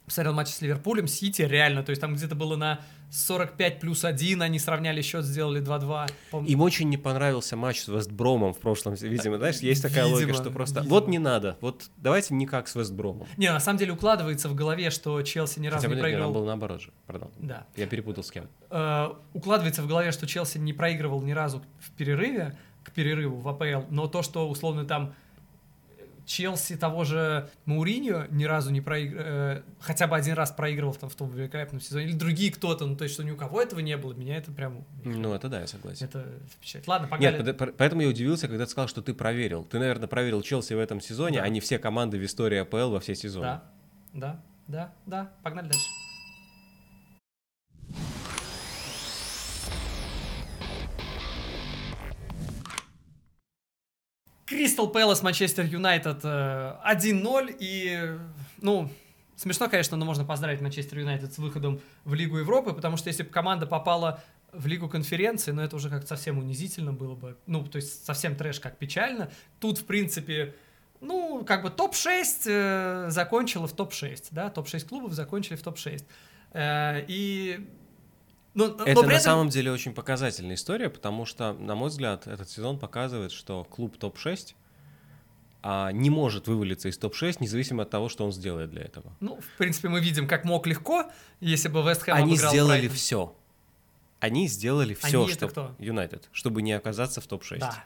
посмотрел 0.05 0.33
матч 0.33 0.49
с 0.49 0.61
Ливерпулем, 0.61 1.07
Сити, 1.07 1.41
реально, 1.41 1.83
то 1.83 1.89
есть 1.89 2.01
там 2.01 2.15
где-то 2.15 2.35
было 2.35 2.55
на 2.55 2.79
45 3.13 3.79
плюс 3.79 4.03
1, 4.03 4.41
они 4.41 4.57
сравняли 4.59 5.01
счет, 5.01 5.23
сделали 5.23 5.61
2-2. 5.61 6.09
Пом- 6.31 6.45
Им 6.47 6.61
очень 6.61 6.89
не 6.89 6.97
понравился 6.97 7.55
матч 7.55 7.81
с 7.81 7.87
Вестбромом 7.87 8.53
в 8.53 8.59
прошлом, 8.59 8.95
видимо, 8.95 9.37
знаешь, 9.37 9.57
есть 9.57 9.83
такая 9.83 10.05
логика, 10.05 10.27
Видимо, 10.29 10.43
что 10.43 10.51
просто 10.51 10.79
видимо. 10.79 10.95
вот 10.95 11.07
не 11.07 11.19
надо, 11.19 11.57
вот 11.61 11.89
давайте 11.97 12.33
не 12.33 12.47
как 12.47 12.67
с 12.67 12.75
Вестбромом. 12.75 13.27
Не, 13.37 13.51
на 13.51 13.59
самом 13.59 13.77
деле 13.77 13.93
укладывается 13.93 14.49
в 14.49 14.55
голове, 14.55 14.89
что 14.89 15.21
Челси 15.21 15.59
ни 15.59 15.67
разу 15.67 15.83
Хотя 15.83 15.93
не 15.95 16.01
проигрывал. 16.01 16.33
там 16.33 16.41
был 16.41 16.45
наоборот 16.47 16.81
же, 16.81 16.91
пардон. 17.05 17.29
Да. 17.37 17.67
Я 17.75 17.85
перепутал 17.85 18.23
с 18.23 18.31
кем. 18.31 18.47
Э, 18.71 19.09
укладывается 19.33 19.83
в 19.83 19.87
голове, 19.87 20.11
что 20.11 20.25
Челси 20.25 20.57
не 20.57 20.73
проигрывал 20.73 21.21
ни 21.21 21.31
разу 21.33 21.61
в 21.79 21.91
перерыве, 21.91 22.57
к 22.83 22.91
перерыву 22.91 23.37
в 23.39 23.47
АПЛ, 23.47 23.85
но 23.91 24.07
то, 24.07 24.23
что 24.23 24.49
условно 24.49 24.85
там 24.85 25.13
Челси 26.25 26.77
того 26.77 27.03
же 27.03 27.49
Мауриньо 27.65 28.27
ни 28.29 28.45
разу 28.45 28.71
не 28.71 28.81
проигрывал, 28.81 29.63
хотя 29.79 30.07
бы 30.07 30.15
один 30.15 30.33
раз 30.35 30.51
проигрывал 30.51 30.93
там, 30.95 31.09
в 31.09 31.15
том 31.15 31.29
великолепном 31.31 31.81
сезоне, 31.81 32.05
или 32.05 32.13
другие 32.13 32.51
кто-то, 32.51 32.85
ну 32.85 32.95
то 32.95 33.03
есть, 33.03 33.13
что 33.13 33.23
ни 33.23 33.31
у 33.31 33.35
кого 33.35 33.61
этого 33.61 33.79
не 33.81 33.97
было, 33.97 34.13
меня 34.13 34.37
это 34.37 34.51
прям, 34.51 34.85
Ну, 35.03 35.33
это 35.33 35.49
да, 35.49 35.61
я 35.61 35.67
согласен. 35.67 36.05
это 36.05 36.25
впечатляет. 36.55 36.87
Ладно, 36.87 37.07
погнали. 37.07 37.43
Нет, 37.43 37.75
поэтому 37.77 38.01
я 38.01 38.07
удивился, 38.07 38.47
когда 38.47 38.65
ты 38.65 38.71
сказал, 38.71 38.87
что 38.87 39.01
ты 39.01 39.13
проверил. 39.13 39.63
Ты, 39.65 39.79
наверное, 39.79 40.07
проверил 40.07 40.41
Челси 40.41 40.73
в 40.73 40.79
этом 40.79 41.01
сезоне, 41.01 41.39
Да. 41.39 41.43
а 41.43 41.49
не 41.49 41.59
все 41.59 41.77
команды 41.79 42.17
в 42.17 42.23
истории 42.25 42.57
АПЛ 42.59 42.89
во 42.91 42.99
все 42.99 43.15
сезоны. 43.15 43.45
Да, 43.45 43.63
да, 44.13 44.41
да, 44.67 44.93
да, 45.05 45.31
погнали 45.43 45.65
дальше. 45.67 45.85
Кристал 54.53 54.87
Пэлас, 54.87 55.23
Манчестер 55.23 55.65
Юнайтед 55.65 56.19
э, 56.23 56.75
1-0. 56.85 57.55
И, 57.59 58.17
ну, 58.61 58.89
смешно, 59.35 59.67
конечно, 59.67 59.97
но 59.97 60.05
можно 60.05 60.25
поздравить 60.25 60.61
Манчестер 60.61 60.99
Юнайтед 60.99 61.33
с 61.33 61.37
выходом 61.39 61.81
в 62.05 62.13
Лигу 62.13 62.37
Европы, 62.37 62.73
потому 62.73 62.97
что 62.97 63.09
если 63.09 63.23
бы 63.23 63.29
команда 63.29 63.65
попала 63.65 64.23
в 64.51 64.67
Лигу 64.67 64.87
конференции, 64.87 65.51
ну, 65.51 65.63
это 65.63 65.75
уже 65.75 65.89
как-то 65.89 66.07
совсем 66.07 66.37
унизительно 66.37 66.93
было 66.93 67.15
бы. 67.15 67.35
Ну, 67.47 67.65
то 67.65 67.77
есть 67.77 68.05
совсем 68.05 68.35
трэш, 68.35 68.59
как 68.59 68.77
печально. 68.77 69.31
Тут, 69.59 69.79
в 69.79 69.85
принципе, 69.85 70.53
ну, 71.01 71.43
как 71.43 71.63
бы 71.63 71.71
топ-6 71.71 72.25
э, 72.45 73.05
закончила 73.09 73.67
в 73.67 73.73
топ-6, 73.73 74.27
да, 74.31 74.49
топ-6 74.49 74.87
клубов 74.87 75.13
закончили 75.13 75.55
в 75.55 75.63
топ-6. 75.63 76.03
Э, 76.53 77.03
и... 77.07 77.67
Ну, 78.53 78.67
но 78.75 78.83
Это 78.83 79.01
при 79.01 79.07
на 79.07 79.11
этом- 79.13 79.19
самом 79.21 79.49
деле 79.49 79.71
очень 79.71 79.93
показательная 79.93 80.55
история, 80.55 80.89
потому 80.89 81.25
что, 81.25 81.53
на 81.53 81.75
мой 81.75 81.89
взгляд, 81.89 82.27
этот 82.27 82.49
сезон 82.49 82.77
показывает, 82.77 83.31
что 83.31 83.63
клуб 83.63 83.97
топ-6 83.97 84.53
а, 85.63 85.91
не 85.91 86.09
может 86.09 86.47
вывалиться 86.47 86.89
из 86.89 86.97
топ-6, 86.97 87.37
независимо 87.39 87.83
от 87.83 87.89
того, 87.89 88.09
что 88.09 88.25
он 88.25 88.31
сделает 88.33 88.69
для 88.69 88.81
этого. 88.83 89.11
Ну, 89.21 89.39
в 89.39 89.57
принципе, 89.57 89.87
мы 89.89 90.01
видим, 90.01 90.27
как 90.27 90.43
мог 90.45 90.67
легко, 90.67 91.09
если 91.39 91.69
бы 91.69 91.81
Вест 91.81 92.03
Хэм 92.03 92.15
Они 92.15 92.35
сделали 92.35 92.79
Брайтон. 92.81 92.95
все. 92.97 93.35
Они 94.19 94.47
сделали 94.47 94.93
все, 94.93 95.23
Они 95.23 95.33
что? 95.33 95.75
Юнайтед, 95.79 96.29
чтобы 96.31 96.61
не 96.61 96.73
оказаться 96.73 97.21
в 97.21 97.27
топ-6. 97.27 97.59
Да, 97.59 97.83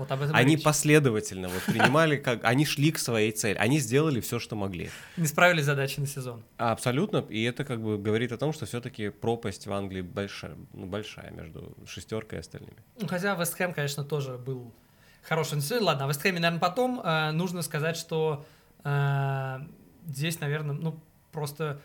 вот 0.00 0.10
об 0.10 0.22
этом 0.22 0.34
Они 0.34 0.56
речь. 0.56 0.64
последовательно 0.64 1.48
вот 1.48 1.62
принимали, 1.62 2.16
как 2.16 2.44
они 2.44 2.66
шли 2.66 2.90
к 2.90 2.98
своей 2.98 3.30
цели, 3.30 3.56
они 3.56 3.78
сделали 3.78 4.20
все, 4.20 4.38
что 4.40 4.56
могли. 4.56 4.90
Не 5.16 5.26
справились 5.26 5.64
задачи 5.64 6.00
на 6.00 6.06
сезон. 6.06 6.42
А, 6.58 6.72
Абсолютно, 6.72 7.18
и 7.28 7.42
это 7.44 7.64
как 7.64 7.80
бы 7.80 7.96
говорит 7.98 8.32
о 8.32 8.36
том, 8.38 8.52
что 8.52 8.66
все-таки 8.66 9.10
пропасть 9.10 9.66
в 9.66 9.72
Англии 9.72 10.00
большая, 10.02 10.56
ну, 10.72 10.86
большая 10.86 11.30
между 11.30 11.76
шестеркой 11.86 12.38
и 12.38 12.40
остальными. 12.40 12.76
Ну, 13.00 13.06
Хотя 13.06 13.34
Вест 13.36 13.54
Хэм, 13.54 13.72
конечно, 13.72 14.02
тоже 14.04 14.36
был 14.38 14.74
хороший 15.22 15.54
на. 15.58 15.84
Ладно, 15.84 16.06
о 16.06 16.08
Вест 16.08 16.20
Хэме, 16.22 16.40
наверное, 16.40 16.60
потом. 16.60 17.00
Э, 17.04 17.30
нужно 17.30 17.62
сказать, 17.62 17.96
что 17.96 18.44
э, 18.84 19.58
здесь, 20.06 20.40
наверное, 20.40 20.74
ну, 20.74 20.98
просто... 21.32 21.80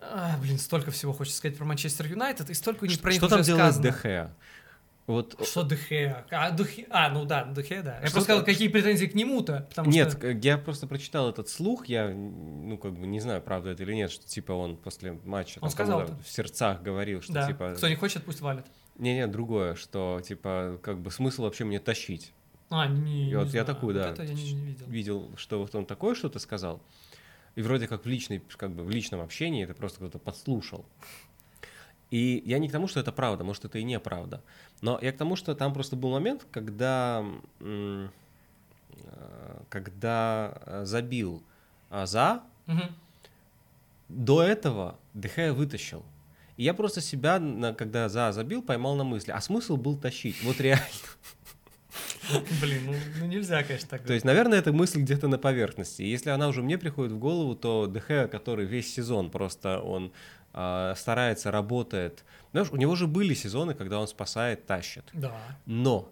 а, 0.00 0.36
блин, 0.40 0.58
столько 0.58 0.90
всего 0.90 1.12
хочется 1.12 1.38
сказать 1.38 1.58
про 1.58 1.64
Манчестер 1.66 2.06
Юнайтед, 2.06 2.48
и 2.50 2.54
столько 2.54 2.86
не 2.86 2.96
про 2.96 3.10
них 3.10 3.20
что 3.20 3.28
там 3.28 3.42
делает 3.42 3.74
сказано. 3.74 3.92
ДХ? 3.92 4.30
Вот 5.10 5.36
Что 5.44 5.64
Дехе? 5.64 6.24
А, 6.30 6.54
Дехе- 6.54 6.86
а, 6.90 7.10
ну 7.10 7.24
да, 7.24 7.44
Дехе, 7.44 7.82
да. 7.82 7.94
Я 8.00 8.06
Что 8.06 8.12
просто 8.12 8.20
сказал, 8.22 8.44
какие 8.44 8.68
претензии 8.68 9.06
к 9.06 9.14
нему-то, 9.14 9.68
Нет, 9.86 10.12
что... 10.12 10.28
я 10.30 10.56
просто 10.56 10.86
прочитал 10.86 11.28
этот 11.28 11.48
слух, 11.48 11.86
я, 11.86 12.08
ну, 12.08 12.78
как 12.78 12.92
бы 12.92 13.06
не 13.08 13.18
знаю, 13.18 13.42
правда 13.42 13.70
это 13.70 13.82
или 13.82 13.92
нет, 13.94 14.12
что, 14.12 14.24
типа, 14.26 14.52
он 14.52 14.76
после 14.76 15.18
матча 15.24 15.58
Он 15.58 15.62
там, 15.62 15.70
сказал 15.70 16.06
в 16.06 16.28
сердцах 16.30 16.82
говорил, 16.82 17.22
что, 17.22 17.32
Да, 17.32 17.46
типа... 17.48 17.74
кто 17.76 17.88
не 17.88 17.96
хочет, 17.96 18.22
пусть 18.24 18.40
валит. 18.40 18.66
Не-не, 18.98 19.26
другое, 19.26 19.74
что, 19.74 20.20
типа, 20.24 20.78
как 20.82 21.00
бы 21.00 21.10
смысл 21.10 21.42
вообще 21.42 21.64
мне 21.64 21.80
тащить. 21.80 22.32
А, 22.68 22.86
не, 22.86 23.24
И 23.24 23.26
не 23.30 23.34
вот 23.34 23.46
я 23.46 23.50
знаю. 23.50 23.66
такую, 23.66 23.94
да, 23.94 24.10
это 24.10 24.22
я 24.22 24.32
не, 24.32 24.52
не 24.52 24.64
видел. 24.64 24.86
видел, 24.86 25.30
что 25.36 25.58
вот 25.58 25.74
он 25.74 25.86
такое 25.86 26.14
что-то 26.14 26.38
сказал, 26.38 26.80
и 27.56 27.62
вроде 27.62 27.88
как 27.88 28.04
в 28.04 28.08
личной, 28.08 28.40
как 28.56 28.70
бы 28.70 28.84
в 28.84 28.90
личном 28.90 29.20
общении 29.22 29.64
это 29.64 29.74
просто 29.74 29.98
кто-то 29.98 30.20
подслушал. 30.20 30.84
И 32.10 32.42
я 32.44 32.58
не 32.58 32.68
к 32.68 32.72
тому, 32.72 32.88
что 32.88 33.00
это 33.00 33.12
правда, 33.12 33.44
может, 33.44 33.64
это 33.64 33.78
и 33.78 33.84
неправда. 33.84 34.42
Но 34.80 34.98
я 35.00 35.12
к 35.12 35.16
тому, 35.16 35.36
что 35.36 35.54
там 35.54 35.72
просто 35.72 35.96
был 35.96 36.10
момент, 36.10 36.46
когда, 36.50 37.24
э, 37.60 38.08
когда 39.68 40.82
забил 40.84 41.42
а, 41.90 42.06
за, 42.06 42.42
Мгм. 42.66 42.94
до 44.08 44.42
этого 44.42 44.96
ДХ 45.14 45.52
вытащил. 45.52 46.04
И 46.56 46.64
я 46.64 46.74
просто 46.74 47.00
себя, 47.00 47.40
когда 47.76 48.08
за 48.08 48.32
забил, 48.32 48.62
поймал 48.62 48.94
на 48.96 49.04
мысли, 49.04 49.30
а 49.30 49.40
смысл 49.40 49.76
был 49.76 49.96
тащить. 49.96 50.42
Вот 50.42 50.60
реально. 50.60 50.84
Блин, 52.60 52.82
ну, 52.86 52.94
ну 53.18 53.26
нельзя, 53.26 53.62
конечно, 53.64 53.88
так 53.88 54.02
То 54.02 54.12
есть, 54.12 54.24
наверное, 54.24 54.58
эта 54.58 54.72
мысль 54.72 55.00
где-то 55.00 55.26
на 55.26 55.38
поверхности. 55.38 56.02
И 56.02 56.08
Если 56.08 56.30
она 56.30 56.48
уже 56.48 56.62
мне 56.62 56.78
приходит 56.78 57.12
в 57.12 57.18
голову, 57.18 57.56
то 57.56 57.86
ДХ, 57.86 58.30
который 58.30 58.66
весь 58.66 58.92
сезон 58.94 59.30
просто 59.30 59.80
он 59.80 60.12
а, 60.12 60.39
старается, 60.52 61.50
работает. 61.50 62.24
Знаешь, 62.52 62.70
у 62.70 62.76
него 62.76 62.96
же 62.96 63.06
были 63.06 63.34
сезоны, 63.34 63.74
когда 63.74 64.00
он 64.00 64.08
спасает, 64.08 64.66
тащит. 64.66 65.04
Да. 65.12 65.32
Но 65.66 66.10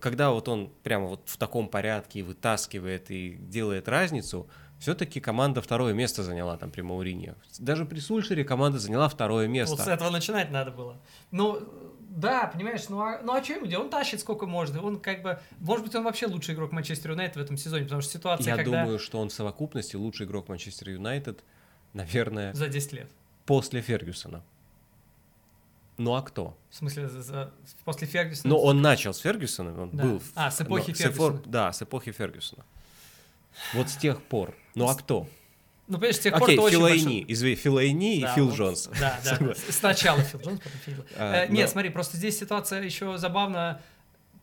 когда 0.00 0.30
вот 0.30 0.48
он 0.48 0.70
прямо 0.82 1.06
вот 1.06 1.20
в 1.26 1.36
таком 1.36 1.68
порядке 1.68 2.22
вытаскивает 2.22 3.10
и 3.10 3.36
делает 3.38 3.88
разницу, 3.88 4.48
все-таки 4.78 5.20
команда 5.20 5.60
второе 5.60 5.92
место 5.92 6.22
заняла 6.22 6.56
там 6.56 6.70
при 6.70 6.80
Мауриньо. 6.80 7.34
Даже 7.58 7.84
при 7.84 8.00
Сульшере 8.00 8.44
команда 8.44 8.78
заняла 8.78 9.08
второе 9.08 9.46
место. 9.46 9.76
Вот 9.76 9.84
с 9.84 9.88
этого 9.88 10.10
начинать 10.10 10.50
надо 10.50 10.70
было. 10.70 10.96
Ну, 11.30 11.60
да, 12.08 12.46
понимаешь, 12.52 12.88
ну 12.88 13.00
а, 13.00 13.20
ну, 13.22 13.34
а 13.34 13.44
что 13.44 13.52
ему 13.52 13.66
делать? 13.66 13.84
Он 13.84 13.90
тащит 13.90 14.20
сколько 14.20 14.46
может. 14.46 14.76
Он 14.76 14.98
как 14.98 15.22
бы, 15.22 15.38
может 15.60 15.84
быть, 15.84 15.94
он 15.94 16.02
вообще 16.02 16.26
лучший 16.26 16.54
игрок 16.54 16.72
Манчестер 16.72 17.12
Юнайтед 17.12 17.36
в 17.36 17.40
этом 17.40 17.56
сезоне, 17.56 17.84
потому 17.84 18.00
что 18.00 18.12
ситуация, 18.12 18.46
Я 18.46 18.56
когда 18.56 18.82
думаю, 18.82 18.98
что 18.98 19.20
он 19.20 19.28
в 19.28 19.32
совокупности 19.32 19.96
лучший 19.96 20.26
игрок 20.26 20.48
Манчестер 20.48 20.90
Юнайтед, 20.90 21.44
наверное, 21.92 22.52
за 22.54 22.68
10 22.68 22.92
лет. 22.92 23.10
после 23.46 23.80
Фергюсона. 23.82 24.42
Ну 25.98 26.14
а 26.14 26.22
кто? 26.22 26.56
В 26.70 26.76
смысле, 26.76 27.08
за- 27.08 27.22
за- 27.22 27.52
после 27.84 28.06
Фергюсона. 28.06 28.54
Ну, 28.54 28.60
он 28.60 28.80
начал 28.80 29.12
с 29.12 29.18
Фергюсона, 29.18 29.82
он 29.82 29.90
Да. 29.90 30.02
был... 30.02 30.22
А, 30.34 30.50
с 30.50 30.60
эпохи 30.60 30.90
но 30.90 30.94
эпор- 30.94 30.96
Фергюсона. 31.12 31.42
Да, 31.46 31.72
с 31.72 31.82
эпохи 31.82 32.12
Фергюсона. 32.12 32.64
Вот 33.74 33.88
с 33.90 33.96
тех 33.96 34.22
пор. 34.22 34.54
Ну 34.74 34.88
а 34.88 34.94
кто? 34.94 35.28
Ну, 35.88 35.96
понимаешь, 35.96 36.16
с 36.16 36.20
тех 36.20 36.32
пор 36.34 36.44
Окей, 36.44 36.58
очень 36.58 36.76
Филайни. 36.78 37.02
большой- 37.04 37.24
Извини, 37.28 37.54
Филайни 37.56 38.20
Да, 38.22 38.32
и 38.32 38.34
Фил 38.34 38.46
вот, 38.48 38.56
Джонс. 38.56 38.88
Да, 38.98 39.20
да. 39.24 39.54
С- 39.54 39.74
Сначала 39.76 40.22
Фил 40.22 40.40
Джонс, 40.40 40.60
потом 40.60 40.70
Фил. 40.86 41.04
А, 41.18 41.44
Э, 41.44 41.48
Нет, 41.48 41.68
смотри, 41.68 41.90
просто 41.90 42.16
здесь 42.16 42.38
ситуация 42.38 42.80
еще 42.82 43.18
забавна. 43.18 43.82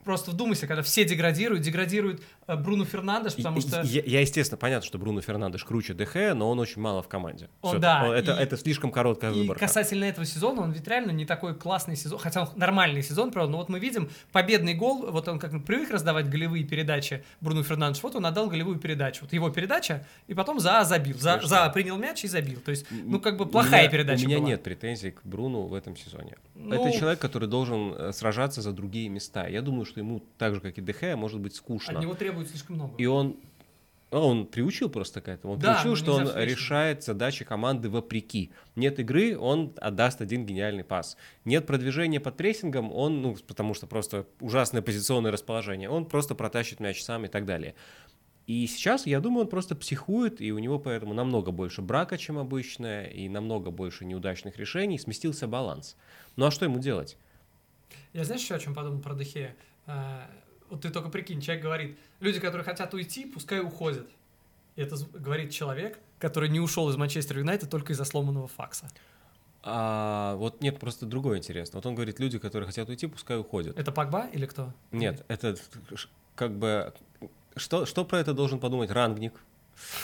просто 0.04 0.32
вдумайся, 0.32 0.68
когда 0.68 0.84
все 0.84 1.06
деградируют, 1.06 1.64
деградирует 1.64 2.20
э, 2.20 2.37
Бруно 2.56 2.86
Фернандеш, 2.86 3.36
потому 3.36 3.60
что... 3.60 3.82
Я, 3.82 4.02
я, 4.06 4.22
естественно, 4.22 4.58
понятно, 4.58 4.86
что 4.88 4.98
Бруно 4.98 5.20
Фернандеш 5.22 5.64
круче 5.66 5.94
ДХ, 5.94 6.34
но 6.34 6.50
он 6.50 6.60
очень 6.60 6.82
мало 6.82 7.02
в 7.02 7.08
команде. 7.10 7.50
Всё, 7.62 7.78
да, 7.78 8.06
он- 8.06 8.12
это, 8.14 8.32
и- 8.32 8.36
это 8.42 8.56
слишком 8.56 8.92
короткая 8.92 9.32
И 9.34 9.42
выборка. 9.42 9.60
касательно 9.66 10.06
этого 10.06 10.26
сезона, 10.26 10.62
он 10.62 10.72
ведь 10.72 10.88
реально 10.88 11.12
не 11.12 11.26
такой 11.26 11.54
классный 11.56 11.96
сезон, 11.98 12.20
хотя 12.20 12.44
он 12.44 12.50
нормальный 12.56 13.04
сезон, 13.04 13.32
правда, 13.32 13.52
но 13.52 13.58
вот 13.58 13.68
мы 13.70 13.80
видим 13.80 14.10
победный 14.32 14.74
гол, 14.76 15.12
вот 15.12 15.28
он 15.28 15.40
как 15.40 15.52
привык 15.66 15.90
раздавать 15.92 16.30
голевые 16.30 16.64
передачи 16.64 17.24
Бруно 17.42 17.64
Фернандеш, 17.64 18.02
вот 18.04 18.16
он 18.16 18.26
отдал 18.26 18.48
голевую 18.50 18.80
передачу, 18.80 19.24
вот 19.24 19.34
его 19.34 19.50
передача, 19.50 20.06
и 20.28 20.34
потом 20.34 20.60
за 20.60 20.84
забил, 20.86 21.18
за, 21.18 21.32
Конечно. 21.36 21.50
за 21.50 21.70
принял 21.72 21.98
мяч 21.98 22.24
и 22.24 22.28
забил, 22.28 22.60
то 22.62 22.72
есть, 22.72 22.86
ну 22.92 23.20
как 23.20 23.36
бы 23.38 23.46
плохая 23.46 23.82
меня- 23.82 23.92
передача 23.92 24.24
У 24.24 24.28
меня 24.28 24.38
была. 24.38 24.48
нет 24.50 24.64
претензий 24.64 25.12
к 25.12 25.22
Бруну 25.26 25.64
в 25.68 25.74
этом 25.74 25.98
сезоне. 25.98 26.38
Ну- 26.56 26.74
Это 26.74 26.98
человек, 26.98 27.20
который 27.20 27.48
должен 27.48 27.94
э, 27.94 28.12
сражаться 28.14 28.62
за 28.62 28.72
другие 28.72 29.10
места. 29.10 29.48
Я 29.48 29.62
думаю, 29.62 29.86
что 29.86 30.00
ему 30.00 30.24
так 30.38 30.56
же, 30.56 30.62
как 30.62 30.78
и 30.78 30.82
ДХ, 30.82 31.16
может 31.16 31.40
быть 31.40 31.56
скучно. 31.56 31.94
От 31.94 32.02
него 32.02 32.14
требует 32.38 32.50
слишком 32.50 32.76
много. 32.76 32.94
И 32.98 33.06
он, 33.06 33.38
а, 34.12 34.20
он 34.20 34.46
приучил 34.46 34.90
просто 34.90 35.22
к 35.22 35.28
этому. 35.28 35.54
Он 35.54 35.60
Да, 35.60 35.74
приучил, 35.74 35.90
ну, 35.92 35.96
что 35.96 36.14
он 36.16 36.44
решает 36.44 37.04
задачи 37.04 37.46
команды 37.46 37.90
вопреки. 37.90 38.52
Нет 38.76 39.00
игры, 39.00 39.38
он 39.38 39.74
отдаст 39.78 40.22
один 40.22 40.46
гениальный 40.46 40.84
пас. 40.84 41.18
Нет 41.46 41.66
продвижения 41.66 42.20
под 42.20 42.38
прессингом, 42.38 42.92
он, 42.94 43.22
ну, 43.22 43.38
потому 43.48 43.74
что 43.74 43.88
просто 43.88 44.26
ужасное 44.40 44.82
позиционное 44.82 45.32
расположение, 45.32 45.90
он 45.90 46.06
просто 46.06 46.36
протащит 46.36 46.80
мяч 46.80 47.04
сам 47.04 47.26
и 47.26 47.28
так 47.28 47.46
далее. 47.46 47.76
И 48.46 48.66
сейчас, 48.68 49.06
я 49.06 49.20
думаю, 49.20 49.42
он 49.44 49.50
просто 49.50 49.76
психует, 49.76 50.40
и 50.40 50.54
у 50.54 50.60
него 50.60 50.80
поэтому 50.80 51.14
намного 51.14 51.52
больше 51.52 51.82
брака, 51.82 52.18
чем 52.18 52.38
обычно, 52.38 53.04
и 53.04 53.28
намного 53.28 53.72
больше 53.72 54.06
неудачных 54.06 54.58
решений, 54.58 54.98
сместился 54.98 55.48
баланс. 55.48 55.98
Ну 56.38 56.46
а 56.46 56.52
что 56.52 56.64
ему 56.64 56.80
делать? 56.80 57.18
Я 58.14 58.24
знаешь 58.24 58.42
еще 58.42 58.56
о 58.56 58.60
чем 58.60 58.74
подумал 58.74 59.02
про 59.02 59.16
Дехея? 59.16 59.54
Вот 60.70 60.82
ты 60.82 60.90
только 60.90 61.10
прикинь, 61.10 61.42
человек 61.42 61.64
говорит, 61.64 61.98
люди, 62.20 62.40
которые 62.40 62.64
хотят 62.64 62.94
уйти, 62.94 63.26
пускай 63.26 63.60
уходят. 63.60 64.08
И 64.76 64.82
это 64.82 64.96
говорит 65.14 65.52
человек, 65.52 66.00
который 66.20 66.50
не 66.50 66.60
ушел 66.60 66.90
из 66.90 66.98
Манчестер 66.98 67.40
Юнайтед 67.40 67.70
только 67.70 67.94
из-за 67.94 68.06
сломанного 68.06 68.48
факса. 68.48 68.90
А, 69.64 70.36
вот 70.36 70.62
нет, 70.62 70.80
просто 70.80 71.06
другое 71.06 71.40
интересно. 71.40 71.78
Вот 71.78 71.86
он 71.86 71.96
говорит, 71.96 72.20
люди, 72.20 72.40
которые 72.40 72.68
хотят 72.68 72.88
уйти, 72.90 73.08
пускай 73.08 73.38
уходят. 73.38 73.78
Это 73.78 73.92
Погба 73.92 74.28
или 74.32 74.46
кто? 74.46 74.74
Нет, 74.92 75.26
это 75.28 75.56
как 76.36 76.58
бы... 76.58 76.94
Что, 77.56 77.86
что 77.86 78.06
про 78.06 78.20
это 78.20 78.34
должен 78.34 78.60
подумать 78.60 78.92
Рангник? 78.92 79.34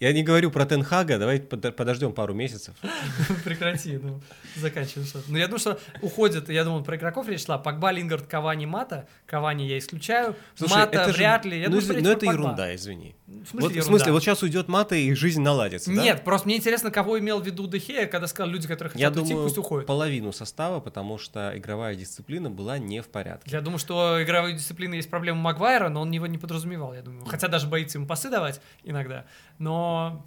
Я 0.00 0.12
не 0.12 0.22
говорю 0.22 0.52
про 0.52 0.64
Тенхага, 0.64 1.18
давайте 1.18 1.46
под- 1.46 1.74
подождем 1.74 2.12
пару 2.12 2.32
месяцев. 2.32 2.74
Прекрати, 3.44 3.98
ну, 4.00 4.20
заканчивай 4.56 5.04
что 5.04 5.20
Ну, 5.26 5.36
я 5.38 5.46
думаю, 5.46 5.58
что 5.58 5.80
уходит, 6.02 6.48
я 6.50 6.62
думаю, 6.62 6.84
про 6.84 6.96
игроков 6.96 7.28
речь 7.28 7.44
шла. 7.44 7.58
Погба, 7.58 7.90
Лингард, 7.90 8.26
Кавани, 8.28 8.64
Мата. 8.66 9.08
Кавани 9.26 9.66
я 9.66 9.76
исключаю. 9.76 10.36
Слушай, 10.54 10.78
Мата 10.78 10.98
это 11.00 11.10
же- 11.10 11.16
вряд 11.18 11.44
ли. 11.44 11.58
Я 11.60 11.68
ну, 11.68 11.80
думаю, 11.80 11.96
речь 11.96 12.04
ну, 12.04 12.10
это 12.12 12.26
ерунда, 12.26 12.74
извини. 12.76 13.16
В 13.26 13.30
Вот, 13.32 13.48
смысле, 13.48 13.68
в 13.68 13.70
ерунда? 13.72 13.82
смысле, 13.88 14.12
вот 14.12 14.22
сейчас 14.22 14.42
уйдет 14.44 14.68
Мата 14.68 14.94
и 14.94 15.12
жизнь 15.14 15.40
наладится, 15.42 15.92
да? 15.92 16.00
Нет, 16.02 16.22
просто 16.24 16.46
мне 16.46 16.56
интересно, 16.58 16.92
кого 16.92 17.18
имел 17.18 17.40
в 17.40 17.46
виду 17.46 17.66
Дехея, 17.66 18.06
когда 18.06 18.28
сказал, 18.28 18.50
люди, 18.52 18.68
которые 18.68 18.92
Я 18.94 19.08
хотят 19.08 19.16
уйти, 19.22 19.30
думаю, 19.30 19.48
пусть 19.48 19.58
уходят. 19.58 19.86
половину 19.86 20.32
состава, 20.32 20.78
потому 20.78 21.18
что 21.18 21.52
игровая 21.56 21.96
дисциплина 21.96 22.48
была 22.50 22.78
не 22.78 23.02
в 23.02 23.08
порядке. 23.08 23.50
Я 23.50 23.60
думаю, 23.60 23.78
что 23.80 24.22
игровой 24.22 24.52
дисциплины 24.52 24.94
есть 24.94 25.10
проблема 25.10 25.40
Магуайра, 25.40 25.88
но 25.88 26.02
он 26.02 26.10
его 26.12 26.28
не 26.28 26.38
подразумевал, 26.38 26.94
я 26.94 27.02
думаю. 27.02 27.24
Хотя 27.26 27.48
даже 27.48 27.66
боится 27.66 27.98
ему 27.98 28.06
пасы 28.06 28.30
давать 28.30 28.57
иногда. 28.84 29.26
Но 29.58 30.24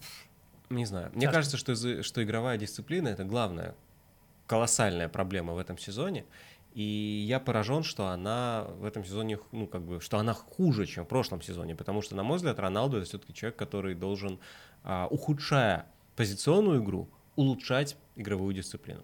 Не 0.69 0.85
знаю. 0.85 1.09
Мне 1.13 1.21
Тяжко. 1.21 1.33
кажется, 1.33 1.57
что, 1.57 2.03
что 2.03 2.23
игровая 2.23 2.57
дисциплина 2.57 3.07
это 3.07 3.23
главная 3.23 3.75
колоссальная 4.47 5.09
проблема 5.09 5.53
в 5.53 5.57
этом 5.59 5.77
сезоне. 5.77 6.25
И 6.73 7.25
я 7.27 7.39
поражен, 7.39 7.83
что 7.83 8.07
она 8.07 8.65
в 8.79 8.85
этом 8.85 9.03
сезоне, 9.03 9.39
ну, 9.51 9.67
как 9.67 9.81
бы, 9.81 9.99
что 9.99 10.17
она 10.17 10.33
хуже, 10.33 10.85
чем 10.85 11.03
в 11.05 11.07
прошлом 11.07 11.41
сезоне. 11.41 11.75
Потому 11.75 12.01
что, 12.01 12.15
на 12.15 12.23
мой 12.23 12.37
взгляд, 12.37 12.59
Роналду 12.59 12.97
это 12.97 13.05
все-таки 13.05 13.33
человек, 13.33 13.57
который 13.57 13.93
должен, 13.93 14.39
а, 14.83 15.07
ухудшая 15.07 15.85
позиционную 16.15 16.81
игру, 16.81 17.09
улучшать 17.35 17.97
игровую 18.15 18.53
дисциплину. 18.53 19.01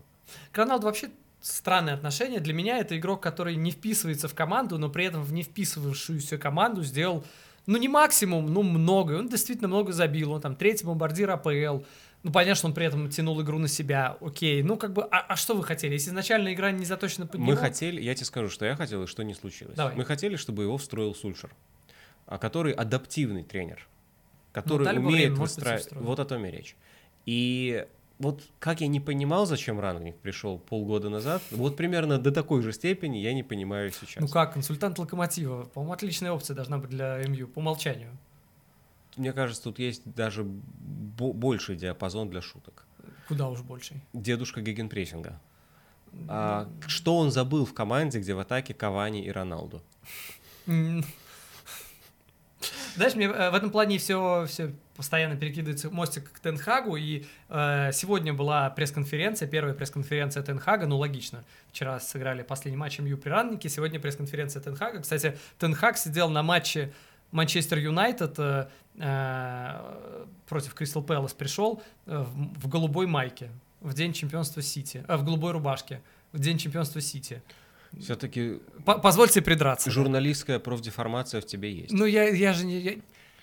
к 0.51 0.57
Роналду 0.57 0.87
вообще 0.87 1.09
странные 1.41 1.95
отношения. 1.95 2.39
Для 2.39 2.53
меня 2.53 2.79
это 2.79 2.97
игрок, 2.97 3.21
который 3.21 3.55
не 3.55 3.71
вписывается 3.71 4.27
в 4.27 4.33
команду, 4.33 4.77
но 4.77 4.89
при 4.89 5.05
этом 5.05 5.23
в 5.23 5.33
не 5.33 5.43
вписывавшуюся 5.43 6.37
команду 6.37 6.83
сделал, 6.83 7.23
ну, 7.67 7.77
не 7.77 7.89
максимум, 7.89 8.51
но 8.51 8.63
много. 8.63 9.13
Он 9.13 9.27
действительно 9.27 9.67
много 9.67 9.91
забил. 9.91 10.31
Он 10.31 10.41
там 10.41 10.55
третий 10.55 10.85
бомбардир 10.85 11.29
АПЛ. 11.31 11.83
Ну, 12.23 12.31
понятно, 12.31 12.55
что 12.55 12.67
он 12.67 12.73
при 12.73 12.85
этом 12.85 13.09
тянул 13.09 13.41
игру 13.41 13.59
на 13.59 13.67
себя. 13.67 14.17
Окей. 14.21 14.63
Ну, 14.63 14.77
как 14.77 14.93
бы, 14.93 15.03
а, 15.03 15.19
а 15.19 15.35
что 15.35 15.53
вы 15.53 15.63
хотели? 15.63 15.93
Если 15.93 16.09
изначально 16.09 16.53
игра 16.53 16.71
не 16.71 16.85
заточена 16.85 17.27
под 17.27 17.39
Мы 17.39 17.47
него... 17.47 17.57
хотели, 17.57 18.01
я 18.01 18.15
тебе 18.15 18.25
скажу, 18.25 18.49
что 18.49 18.65
я 18.65 18.75
хотел 18.75 19.03
и 19.03 19.07
что 19.07 19.23
не 19.23 19.33
случилось. 19.33 19.75
Давай. 19.75 19.95
Мы 19.95 20.05
хотели, 20.05 20.37
чтобы 20.37 20.63
его 20.63 20.77
встроил 20.77 21.13
Сульшер, 21.13 21.53
а 22.25 22.37
который 22.37 22.71
адаптивный 22.71 23.43
тренер, 23.43 23.85
который 24.53 24.91
бы 24.93 25.05
умеет 25.05 25.37
выстраивать. 25.37 25.91
Вот 25.91 26.19
о 26.19 26.25
том 26.25 26.45
и 26.45 26.51
речь. 26.51 26.75
И 27.25 27.85
вот 28.19 28.43
как 28.59 28.81
я 28.81 28.87
не 28.87 28.99
понимал, 28.99 29.45
зачем 29.45 29.79
Рангник 29.79 30.15
пришел 30.17 30.57
полгода 30.57 31.09
назад, 31.09 31.41
вот 31.51 31.75
примерно 31.75 32.17
до 32.17 32.31
такой 32.31 32.61
же 32.61 32.73
степени 32.73 33.17
я 33.17 33.33
не 33.33 33.43
понимаю 33.43 33.91
сейчас. 33.91 34.21
Ну 34.21 34.27
как, 34.27 34.53
консультант 34.53 34.97
Локомотива. 34.99 35.65
По-моему, 35.65 35.93
отличная 35.93 36.31
опция 36.31 36.55
должна 36.55 36.77
быть 36.77 36.89
для 36.89 37.17
МЮ 37.27 37.47
по 37.47 37.59
умолчанию. 37.59 38.17
Мне 39.17 39.33
кажется, 39.33 39.63
тут 39.63 39.79
есть 39.79 40.01
даже 40.05 40.43
бо- 40.43 41.33
больший 41.33 41.75
диапазон 41.75 42.29
для 42.29 42.41
шуток. 42.41 42.85
Куда 43.27 43.49
уж 43.49 43.61
больше. 43.61 43.99
Дедушка 44.13 44.61
гегенпрессинга. 44.61 45.39
А, 46.29 46.69
что 46.87 47.17
он 47.17 47.31
забыл 47.31 47.65
в 47.65 47.73
команде, 47.73 48.19
где 48.19 48.33
в 48.33 48.39
атаке 48.39 48.73
Кавани 48.73 49.23
и 49.25 49.31
Роналду? 49.31 49.81
Знаешь, 52.95 53.15
мне 53.15 53.25
э, 53.25 53.51
в 53.51 53.53
этом 53.53 53.69
плане 53.69 53.97
все, 53.99 54.45
все 54.47 54.73
постоянно 54.97 55.37
перекидывается 55.37 55.89
мостик 55.89 56.31
к 56.31 56.39
Тенхагу, 56.39 56.97
и 56.97 57.25
э, 57.49 57.91
сегодня 57.93 58.33
была 58.33 58.69
пресс-конференция, 58.71 59.47
первая 59.47 59.73
пресс-конференция 59.73 60.43
Тенхага, 60.43 60.87
ну 60.87 60.97
логично, 60.97 61.43
вчера 61.71 61.99
сыграли 61.99 62.41
последний 62.41 62.77
матч 62.77 62.99
МЮ 62.99 63.17
при 63.17 63.29
Раннике, 63.29 63.69
сегодня 63.69 63.99
пресс-конференция 63.99 64.61
Тенхага. 64.61 64.99
Кстати, 64.99 65.37
Тенхаг 65.59 65.97
сидел 65.97 66.29
на 66.29 66.43
матче 66.43 66.91
Манчестер 67.31 67.77
Юнайтед 67.77 68.35
э, 68.39 68.67
э, 68.97 70.25
против 70.47 70.73
Кристал 70.73 71.03
Пэлас, 71.03 71.33
пришел 71.33 71.81
э, 72.05 72.17
в, 72.17 72.59
в 72.61 72.67
голубой 72.67 73.05
майке 73.05 73.49
в 73.81 73.93
день 73.93 74.13
чемпионства 74.13 74.61
Сити, 74.61 75.05
э, 75.07 75.15
в 75.15 75.23
голубой 75.23 75.51
рубашке 75.51 76.01
в 76.31 76.39
день 76.39 76.57
чемпионства 76.57 77.01
Сити. 77.01 77.41
Все-таки 77.99 78.59
По- 78.85 78.97
позвольте 78.97 79.41
придраться. 79.41 79.91
журналистская 79.91 80.59
профдеформация 80.59 81.41
в 81.41 81.45
тебе 81.45 81.71
есть. 81.71 81.91
Ну, 81.93 82.05
я, 82.05 82.27
я 82.29 82.53
же 82.53 82.65
не... 82.65 82.79
Я... 82.79 82.93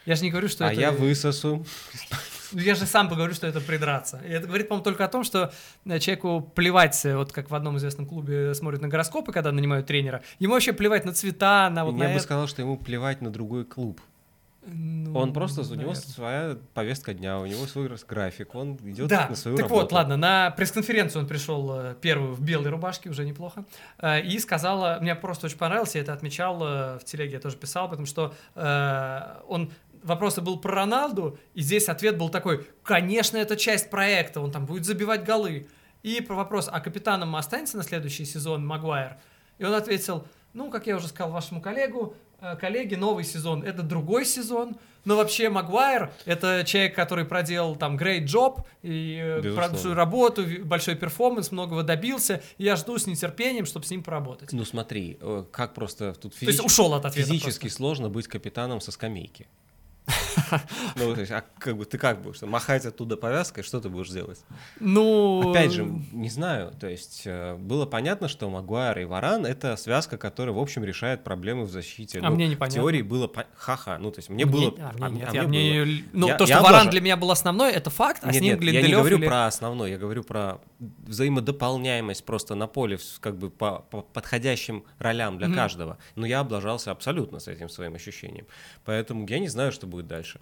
Я 0.06 0.16
же 0.16 0.22
не 0.22 0.30
говорю, 0.30 0.48
что 0.48 0.66
а 0.66 0.72
это... 0.72 0.80
я 0.80 0.92
высосу. 0.92 1.64
Ну, 2.52 2.60
Я 2.60 2.74
же 2.74 2.86
сам 2.86 3.08
поговорю, 3.08 3.34
что 3.34 3.46
это 3.46 3.60
придраться. 3.60 4.20
И 4.24 4.28
это 4.30 4.46
говорит, 4.46 4.68
по-моему, 4.68 4.84
только 4.84 5.04
о 5.04 5.08
том, 5.08 5.24
что 5.24 5.52
э, 5.86 5.98
человеку 5.98 6.40
плевать, 6.54 7.04
э, 7.04 7.16
вот 7.16 7.32
как 7.32 7.50
в 7.50 7.54
одном 7.54 7.78
известном 7.78 8.06
клубе 8.06 8.54
смотрят 8.54 8.80
на 8.80 8.88
гороскопы, 8.88 9.32
когда 9.32 9.50
нанимают 9.50 9.86
тренера. 9.86 10.22
Ему 10.38 10.52
вообще 10.54 10.72
плевать 10.72 11.04
на 11.04 11.12
цвета, 11.12 11.68
на 11.70 11.84
вот 11.84 11.92
я 11.94 11.98
на 11.98 12.04
бы 12.06 12.10
это. 12.12 12.20
сказал, 12.22 12.46
что 12.46 12.62
ему 12.62 12.76
плевать 12.76 13.20
на 13.22 13.30
другой 13.30 13.64
клуб. 13.64 14.00
Ну, 14.66 15.18
Он 15.18 15.34
просто, 15.34 15.60
у 15.60 15.64
него 15.64 15.90
наверное. 15.92 15.94
своя 15.94 16.56
повестка 16.72 17.12
дня, 17.12 17.38
у 17.38 17.44
него 17.44 17.66
свой 17.66 17.90
график, 18.08 18.54
он 18.54 18.76
идет 18.84 19.08
Да, 19.08 19.26
на 19.28 19.36
свою 19.36 19.56
так 19.58 19.64
работу. 19.64 19.82
вот, 19.82 19.92
ладно, 19.92 20.16
на 20.16 20.52
пресс-конференцию 20.52 21.22
он 21.22 21.28
пришел 21.28 21.70
э, 21.74 21.94
первую 22.00 22.32
в 22.32 22.40
белой 22.40 22.70
рубашке, 22.70 23.10
уже 23.10 23.26
неплохо, 23.26 23.64
и 24.24 24.38
сказала, 24.38 24.98
мне 25.02 25.14
просто 25.16 25.46
очень 25.46 25.58
понравилось, 25.58 25.94
я 25.96 26.00
это 26.00 26.14
отмечал 26.14 26.58
в 26.60 27.00
телеге, 27.04 27.34
я 27.34 27.40
тоже 27.40 27.56
писал, 27.58 27.90
потому 27.90 28.06
что 28.06 28.32
он 29.46 29.70
вопросы 30.04 30.40
был 30.40 30.58
про 30.58 30.74
Роналду, 30.74 31.38
и 31.54 31.62
здесь 31.62 31.88
ответ 31.88 32.16
был 32.16 32.28
такой, 32.28 32.66
конечно, 32.82 33.36
это 33.36 33.56
часть 33.56 33.90
проекта, 33.90 34.40
он 34.40 34.52
там 34.52 34.66
будет 34.66 34.84
забивать 34.84 35.24
голы. 35.24 35.66
И 36.02 36.20
про 36.20 36.34
вопрос, 36.34 36.68
а 36.70 36.80
капитаном 36.80 37.34
останется 37.34 37.78
на 37.78 37.82
следующий 37.82 38.26
сезон 38.26 38.64
Магуайр? 38.66 39.16
И 39.58 39.64
он 39.64 39.72
ответил, 39.72 40.26
ну, 40.52 40.70
как 40.70 40.86
я 40.86 40.96
уже 40.96 41.08
сказал 41.08 41.32
вашему 41.32 41.62
коллегу, 41.62 42.14
э, 42.40 42.56
коллеге, 42.56 42.98
новый 42.98 43.24
сезон— 43.24 43.62
это 43.64 43.82
другой 43.82 44.26
сезон, 44.26 44.76
но 45.06 45.16
вообще 45.16 45.48
Магуайр— 45.48 46.12
это 46.26 46.62
человек, 46.66 46.94
который 46.94 47.24
проделал 47.24 47.76
там 47.76 47.96
great 47.96 48.24
job, 48.24 48.64
и 48.82 49.18
э, 49.18 49.54
большую 49.54 49.94
работу, 49.94 50.44
большой 50.64 50.94
перформанс, 50.96 51.50
многого 51.52 51.82
добился, 51.82 52.42
и 52.58 52.64
я 52.64 52.76
жду 52.76 52.98
с 52.98 53.06
нетерпением, 53.06 53.64
чтобы 53.64 53.86
с 53.86 53.90
ним 53.90 54.02
поработать. 54.02 54.52
Ну 54.52 54.66
смотри, 54.66 55.16
э, 55.20 55.44
как 55.50 55.72
просто 55.72 56.12
тут 56.12 56.34
То 56.38 56.44
есть 56.44 56.62
ушел 56.62 56.92
от 56.92 57.14
физически 57.14 57.62
просто. 57.62 57.76
сложно 57.76 58.10
быть 58.10 58.28
капитаном 58.28 58.82
со 58.82 58.92
скамейки. 58.92 59.48
Ну, 60.96 61.14
то 61.14 61.20
есть, 61.20 61.32
а 61.32 61.44
как 61.58 61.76
бы 61.76 61.84
ты 61.84 61.98
как 61.98 62.22
будешь? 62.22 62.40
Махать 62.42 62.86
оттуда 62.86 63.16
повязкой, 63.16 63.62
что 63.62 63.80
ты 63.80 63.88
будешь 63.88 64.08
делать? 64.10 64.40
Ну... 64.80 65.50
Опять 65.50 65.72
же, 65.72 65.84
не 66.12 66.28
знаю, 66.28 66.72
то 66.78 66.88
есть 66.88 67.22
э, 67.24 67.54
было 67.56 67.86
понятно, 67.86 68.28
что 68.28 68.48
Магуайр 68.50 68.98
и 69.00 69.04
Варан— 69.04 69.46
это 69.46 69.76
связка, 69.76 70.16
которая, 70.18 70.54
в 70.54 70.58
общем, 70.58 70.84
решает 70.84 71.24
проблемы 71.24 71.64
в 71.64 71.70
защите. 71.70 72.18
А 72.20 72.28
Ну, 72.28 72.34
мне 72.36 72.46
В 72.46 72.50
непонятно. 72.50 72.80
теории 72.80 73.02
было 73.02 73.26
по- 73.26 73.46
ха-ха, 73.56 73.98
ну, 73.98 74.10
то 74.10 74.18
есть 74.18 74.28
мне 74.30 74.44
было... 74.46 74.74
а, 74.78 74.92
а 75.00 75.08
мне 75.08 75.08
мне- 75.08 75.20
нет, 75.20 75.28
а 75.28 75.32
мне 75.32 75.42
было. 75.42 75.48
мне- 75.84 76.04
Ну, 76.12 76.26
Я- 76.28 76.36
то, 76.36 76.46
что 76.46 76.60
Варан 76.62 76.78
тоже. 76.80 76.90
для 76.90 77.00
меня 77.00 77.16
был 77.16 77.30
основной, 77.30 77.72
это 77.72 77.90
факт, 77.90 78.20
а 78.22 78.26
Нет, 78.26 78.36
с 78.36 78.40
ним 78.40 78.60
нет, 78.60 78.72
я 78.72 78.82
не 78.82 78.92
говорю 78.92 79.18
или- 79.18 79.26
про 79.26 79.46
основной, 79.46 79.90
я 79.92 79.98
говорю 79.98 80.22
про 80.24 80.58
взаимодополняемость 80.78 82.24
просто 82.24 82.54
на 82.54 82.66
поле, 82.66 82.98
как 83.20 83.36
бы 83.36 83.50
по, 83.50 83.80
по 83.90 84.02
подходящим 84.02 84.84
ролям 84.98 85.38
для 85.38 85.48
Мгм. 85.48 85.56
каждого. 85.56 85.98
Но 86.16 86.26
я 86.26 86.40
облажался 86.40 86.90
абсолютно 86.90 87.38
с 87.38 87.48
этим 87.48 87.68
своим 87.68 87.94
ощущением. 87.94 88.46
Поэтому 88.84 89.26
я 89.28 89.38
не 89.38 89.48
знаю, 89.48 89.72
что 89.72 89.86
будет 89.86 90.06
дальше. 90.06 90.40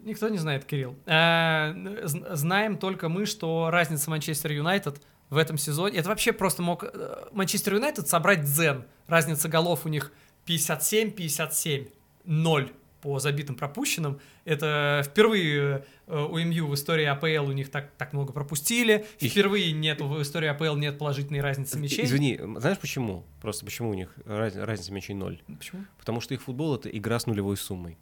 Никто 0.00 0.28
не 0.28 0.38
знает, 0.38 0.64
Кирилл. 0.64 0.96
Э, 1.06 1.72
Знаем 2.04 2.76
только 2.76 3.08
мы, 3.08 3.24
что 3.26 3.70
разница 3.70 4.10
Манчестер 4.10 4.50
Юнайтед 4.52 5.00
в 5.30 5.36
этом 5.36 5.56
сезоне... 5.56 5.98
Это 5.98 6.08
вообще 6.08 6.32
просто 6.32 6.60
мог 6.62 6.82
э, 6.84 7.28
Манчестер 7.32 7.74
Юнайтед 7.74 8.08
собрать 8.08 8.42
дзен. 8.42 8.84
Разница 9.06 9.48
голов 9.48 9.86
у 9.86 9.88
них 9.88 10.12
57-57. 10.46 11.92
0 12.24 12.72
по 13.02 13.18
забитым 13.18 13.56
пропущенным. 13.56 14.20
Это 14.44 15.02
впервые 15.04 15.84
э, 16.06 16.16
у 16.18 16.38
МЮ 16.38 16.68
в 16.68 16.74
истории 16.74 17.04
АПЛ 17.04 17.48
у 17.48 17.52
них 17.52 17.70
так, 17.70 17.90
так 17.98 18.12
много 18.12 18.32
пропустили. 18.32 19.04
Впервые 19.20 19.72
нет 19.72 20.00
в 20.00 20.22
истории 20.22 20.48
АПЛ 20.48 20.76
нет 20.76 20.98
положительной 20.98 21.40
разницы 21.40 21.78
мячей. 21.78 22.04
Извини, 22.04 22.40
знаешь 22.56 22.78
почему? 22.78 23.24
Просто 23.40 23.64
почему 23.64 23.90
у 23.90 23.94
них 23.94 24.14
раз- 24.24 24.56
разница 24.56 24.92
мячей 24.92 25.14
ноль? 25.14 25.42
Почему? 25.58 25.84
Потому 25.98 26.20
что 26.20 26.32
их 26.32 26.42
футбол 26.42 26.76
это 26.76 26.88
игра 26.88 27.18
с 27.18 27.26
нулевой 27.26 27.56
суммой. 27.56 27.98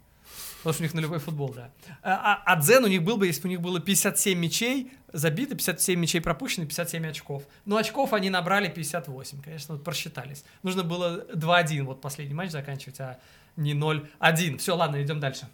Потому 0.61 0.73
что 0.73 0.83
у 0.83 0.85
них 0.85 0.93
нулевой 0.93 1.19
футбол, 1.19 1.53
да. 1.53 1.71
А, 2.03 2.43
а, 2.45 2.53
а 2.53 2.55
дзен 2.61 2.83
у 2.83 2.87
них 2.87 3.03
был 3.03 3.17
бы, 3.17 3.25
если 3.25 3.41
бы 3.41 3.47
у 3.47 3.49
них 3.49 3.61
было 3.61 3.79
57 3.79 4.37
мячей 4.37 4.91
забито, 5.13 5.55
57 5.55 5.99
мячей 5.99 6.21
пропущено, 6.21 6.65
57 6.65 7.07
очков. 7.07 7.43
Но 7.65 7.77
очков 7.77 8.13
они 8.13 8.29
набрали 8.29 8.69
58, 8.69 9.41
конечно, 9.41 9.75
вот 9.75 9.83
просчитались. 9.83 10.43
Нужно 10.63 10.83
было 10.83 11.25
2-1 11.33 11.83
вот 11.83 12.01
последний 12.01 12.35
матч 12.35 12.51
заканчивать, 12.51 12.99
а 12.99 13.19
не 13.55 13.73
0-1. 13.73 14.57
Все, 14.57 14.75
ладно, 14.75 15.01
идем 15.01 15.19
дальше. 15.19 15.47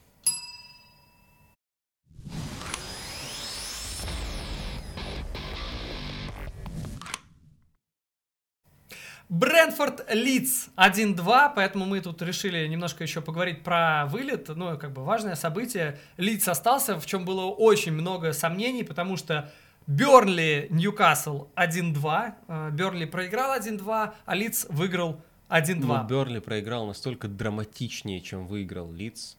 Брэнфорд 9.30 10.06
Лидс 10.14 10.70
1-2, 10.78 11.52
поэтому 11.54 11.86
мы 11.86 12.00
тут 12.00 12.22
решили 12.22 12.66
немножко 12.68 13.04
еще 13.04 13.22
поговорить 13.22 13.62
про 13.64 14.06
вылет, 14.06 14.48
ну, 14.48 14.78
как 14.78 14.94
бы 14.94 15.04
важное 15.04 15.36
событие. 15.36 16.00
Лидс 16.16 16.48
остался, 16.48 16.98
в 16.98 17.06
чем 17.06 17.26
было 17.26 17.46
очень 17.46 17.92
много 17.92 18.32
сомнений, 18.32 18.84
потому 18.84 19.18
что 19.18 19.52
Бернли 19.86 20.68
Ньюкасл 20.70 21.48
1-2, 21.56 22.36
э, 22.48 22.70
Бернли 22.72 23.06
проиграл 23.06 23.58
1-2, 23.58 24.14
а 24.26 24.36
Лидс 24.36 24.66
выиграл 24.70 25.22
1-2. 25.50 25.86
Но 25.86 26.04
Берли 26.04 26.40
проиграл 26.40 26.88
настолько 26.88 27.28
драматичнее, 27.28 28.22
чем 28.22 28.48
выиграл 28.48 28.92
Лидс. 28.94 29.36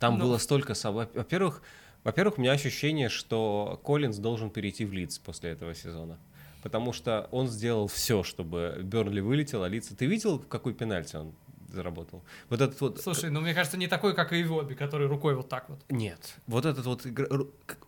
Там 0.00 0.18
Ну. 0.18 0.24
было 0.24 0.38
столько. 0.38 0.74
Во-первых, 0.82 1.62
во-первых, 2.02 2.38
у 2.38 2.40
меня 2.40 2.52
ощущение, 2.52 3.08
что 3.08 3.80
Коллинз 3.84 4.16
должен 4.18 4.50
перейти 4.50 4.84
в 4.84 4.92
Лидс 4.92 5.18
после 5.18 5.50
этого 5.50 5.74
сезона. 5.74 6.18
Потому 6.62 6.92
что 6.92 7.28
он 7.32 7.48
сделал 7.48 7.88
все, 7.88 8.22
чтобы 8.22 8.78
Бернли 8.82 9.20
вылетел, 9.20 9.64
а 9.64 9.68
Лидс... 9.68 9.88
Ты 9.88 10.06
видел, 10.06 10.38
какой 10.38 10.74
пенальти 10.74 11.16
он 11.16 11.32
заработал? 11.68 12.22
Вот 12.48 12.60
этот 12.60 12.80
вот... 12.80 13.00
Слушай, 13.00 13.30
ну 13.30 13.40
мне 13.40 13.52
кажется, 13.54 13.76
не 13.76 13.88
такой, 13.88 14.14
как 14.14 14.32
и 14.32 14.42
Ивоби, 14.42 14.74
который 14.74 15.08
рукой 15.08 15.34
вот 15.34 15.48
так 15.48 15.68
вот. 15.68 15.80
Нет. 15.88 16.34
Вот 16.46 16.64
этот 16.64 16.86
вот 16.86 17.04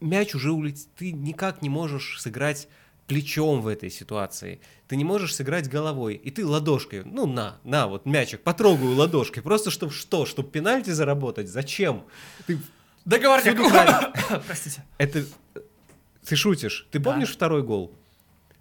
мяч 0.01 0.35
уже 0.35 0.51
улетел. 0.53 0.89
Ты 0.97 1.13
никак 1.13 1.63
не 1.63 1.69
можешь 1.69 2.21
сыграть 2.21 2.69
плечом 3.07 3.61
в 3.61 3.69
этой 3.69 3.91
ситуации. 3.91 4.61
Ты 4.89 4.97
не 4.97 5.05
можешь 5.05 5.35
сыграть 5.35 5.69
головой. 5.69 6.15
И 6.15 6.31
ты 6.31 6.45
ладошкой. 6.45 7.05
Ну, 7.05 7.27
на, 7.27 7.59
на, 7.63 7.87
вот 7.87 8.07
мячик, 8.07 8.41
потрогаю 8.43 8.95
ладошкой. 8.97 9.43
Просто 9.43 9.71
чтобы 9.71 9.93
что? 9.93 10.27
Чтобы 10.27 10.51
пенальти 10.51 10.91
заработать? 10.91 11.49
Зачем? 11.49 12.05
Ты, 12.47 12.59
Договорник. 13.05 13.57
Простите. 14.47 14.83
это... 14.99 15.25
Ты 16.27 16.37
шутишь. 16.37 16.89
Ты 16.91 16.99
Да. 16.99 17.11
помнишь 17.11 17.31
второй 17.31 17.63
гол? 17.63 17.93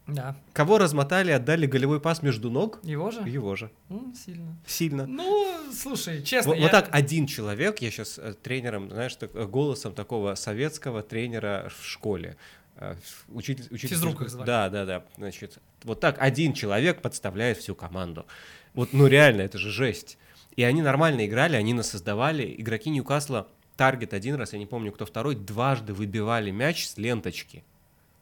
Да. 0.05 0.35
Кого 0.51 0.79
размотали, 0.79 1.31
отдали 1.31 1.65
голевой 1.65 2.01
пас 2.01 2.21
между 2.21 2.49
ног? 2.51 2.79
Его 2.83 3.09
же? 3.09 3.21
Его 3.21 3.55
же. 3.55 3.71
М, 3.89 4.13
сильно. 4.13 4.57
Сильно. 4.67 5.05
Ну, 5.05 5.57
слушай, 5.73 6.21
честно, 6.23 6.49
Вот, 6.51 6.57
я- 6.57 6.63
вот 6.63 6.71
так 6.71 6.89
один 6.91 7.25
человек, 7.25 7.79
я 7.79 7.89
сейчас 7.89 8.19
тренером, 8.41 8.89
знаешь, 8.89 9.15
так, 9.15 9.33
э, 9.33 9.45
голосом 9.45 9.93
такого 9.93 10.35
советского 10.35 11.03
тренера 11.03 11.71
в 11.79 11.85
школе. 11.85 12.35
э, 12.75 12.95
Учитель, 13.29 13.67
учитель 13.69 13.89
Физрук 13.95 14.21
их 14.23 14.29
звали. 14.29 14.47
Да, 14.47 14.67
да, 14.69 14.85
да. 14.85 15.05
Значит, 15.17 15.59
вот 15.83 15.99
так 15.99 16.17
один 16.19 16.53
человек 16.53 17.01
подставляет 17.01 17.57
всю 17.59 17.75
команду. 17.75 18.25
Вот, 18.73 18.93
ну 18.93 19.05
реально, 19.07 19.41
это 19.41 19.57
же 19.59 19.69
жесть. 19.69 20.17
И 20.55 20.63
они 20.63 20.81
нормально 20.81 21.25
играли, 21.27 21.55
они 21.55 21.73
нас 21.73 21.89
создавали. 21.91 22.53
Игроки 22.57 22.89
Ньюкасла, 22.89 23.47
таргет 23.77 24.13
один 24.13 24.35
раз, 24.35 24.53
я 24.53 24.59
не 24.59 24.65
помню, 24.65 24.91
кто 24.91 25.05
второй, 25.05 25.35
дважды 25.35 25.93
выбивали 25.93 26.49
мяч 26.51 26.87
с 26.87 26.97
ленточки. 26.97 27.63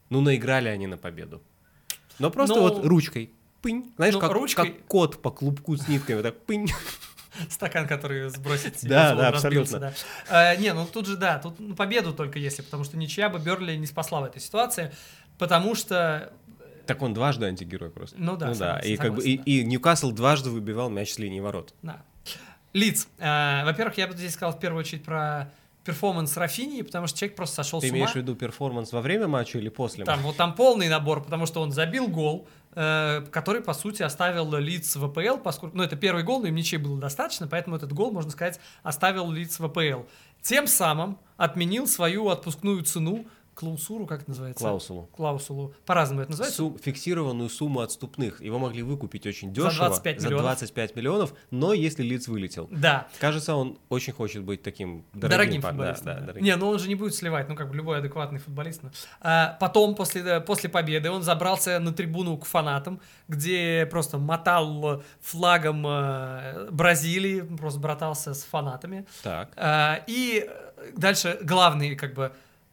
Ну, 0.09 0.19
наиграли 0.21 0.67
они 0.67 0.85
на 0.85 0.97
победу. 0.97 1.41
Но 2.21 2.29
просто 2.31 2.55
Ну, 2.55 2.61
вот 2.61 2.85
ручкой. 2.85 3.31
Пынь. 3.61 3.91
Знаешь, 3.97 4.13
ну, 4.15 4.19
как, 4.19 4.31
ручкой- 4.31 4.71
как 4.73 4.85
кот 4.87 5.21
по 5.21 5.29
клубку 5.31 5.75
с 5.75 5.87
нитками, 5.87 6.21
так 6.21 6.39
пынь. 6.45 6.67
Стакан, 7.49 7.87
который 7.87 8.29
сбросить 8.29 8.79
Да, 8.83 9.15
да, 9.15 9.31
разбился, 9.31 9.77
абсолютно. 9.77 9.93
да. 10.29 10.53
Э, 10.53 10.57
не, 10.57 10.73
ну 10.73 10.85
тут 10.85 11.05
же, 11.07 11.15
да, 11.17 11.39
тут 11.39 11.59
ну, 11.59 11.75
победу 11.75 12.13
только 12.13 12.39
если, 12.39 12.61
потому 12.61 12.83
что 12.83 12.97
ничья 12.97 13.29
бы 13.29 13.39
Бернли 13.39 13.77
не 13.77 13.85
спасла 13.87 14.21
в 14.21 14.25
этой 14.25 14.41
ситуации, 14.41 14.91
потому 15.37 15.73
что, 15.75 16.33
Так 16.87 17.01
он 17.01 17.13
дважды 17.13 17.45
антигерой 17.45 17.89
просто. 17.89 18.15
ну 18.19 18.35
да, 18.35 18.47
Ну 18.47 18.53
да, 18.53 18.57
согласен, 18.81 18.93
и 18.93 18.97
как 18.97 19.13
бы 19.15 19.23
и, 19.23 19.37
да. 19.37 19.43
и 19.45 19.63
Ньюкасл 19.63 20.11
дважды 20.11 20.49
выбивал 20.49 20.89
мяч 20.89 21.13
с 21.13 21.19
линии 21.19 21.39
ворот. 21.39 21.73
Да. 21.81 22.01
Лиц. 22.73 23.07
Э, 23.19 23.63
во-первых, 23.65 23.97
я 23.97 24.07
бы 24.07 24.13
здесь 24.13 24.33
сказал 24.33 24.53
в 24.55 24.59
первую 24.59 24.79
очередь 24.81 25.03
про 25.03 25.51
перформанс 25.83 26.37
Рафиньи, 26.37 26.81
потому 26.83 27.07
что 27.07 27.17
человек 27.19 27.35
просто 27.35 27.55
сошел 27.57 27.81
Ты 27.81 27.87
с 27.87 27.89
ума. 27.89 27.97
имеешь 27.99 28.11
в 28.11 28.15
виду 28.15 28.35
перформанс 28.35 28.91
во 28.91 29.01
время 29.01 29.27
матча 29.27 29.57
или 29.57 29.69
после? 29.69 30.05
Там 30.05 30.21
вот 30.21 30.37
там 30.37 30.53
полный 30.53 30.89
набор, 30.89 31.23
потому 31.23 31.45
что 31.45 31.61
он 31.61 31.71
забил 31.71 32.07
гол, 32.07 32.47
э, 32.73 33.25
который, 33.31 33.61
по 33.61 33.73
сути, 33.73 34.03
оставил 34.03 34.55
Лидс 34.57 34.95
в 34.95 35.03
АПЛ, 35.05 35.37
поскольку, 35.37 35.75
ну, 35.75 35.83
это 35.83 35.95
первый 35.95 36.23
гол, 36.23 36.41
но 36.41 36.47
им 36.47 36.55
ничей 36.55 36.77
было 36.77 36.99
достаточно, 36.99 37.47
поэтому 37.47 37.75
этот 37.75 37.93
гол, 37.93 38.11
можно 38.11 38.31
сказать, 38.31 38.59
оставил 38.83 39.31
Лидс 39.31 39.59
в 39.59 39.65
АПЛ. 39.65 40.03
Тем 40.41 40.67
самым 40.67 41.17
отменил 41.37 41.87
свою 41.87 42.29
отпускную 42.29 42.83
цену, 42.83 43.25
клаусуру, 43.53 44.05
как 44.05 44.21
это 44.21 44.29
называется? 44.31 44.63
Клаусулу. 44.63 45.09
Клаусулу. 45.15 45.73
По-разному 45.85 46.21
это 46.21 46.31
называется. 46.31 46.57
Сум- 46.57 46.77
фиксированную 46.79 47.49
сумму 47.49 47.81
отступных. 47.81 48.41
Его 48.41 48.59
могли 48.59 48.81
выкупить 48.83 49.25
очень 49.27 49.49
За 49.49 49.55
дешево. 49.67 49.87
25 49.87 50.21
за 50.21 50.27
миллионов. 50.27 50.45
25 50.45 50.95
миллионов, 50.95 51.33
но 51.51 51.73
если 51.73 52.03
Лиц 52.03 52.27
вылетел. 52.27 52.67
Да. 52.71 53.07
Кажется, 53.19 53.55
он 53.55 53.77
очень 53.89 54.13
хочет 54.13 54.43
быть 54.43 54.63
таким 54.63 55.05
дорогим. 55.13 55.29
Дорогим 55.29 55.61
пар- 55.61 55.71
футболистом. 55.71 56.05
да, 56.05 56.13
да. 56.15 56.25
дорогим. 56.27 56.43
Не, 56.45 56.55
ну 56.55 56.67
он 56.69 56.79
же 56.79 56.87
не 56.87 56.95
будет 56.95 57.13
сливать, 57.15 57.49
ну 57.49 57.55
как 57.55 57.69
бы 57.69 57.75
любой 57.75 57.97
адекватный 57.99 58.39
футболист. 58.39 58.83
ну. 58.83 58.89
А, 59.21 59.57
потом, 59.59 59.95
после, 59.95 60.21
э, 60.21 60.41
после 60.41 60.69
победы, 60.69 61.09
он 61.11 61.21
забрался 61.21 61.79
на 61.79 61.91
трибуну 61.93 62.37
к 62.37 62.45
фанатам, 62.45 62.99
где 63.27 63.87
просто 63.91 64.17
мотал 64.17 65.03
флагом 65.19 65.85
э, 65.85 66.69
Бразилии, 66.71 67.41
просто 67.41 67.79
братался 67.79 68.33
с 68.33 68.43
фанатами. 68.43 69.05
Так. 69.23 69.51
А, 69.55 70.03
и 70.07 70.49
дальше 70.95 71.37
главный, 71.43 71.95
как 71.95 72.13
бы... 72.13 72.31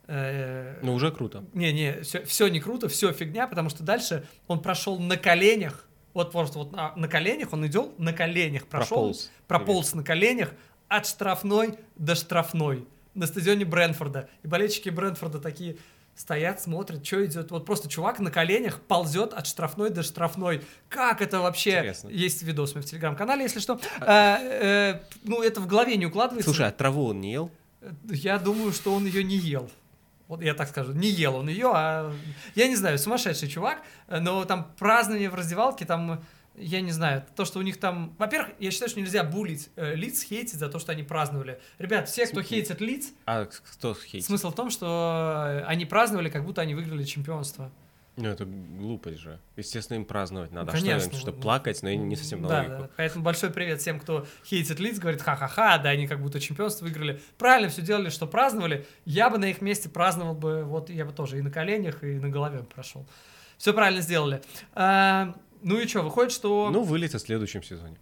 э, 0.08 0.78
Ну, 0.82 0.94
уже 0.94 1.10
круто. 1.12 1.44
Не-не, 1.52 2.02
все, 2.02 2.48
не 2.48 2.60
круто, 2.60 2.88
все 2.88 3.12
фигня, 3.12 3.46
потому 3.46 3.68
что 3.70 3.82
дальше 3.84 4.26
он 4.46 4.60
прошел 4.60 4.98
на 4.98 5.16
коленях, 5.16 5.86
вот 6.14 6.32
просто 6.32 6.58
вот 6.58 6.72
на, 6.72 6.94
на 6.96 7.06
коленях, 7.06 7.52
он 7.52 7.66
идет 7.66 7.98
на 7.98 8.12
коленях, 8.12 8.66
прошел, 8.66 8.96
Прополз. 8.96 9.30
прополз 9.46 9.94
на 9.94 10.02
коленях 10.02 10.50
от 10.88 11.06
штрафной 11.06 11.78
до 11.96 12.14
штрафной 12.14 12.86
на 13.14 13.26
стадионе 13.26 13.64
Брэнфорда. 13.64 14.28
И 14.42 14.46
болельщики 14.48 14.88
Брэнфорда 14.88 15.38
такие 15.38 15.76
стоят, 16.14 16.60
смотрят, 16.60 17.06
что 17.06 17.24
идет. 17.24 17.50
Вот 17.50 17.64
просто 17.64 17.88
чувак 17.88 18.18
на 18.20 18.30
коленях 18.30 18.80
ползет 18.80 19.32
от 19.32 19.46
штрафной 19.46 19.90
до 19.90 20.02
штрафной. 20.02 20.62
Как 20.88 21.20
это 21.22 21.40
вообще? 21.40 21.78
Интересно. 21.78 22.08
Есть 22.08 22.42
видос 22.42 22.72
у 22.72 22.74
меня 22.76 22.86
в 22.86 22.90
телеграм-канале, 22.90 23.42
если 23.42 23.60
что. 23.60 23.78
А, 24.00 24.38
э, 24.40 25.00
ну, 25.22 25.42
это 25.42 25.60
в 25.60 25.66
голове 25.66 25.96
не 25.96 26.06
укладывается. 26.06 26.50
Слушай, 26.50 26.68
а 26.68 26.72
траву 26.72 27.06
он 27.06 27.20
не 27.20 27.32
ел? 27.32 27.50
Я 28.08 28.38
думаю, 28.38 28.72
что 28.72 28.92
он 28.92 29.06
ее 29.06 29.22
не 29.22 29.36
ел. 29.36 29.70
Вот 30.28 30.42
я 30.42 30.54
так 30.54 30.68
скажу, 30.68 30.92
не 30.92 31.08
ел 31.08 31.36
он 31.36 31.48
ее, 31.48 31.70
а 31.74 32.12
я 32.54 32.68
не 32.68 32.76
знаю, 32.76 32.98
сумасшедший 32.98 33.48
чувак, 33.48 33.82
но 34.08 34.44
там 34.44 34.70
празднование 34.78 35.30
в 35.30 35.34
раздевалке, 35.34 35.86
там, 35.86 36.22
я 36.54 36.80
не 36.82 36.92
знаю, 36.92 37.24
то, 37.34 37.44
что 37.46 37.58
у 37.58 37.62
них 37.62 37.78
там... 37.80 38.14
Во-первых, 38.18 38.50
я 38.58 38.70
считаю, 38.70 38.90
что 38.90 39.00
нельзя 39.00 39.24
булить 39.24 39.70
э, 39.76 39.94
лиц, 39.94 40.22
хейтить 40.22 40.58
за 40.58 40.68
то, 40.68 40.78
что 40.78 40.92
они 40.92 41.02
праздновали. 41.02 41.60
Ребят, 41.78 42.08
все, 42.08 42.26
кто 42.26 42.42
хейтит 42.42 42.80
лиц, 42.80 43.12
А 43.24 43.46
кто 43.46 43.94
хейтит? 43.94 44.26
смысл 44.26 44.50
в 44.50 44.54
том, 44.54 44.70
что 44.70 45.44
э, 45.46 45.62
они 45.64 45.86
праздновали, 45.86 46.28
как 46.28 46.44
будто 46.44 46.60
они 46.60 46.74
выиграли 46.74 47.04
чемпионство. 47.04 47.70
Ну, 48.20 48.28
это 48.28 48.44
глупость 48.44 49.20
же. 49.20 49.38
Естественно, 49.56 49.96
им 49.96 50.04
праздновать 50.04 50.50
надо. 50.50 50.72
Ну, 50.72 50.76
а 50.76 50.80
конечно, 50.80 51.12
что, 51.12 51.20
что 51.20 51.30
ну, 51.30 51.40
плакать, 51.40 51.80
но 51.84 51.90
я 51.90 51.96
не 51.96 52.16
совсем 52.16 52.42
на 52.42 52.48
да, 52.48 52.58
логику. 52.58 52.82
да, 52.82 52.90
поэтому 52.96 53.24
большой 53.24 53.50
привет 53.50 53.80
всем, 53.80 54.00
кто 54.00 54.26
хейтит 54.44 54.80
лиц, 54.80 54.98
говорит, 54.98 55.22
ха-ха-ха, 55.22 55.78
да, 55.78 55.90
они 55.90 56.08
как 56.08 56.20
будто 56.20 56.40
чемпионство 56.40 56.84
выиграли. 56.84 57.20
Правильно 57.38 57.70
все 57.70 57.80
делали, 57.80 58.08
что 58.10 58.26
праздновали. 58.26 58.84
Я 59.04 59.30
бы 59.30 59.38
на 59.38 59.44
их 59.44 59.60
месте 59.60 59.88
праздновал 59.88 60.34
бы, 60.34 60.64
вот 60.64 60.90
я 60.90 61.04
бы 61.04 61.12
тоже 61.12 61.38
и 61.38 61.42
на 61.42 61.52
коленях, 61.52 62.02
и 62.02 62.18
на 62.18 62.28
голове 62.28 62.64
прошел. 62.64 63.06
Все 63.56 63.72
правильно 63.72 64.00
сделали. 64.00 64.42
А, 64.74 65.36
ну 65.62 65.78
и 65.78 65.86
что, 65.86 66.02
выходит, 66.02 66.32
что... 66.32 66.70
Ну, 66.70 66.82
вылетит 66.82 67.20
в 67.20 67.24
следующем 67.24 67.62
сезоне. 67.62 67.98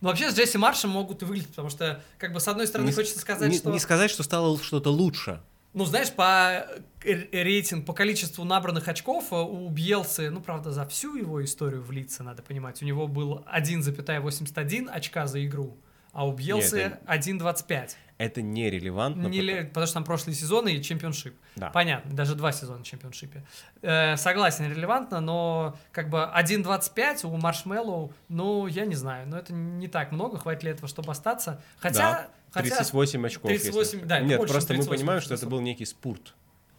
Ну, 0.00 0.08
вообще 0.08 0.32
с 0.32 0.34
Джесси 0.34 0.58
Маршем 0.58 0.90
могут 0.90 1.22
и 1.22 1.24
вылететь, 1.24 1.50
потому 1.50 1.70
что, 1.70 2.02
как 2.18 2.32
бы, 2.32 2.40
с 2.40 2.48
одной 2.48 2.66
стороны, 2.66 2.88
Не- 2.88 2.92
хочется 2.92 3.20
сказать, 3.20 3.48
не, 3.48 3.58
что... 3.58 3.70
не 3.70 3.78
сказать, 3.78 4.10
что 4.10 4.24
стало 4.24 4.58
что-то 4.60 4.90
лучше. 4.90 5.40
Ну, 5.74 5.86
знаешь, 5.86 6.12
по 6.12 6.66
р- 7.04 7.28
рейтинг, 7.32 7.86
по 7.86 7.94
количеству 7.94 8.44
набранных 8.44 8.88
очков 8.88 9.32
э, 9.32 9.36
у 9.36 9.68
Бьелсы, 9.70 10.28
ну, 10.30 10.40
правда, 10.40 10.70
за 10.70 10.86
всю 10.86 11.16
его 11.16 11.42
историю 11.42 11.82
в 11.82 11.90
лице, 11.90 12.22
надо 12.22 12.42
понимать, 12.42 12.82
у 12.82 12.84
него 12.84 13.08
был 13.08 13.44
1,81 13.52 14.88
очка 14.88 15.26
за 15.26 15.44
игру, 15.46 15.78
а 16.12 16.26
у 16.26 16.32
Бьелсы 16.32 16.76
Нет, 16.76 17.00
1,25. 17.06 17.90
Это 18.22 18.40
нерелевантно. 18.40 19.26
Не 19.26 19.40
потому- 19.40 19.68
потому 19.68 19.86
что 19.86 19.94
там 19.94 20.04
прошлые 20.04 20.36
сезоны 20.36 20.74
и 20.74 20.82
чемпионшип. 20.82 21.34
Да. 21.56 21.70
Понятно, 21.70 22.14
даже 22.14 22.36
два 22.36 22.52
сезона 22.52 22.84
в 22.84 22.86
чемпионшипе. 22.86 23.42
Э, 23.82 24.16
согласен, 24.16 24.70
релевантно, 24.70 25.20
но 25.20 25.76
как 25.90 26.08
бы 26.08 26.22
1.25 26.22 27.24
у 27.24 27.36
Марша, 27.36 28.12
ну, 28.28 28.68
я 28.68 28.86
не 28.86 28.94
знаю, 28.94 29.26
но 29.28 29.38
это 29.38 29.52
не 29.52 29.88
так 29.88 30.12
много, 30.12 30.38
хватит 30.38 30.62
ли 30.62 30.70
этого, 30.70 30.86
чтобы 30.86 31.10
остаться. 31.10 31.60
Хотя... 31.78 31.98
Да, 31.98 32.28
хотя 32.52 32.76
38 32.76 33.26
очков. 33.26 33.48
38, 33.50 33.80
если- 33.98 34.06
да, 34.06 34.20
Нет, 34.20 34.38
больше, 34.38 34.52
просто 34.52 34.72
мы 34.74 34.78
38 34.78 35.00
понимаем, 35.00 35.20
что 35.20 35.34
это 35.34 35.40
очков. 35.46 35.50
был 35.50 35.60
некий 35.60 35.84
спорт. 35.84 36.34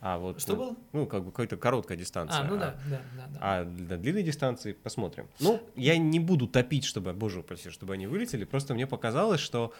А 0.05 0.17
вот, 0.17 0.41
Что 0.41 0.53
ну, 0.53 0.57
был? 0.57 0.77
Ну, 0.91 1.05
как 1.05 1.23
бы 1.23 1.31
какая-то 1.31 1.55
короткая 1.55 1.97
дистанция. 1.97 2.41
А, 2.41 2.43
ну 2.43 2.57
да, 2.57 2.75
да, 2.89 3.01
да. 3.17 3.27
да. 3.29 3.39
А 3.41 3.63
для 3.63 3.95
длинной 3.95 4.23
дистанции 4.23 4.73
посмотрим. 4.73 5.29
Ну, 5.39 5.61
я 5.75 5.97
не 5.97 6.19
буду 6.19 6.45
топить, 6.45 6.83
чтобы, 6.83 7.13
боже 7.13 7.39
упаси, 7.39 7.69
чтобы 7.69 7.93
они 7.93 8.05
вылетели. 8.07 8.43
Просто 8.43 8.73
мне 8.73 8.85
показалось, 8.85 9.39
что, 9.39 9.73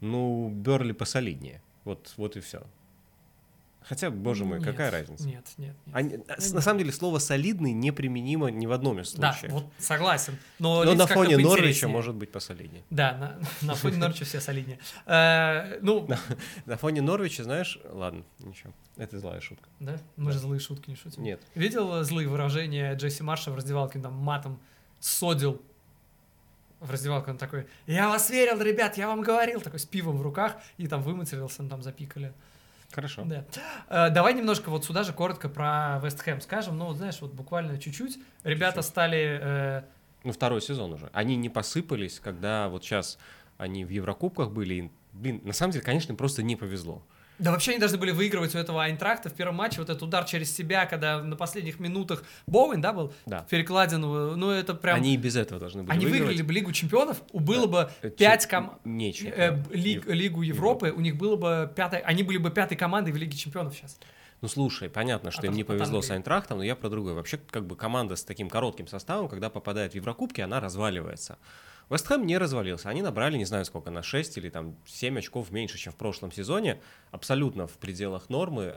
ну, 0.00 0.48
Берли 0.50 0.92
посолиднее. 0.92 1.60
Вот, 1.84 2.12
вот 2.16 2.36
и 2.36 2.40
все. 2.40 2.62
Хотя, 3.82 4.10
боже 4.10 4.44
мой, 4.44 4.58
Нет, 4.58 4.68
какая 4.68 4.90
разница? 4.90 5.26
Нет, 5.26 5.44
нет, 5.56 5.74
нет. 5.86 5.94
Они- 5.96 6.18
с- 6.38 6.52
на 6.52 6.60
самом 6.60 6.78
деле 6.80 6.92
слово 6.92 7.18
солидный 7.18 7.72
неприменимо 7.72 8.50
ни 8.50 8.66
в 8.66 8.72
одном 8.72 9.00
из 9.00 9.14
Да, 9.14 9.32
случаев. 9.32 9.52
вот 9.52 9.64
согласен. 9.78 10.36
Но, 10.58 10.84
Но 10.84 10.94
на 10.94 11.06
фоне 11.06 11.38
Норвича 11.38 11.88
может 11.88 12.14
быть 12.14 12.30
посолиднее. 12.30 12.84
Да, 12.90 13.16
на, 13.16 13.38
на 13.66 13.74
фоне 13.74 13.96
Норвича 13.96 14.26
все 14.26 14.38
солиднее. 14.40 14.78
Э, 15.06 15.78
ну, 15.80 16.06
На 16.66 16.76
фоне 16.76 17.00
Норвича, 17.00 17.42
знаешь, 17.42 17.80
ладно, 17.90 18.22
ничего. 18.40 18.72
Это 18.98 19.18
злая 19.18 19.40
шутка. 19.40 19.66
да, 19.80 19.98
мы 20.16 20.32
же 20.32 20.38
злые 20.38 20.60
шутки 20.60 20.90
не 20.90 20.96
шутим. 20.96 21.22
Нет. 21.22 21.40
Видел 21.54 22.04
злые 22.04 22.28
выражения 22.28 22.94
Джесси 22.94 23.22
Марша 23.22 23.50
в 23.50 23.56
раздевалке, 23.56 23.98
там 23.98 24.12
матом 24.14 24.60
содил 25.00 25.60
в 26.80 26.90
раздевалке, 26.90 27.30
он 27.30 27.38
такой, 27.38 27.66
я 27.86 28.08
вас 28.08 28.30
верил, 28.30 28.60
ребят, 28.60 28.96
я 28.96 29.06
вам 29.08 29.20
говорил, 29.22 29.60
такой 29.60 29.78
с 29.78 29.84
пивом 29.86 30.16
в 30.16 30.22
руках, 30.22 30.56
и 30.78 30.86
там 30.88 31.02
выматерился, 31.02 31.62
там 31.68 31.82
запикали. 31.82 32.32
Хорошо. 32.92 33.22
Да. 33.24 33.44
Э, 33.88 34.10
давай 34.10 34.34
немножко 34.34 34.70
вот 34.70 34.84
сюда 34.84 35.04
же 35.04 35.12
коротко 35.12 35.48
про 35.48 36.00
Вест 36.02 36.20
Хэм 36.20 36.40
скажем, 36.40 36.76
ну, 36.76 36.86
вот 36.86 36.96
знаешь, 36.96 37.20
вот 37.20 37.32
буквально 37.32 37.78
чуть-чуть. 37.78 38.18
Ребята 38.42 38.76
Чуть-чуть. 38.78 38.90
стали... 38.90 39.38
э, 39.40 39.82
Ну, 40.24 40.32
второй 40.32 40.60
сезон 40.60 40.92
уже. 40.94 41.08
Они 41.12 41.36
не 41.36 41.48
посыпались, 41.48 42.18
когда 42.18 42.68
вот 42.68 42.82
сейчас 42.84 43.18
они 43.58 43.84
в 43.84 43.90
Еврокубках 43.90 44.50
были. 44.50 44.74
и, 44.74 44.90
Блин, 45.12 45.40
на 45.44 45.52
самом 45.52 45.72
деле, 45.72 45.84
конечно, 45.84 46.10
им 46.12 46.16
просто 46.16 46.42
не 46.42 46.56
повезло. 46.56 47.02
Да 47.40 47.50
вообще 47.52 47.72
они 47.72 47.80
должны 47.80 47.98
были 47.98 48.10
выигрывать 48.10 48.54
у 48.54 48.58
этого 48.58 48.84
Айнтрахта 48.84 49.30
в 49.30 49.32
первом 49.34 49.56
матче. 49.56 49.78
Вот 49.78 49.88
этот 49.88 50.02
удар 50.02 50.24
через 50.24 50.54
себя, 50.54 50.84
когда 50.86 51.22
на 51.22 51.36
последних 51.36 51.80
минутах 51.80 52.22
Боуэн, 52.46 52.80
да, 52.80 52.92
был? 52.92 53.12
Да. 53.26 53.42
В 53.44 53.48
перекладину. 53.48 54.36
Ну, 54.36 54.50
это 54.50 54.74
прям... 54.74 54.96
Они 54.96 55.14
и 55.14 55.16
без 55.16 55.36
этого 55.36 55.58
должны 55.58 55.82
были 55.82 55.90
Они 55.92 56.04
выигрывать. 56.04 56.28
выиграли 56.28 56.46
бы 56.46 56.52
Лигу 56.52 56.72
чемпионов, 56.72 57.22
у 57.32 57.40
было 57.40 57.66
бы 57.66 57.90
Э, 58.02 58.10
пять 58.10 58.48
чем- 58.48 58.68
ком... 58.68 58.78
Не 58.84 59.10
э, 59.10 59.56
лиг- 59.70 60.06
Ев- 60.06 60.06
Лигу 60.06 60.42
Европы, 60.42 60.92
у 60.94 61.00
них 61.00 61.16
было 61.16 61.36
бы 61.36 61.72
пятой... 61.74 62.00
Они 62.00 62.22
были 62.22 62.36
бы 62.36 62.50
пятой 62.50 62.76
командой 62.76 63.10
в 63.12 63.16
Лиге 63.16 63.36
чемпионов 63.36 63.74
сейчас. 63.74 63.98
Ну, 64.42 64.48
слушай, 64.48 64.88
понятно, 64.88 65.30
что 65.30 65.42
А 65.42 65.46
им 65.46 65.52
не 65.52 65.64
там 65.64 65.76
повезло 65.76 66.00
с 66.02 66.10
Айнтрахтом, 66.10 66.58
но 66.58 66.64
я 66.64 66.74
про 66.76 66.88
другое. 66.88 67.14
Вообще, 67.14 67.38
как 67.50 67.66
бы 67.66 67.76
команда 67.76 68.16
с 68.16 68.24
таким 68.24 68.48
коротким 68.48 68.86
составом, 68.86 69.28
когда 69.28 69.50
попадает 69.50 69.92
в 69.92 69.94
Еврокубки, 69.96 70.40
она 70.40 70.60
разваливается. 70.60 71.38
Вестхэм 71.90 72.24
не 72.24 72.38
развалился. 72.38 72.88
Они 72.88 73.02
набрали, 73.02 73.36
не 73.36 73.44
знаю 73.44 73.64
сколько, 73.64 73.90
на 73.90 74.02
6 74.02 74.38
или 74.38 74.48
там 74.48 74.76
7 74.86 75.18
очков 75.18 75.50
меньше, 75.50 75.76
чем 75.76 75.92
в 75.92 75.96
прошлом 75.96 76.32
сезоне. 76.32 76.80
Абсолютно 77.10 77.66
в 77.66 77.72
пределах 77.78 78.30
нормы. 78.30 78.76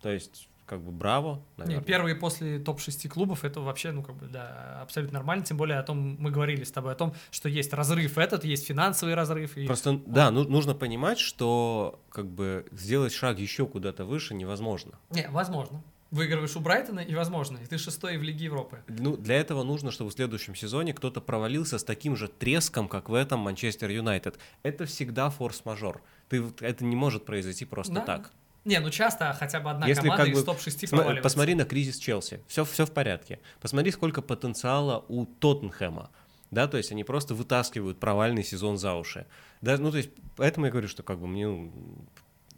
То 0.00 0.10
есть, 0.10 0.48
как 0.64 0.80
бы, 0.80 0.90
браво, 0.90 1.42
Не, 1.56 1.64
наверное. 1.64 1.84
первые 1.84 2.14
после 2.14 2.58
топ-6 2.58 3.08
клубов 3.08 3.44
это 3.44 3.60
вообще, 3.60 3.90
ну, 3.90 4.02
как 4.02 4.16
бы, 4.16 4.26
да, 4.26 4.80
абсолютно 4.82 5.14
нормально. 5.18 5.44
Тем 5.44 5.56
более 5.56 5.78
о 5.78 5.82
том, 5.82 6.16
мы 6.18 6.30
говорили 6.30 6.64
с 6.64 6.70
тобой 6.70 6.92
о 6.92 6.94
том, 6.94 7.14
что 7.30 7.48
есть 7.48 7.72
разрыв 7.72 8.16
этот, 8.18 8.44
есть 8.44 8.66
финансовый 8.66 9.14
разрыв. 9.14 9.56
И... 9.56 9.66
Просто, 9.66 10.00
да, 10.06 10.30
ну- 10.30 10.48
нужно 10.48 10.74
понимать, 10.74 11.18
что 11.18 12.00
как 12.10 12.26
бы 12.26 12.66
сделать 12.72 13.12
шаг 13.12 13.38
еще 13.38 13.66
куда-то 13.66 14.04
выше 14.04 14.34
невозможно. 14.34 14.92
Не, 15.10 15.28
возможно. 15.28 15.82
Выигрываешь 16.10 16.56
у 16.56 16.60
Брайтона, 16.60 17.00
и 17.00 17.14
возможно. 17.14 17.58
И 17.58 17.66
ты 17.66 17.76
шестой 17.76 18.16
в 18.16 18.22
Лиге 18.22 18.46
Европы. 18.46 18.82
Ну, 18.88 19.16
для 19.16 19.36
этого 19.36 19.62
нужно, 19.62 19.90
чтобы 19.90 20.10
в 20.10 20.14
следующем 20.14 20.54
сезоне 20.54 20.94
кто-то 20.94 21.20
провалился 21.20 21.78
с 21.78 21.84
таким 21.84 22.16
же 22.16 22.28
треском, 22.28 22.88
как 22.88 23.10
в 23.10 23.14
этом 23.14 23.40
Манчестер 23.40 23.90
Юнайтед. 23.90 24.38
Это 24.62 24.86
всегда 24.86 25.28
форс-мажор. 25.28 26.00
Ты, 26.30 26.42
это 26.60 26.84
не 26.84 26.96
может 26.96 27.26
произойти 27.26 27.66
просто 27.66 27.92
Да. 27.94 28.00
так. 28.02 28.32
Не, 28.64 28.80
ну 28.80 28.90
часто 28.90 29.32
хотя 29.38 29.60
бы 29.60 29.70
одна 29.70 29.86
Если 29.86 30.02
команда 30.02 30.24
как 30.24 30.32
из 30.32 30.38
бы 30.40 30.44
топ-6 30.44 30.60
Сма- 30.84 30.88
проваливается. 30.90 31.22
Посмотри 31.22 31.54
на 31.54 31.64
кризис 31.64 31.98
Челси. 31.98 32.42
Все, 32.48 32.64
все 32.64 32.86
в 32.86 32.90
порядке. 32.90 33.40
Посмотри, 33.60 33.90
сколько 33.92 34.20
потенциала 34.22 35.04
у 35.08 35.26
Тоттенхэма. 35.26 36.10
Да, 36.50 36.66
то 36.66 36.78
есть 36.78 36.90
они 36.92 37.04
просто 37.04 37.34
вытаскивают 37.34 38.00
провальный 38.00 38.42
сезон 38.42 38.78
за 38.78 38.94
уши. 38.94 39.26
Да, 39.60 39.76
ну, 39.76 39.90
то 39.90 39.98
есть, 39.98 40.10
поэтому 40.36 40.66
я 40.66 40.72
говорю, 40.72 40.88
что 40.88 41.02
как 41.02 41.18
бы 41.18 41.26
мне 41.26 41.46
ну, 41.46 41.72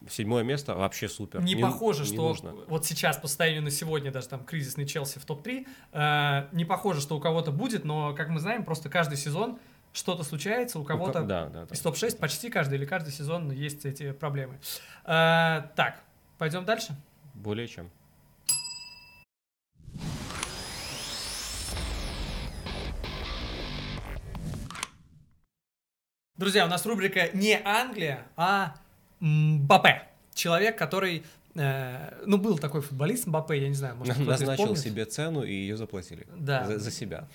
седьмое 0.09 0.43
место 0.45 0.75
вообще 0.75 1.09
супер. 1.09 1.43
Не 1.43 1.55
Не- 1.55 1.63
похоже, 1.63 2.03
не 2.03 2.07
что 2.15 2.29
нужно. 2.29 2.53
вот 2.69 2.87
сейчас 2.87 3.17
по 3.19 3.29
состоянию 3.29 3.63
на 3.63 3.71
сегодня 3.71 4.11
даже 4.11 4.29
там 4.29 4.45
кризисный 4.45 4.87
Челси 4.87 5.19
в 5.19 5.25
топ-3, 5.27 5.67
э, 5.93 6.49
не 6.53 6.65
похоже, 6.65 7.01
что 7.01 7.17
у 7.17 7.21
кого-то 7.21 7.51
будет, 7.53 7.85
но, 7.85 8.15
как 8.15 8.29
мы 8.29 8.41
знаем, 8.41 8.65
просто 8.65 8.89
каждый 8.89 9.17
сезон 9.19 9.59
что-то 9.93 10.23
случается, 10.23 10.79
у 10.79 10.83
У 10.83 10.85
ко- 10.85 10.95
кого-то 10.95 11.23
Да, 11.23 11.47
да, 11.47 11.65
да. 11.67 11.75
из 11.75 11.81
топ-6 11.81 12.19
почти 12.19 12.49
каждый 12.49 12.79
или 12.79 12.85
каждый 12.87 13.13
сезон 13.13 13.51
есть 13.51 13.85
эти 13.85 14.13
проблемы. 14.13 14.59
Э, 15.05 15.63
так, 15.77 16.01
пойдем 16.39 16.65
дальше. 16.65 16.95
Более 17.35 17.67
чем. 17.69 17.91
Друзья, 26.37 26.65
у 26.65 26.69
нас 26.69 26.87
рубрика 26.87 27.29
не 27.35 27.61
Англия, 27.65 28.27
а 28.37 28.75
Мбаппе. 29.21 30.03
Человек, 30.35 30.79
который, 30.79 31.25
э, 31.55 32.23
ну, 32.27 32.39
был 32.39 32.59
такой 32.59 32.81
футболист 32.81 33.27
Мбаппе, 33.27 33.61
я 33.61 33.69
не 33.69 33.75
знаю, 33.75 33.97
может, 33.97 34.15
кто-то 34.15 34.31
Назначил 34.31 34.77
себе 34.77 35.05
цену 35.05 35.43
и 35.43 35.53
ее 35.53 35.77
заплатили. 35.77 36.27
Да. 36.37 36.67
За, 36.67 36.79
за 36.79 36.91
себя. 36.91 37.29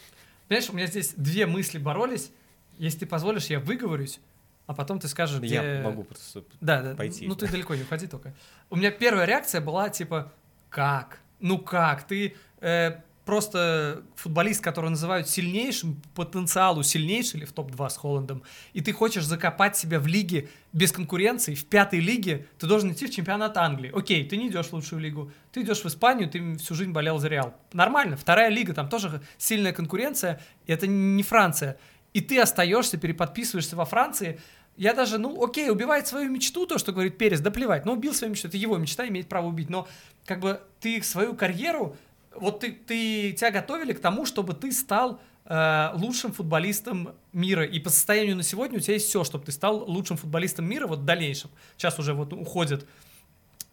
Понимаешь, 0.48 0.70
у 0.70 0.74
меня 0.74 0.88
здесь 0.88 1.14
две 1.16 1.46
мысли 1.46 1.78
боролись. 1.78 2.32
Если 2.78 3.00
ты 3.00 3.06
позволишь, 3.06 3.48
я 3.48 3.60
выговорюсь, 3.60 4.20
а 4.68 4.74
потом 4.74 5.00
ты 5.00 5.08
скажешь, 5.08 5.40
где... 5.40 5.56
Я 5.56 5.82
могу 5.84 6.04
просто... 6.04 6.44
Да, 6.60 6.82
да. 6.82 6.96
пойти. 6.96 7.28
Ну, 7.28 7.36
ты 7.36 7.48
далеко 7.48 7.76
не 7.76 7.84
уходи 7.84 8.08
только. 8.08 8.34
У 8.70 8.76
меня 8.76 8.92
первая 8.92 9.26
реакция 9.26 9.62
была 9.62 9.90
типа, 9.90 10.32
как? 10.70 11.20
Ну 11.40 11.60
как? 11.60 12.08
Ты 12.08 12.36
э, 12.62 13.00
просто 13.26 14.04
футболист, 14.16 14.64
которого 14.64 14.92
называют 14.92 15.28
сильнейшим, 15.28 16.02
по 16.14 16.24
потенциалу 16.24 16.84
сильнейший 16.84 17.40
или 17.40 17.46
в 17.46 17.52
топ-2 17.52 17.90
с 17.90 17.98
Холландом, 17.98 18.44
и 18.74 18.82
ты 18.82 18.94
хочешь 18.94 19.26
закопать 19.26 19.76
себя 19.76 20.00
в 20.00 20.08
лиге 20.08 20.48
без 20.74 20.92
конкуренции, 20.92 21.56
в 21.56 21.66
пятой 21.66 22.00
лиге, 22.00 22.48
ты 22.60 22.68
должен 22.68 22.92
идти 22.92 23.08
в 23.08 23.12
чемпионат 23.12 23.58
Англии. 23.58 23.92
Окей, 23.94 24.24
ты 24.28 24.38
не 24.38 24.50
идешь 24.50 24.68
в 24.68 24.74
лучшую 24.74 25.02
лигу, 25.02 25.32
ты 25.52 25.62
идешь 25.62 25.84
в 25.84 25.88
Испанию, 25.88 26.30
ты 26.30 26.56
всю 26.58 26.76
жизнь 26.76 26.92
болел 26.92 27.18
за 27.18 27.28
Реал. 27.28 27.56
Нормально, 27.74 28.16
вторая 28.16 28.50
лига, 28.50 28.74
там 28.74 28.90
тоже 28.90 29.22
сильная 29.38 29.74
конкуренция, 29.74 30.40
и 30.68 30.72
это 30.72 30.86
не 30.86 31.24
Франция. 31.24 31.78
И 32.14 32.22
ты 32.22 32.40
остаешься, 32.40 32.98
переподписываешься 32.98 33.76
во 33.76 33.86
Франции, 33.86 34.40
я 34.78 34.94
даже, 34.94 35.18
ну, 35.18 35.42
окей, 35.44 35.70
убивает 35.70 36.06
свою 36.06 36.30
мечту, 36.30 36.66
то, 36.66 36.78
что 36.78 36.92
говорит 36.92 37.18
Перес, 37.18 37.40
да 37.40 37.50
плевать, 37.50 37.86
ну, 37.86 37.94
убил 37.94 38.14
свою 38.14 38.32
мечту, 38.32 38.50
это 38.50 38.58
его 38.58 38.78
мечта, 38.78 39.08
имеет 39.08 39.30
право 39.30 39.48
убить, 39.48 39.70
но, 39.70 39.88
как 40.26 40.42
бы, 40.42 40.62
ты 40.82 41.02
свою 41.02 41.34
карьеру, 41.34 41.96
вот 42.40 42.62
ты, 42.62 42.72
ты 42.72 43.34
тебя 43.34 43.52
готовили 43.52 43.94
к 43.94 44.00
тому, 44.00 44.26
чтобы 44.26 44.54
ты 44.54 44.72
стал 44.72 45.20
э, 45.46 45.90
лучшим 45.96 46.32
футболистом 46.32 47.16
мира, 47.34 47.66
и 47.66 47.80
по 47.80 47.90
состоянию 47.90 48.36
на 48.36 48.44
сегодня 48.44 48.78
у 48.78 48.82
тебя 48.82 48.94
есть 48.94 49.08
все, 49.08 49.24
чтобы 49.24 49.46
ты 49.46 49.52
стал 49.52 49.84
лучшим 49.90 50.18
футболистом 50.18 50.66
мира 50.66 50.88
вот 50.88 51.00
в 51.00 51.06
дальнейшем. 51.06 51.50
Сейчас 51.78 52.00
уже 52.00 52.14
вот 52.14 52.34
уходят 52.34 52.86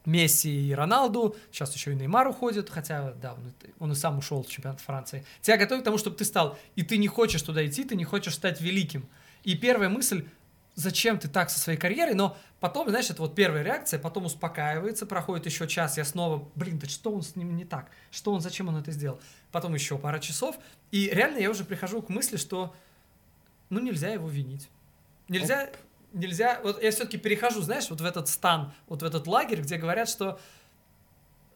Месси 0.04 0.68
и 0.68 0.72
Роналду, 0.72 1.36
сейчас 1.52 1.74
еще 1.74 1.92
и 1.92 1.94
Неймар 1.94 2.26
уходит, 2.28 2.70
хотя, 2.70 3.12
да, 3.22 3.34
он, 3.34 3.52
он 3.78 3.92
и 3.92 3.94
сам 3.94 4.18
ушел 4.18 4.42
в 4.42 4.48
чемпионат 4.48 4.80
Франции. 4.80 5.24
Тебя 5.40 5.56
готовят 5.56 5.82
к 5.82 5.84
тому, 5.84 5.98
чтобы 5.98 6.16
ты 6.16 6.24
стал, 6.24 6.58
и 6.74 6.82
ты 6.82 6.96
не 6.96 7.08
хочешь 7.08 7.42
туда 7.42 7.64
идти, 7.64 7.84
ты 7.84 7.94
не 7.94 8.04
хочешь 8.04 8.34
стать 8.34 8.60
великим. 8.60 9.06
И 9.44 9.54
первая 9.54 9.88
мысль, 9.88 10.26
зачем 10.74 11.18
ты 11.18 11.28
так 11.28 11.50
со 11.50 11.60
своей 11.60 11.78
карьерой, 11.78 12.14
но 12.14 12.36
потом, 12.62 12.88
знаешь, 12.88 13.10
это 13.10 13.20
вот 13.20 13.34
первая 13.34 13.64
реакция, 13.64 13.98
потом 13.98 14.26
успокаивается, 14.26 15.04
проходит 15.04 15.46
еще 15.46 15.66
час, 15.66 15.98
я 15.98 16.04
снова, 16.04 16.48
блин, 16.54 16.78
да 16.78 16.86
что 16.86 17.12
он 17.12 17.22
с 17.22 17.34
ним 17.34 17.56
не 17.56 17.64
так, 17.64 17.90
что 18.12 18.32
он, 18.32 18.40
зачем 18.40 18.68
он 18.68 18.76
это 18.76 18.92
сделал, 18.92 19.20
потом 19.50 19.74
еще 19.74 19.98
пара 19.98 20.20
часов, 20.20 20.56
и 20.92 21.10
реально 21.12 21.38
я 21.38 21.50
уже 21.50 21.64
прихожу 21.64 22.00
к 22.02 22.08
мысли, 22.08 22.36
что, 22.36 22.72
ну, 23.68 23.80
нельзя 23.80 24.10
его 24.10 24.28
винить. 24.28 24.68
Нельзя, 25.26 25.70
нельзя, 26.12 26.60
вот 26.62 26.80
я 26.80 26.92
все-таки 26.92 27.18
перехожу, 27.18 27.62
знаешь, 27.62 27.90
вот 27.90 28.00
в 28.00 28.04
этот 28.04 28.28
стан, 28.28 28.72
вот 28.86 29.02
в 29.02 29.04
этот 29.04 29.26
лагерь, 29.26 29.62
где 29.62 29.76
говорят, 29.76 30.08
что, 30.08 30.38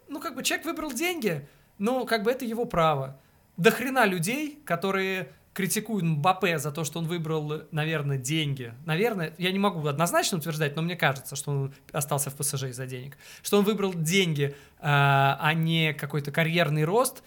ну, 0.09 0.21
как 0.21 0.35
бы 0.35 0.43
человек 0.43 0.67
выбрал 0.67 0.91
деньги, 0.91 1.49
ну, 1.79 2.05
как 2.05 2.25
бы 2.25 2.33
это 2.33 2.45
его 2.45 2.65
право. 2.65 3.17
До 3.57 3.71
хрена 3.71 4.07
людей, 4.07 4.61
которые 4.65 5.29
критикуют 5.57 6.05
Мбаппе 6.05 6.59
за 6.59 6.71
то, 6.71 6.85
что 6.85 6.99
он 6.99 7.07
выбрал, 7.07 7.63
наверное, 7.71 8.19
деньги. 8.19 8.75
Наверное, 8.85 9.33
я 9.39 9.51
не 9.51 9.59
могу 9.59 9.85
однозначно 9.89 10.37
утверждать, 10.37 10.77
но 10.77 10.83
мне 10.83 10.97
кажется, 10.97 11.35
что 11.35 11.51
он 11.51 11.75
остался 11.93 12.29
в 12.29 12.37
ПСЖ 12.37 12.65
из-за 12.65 12.87
денег. 12.87 13.17
Что 13.43 13.59
он 13.59 13.65
выбрал 13.65 13.95
деньги, 13.95 14.55
а 14.79 15.51
не 15.55 15.95
какой-то 15.95 16.31
карьерный 16.31 16.85
рост. 16.85 17.23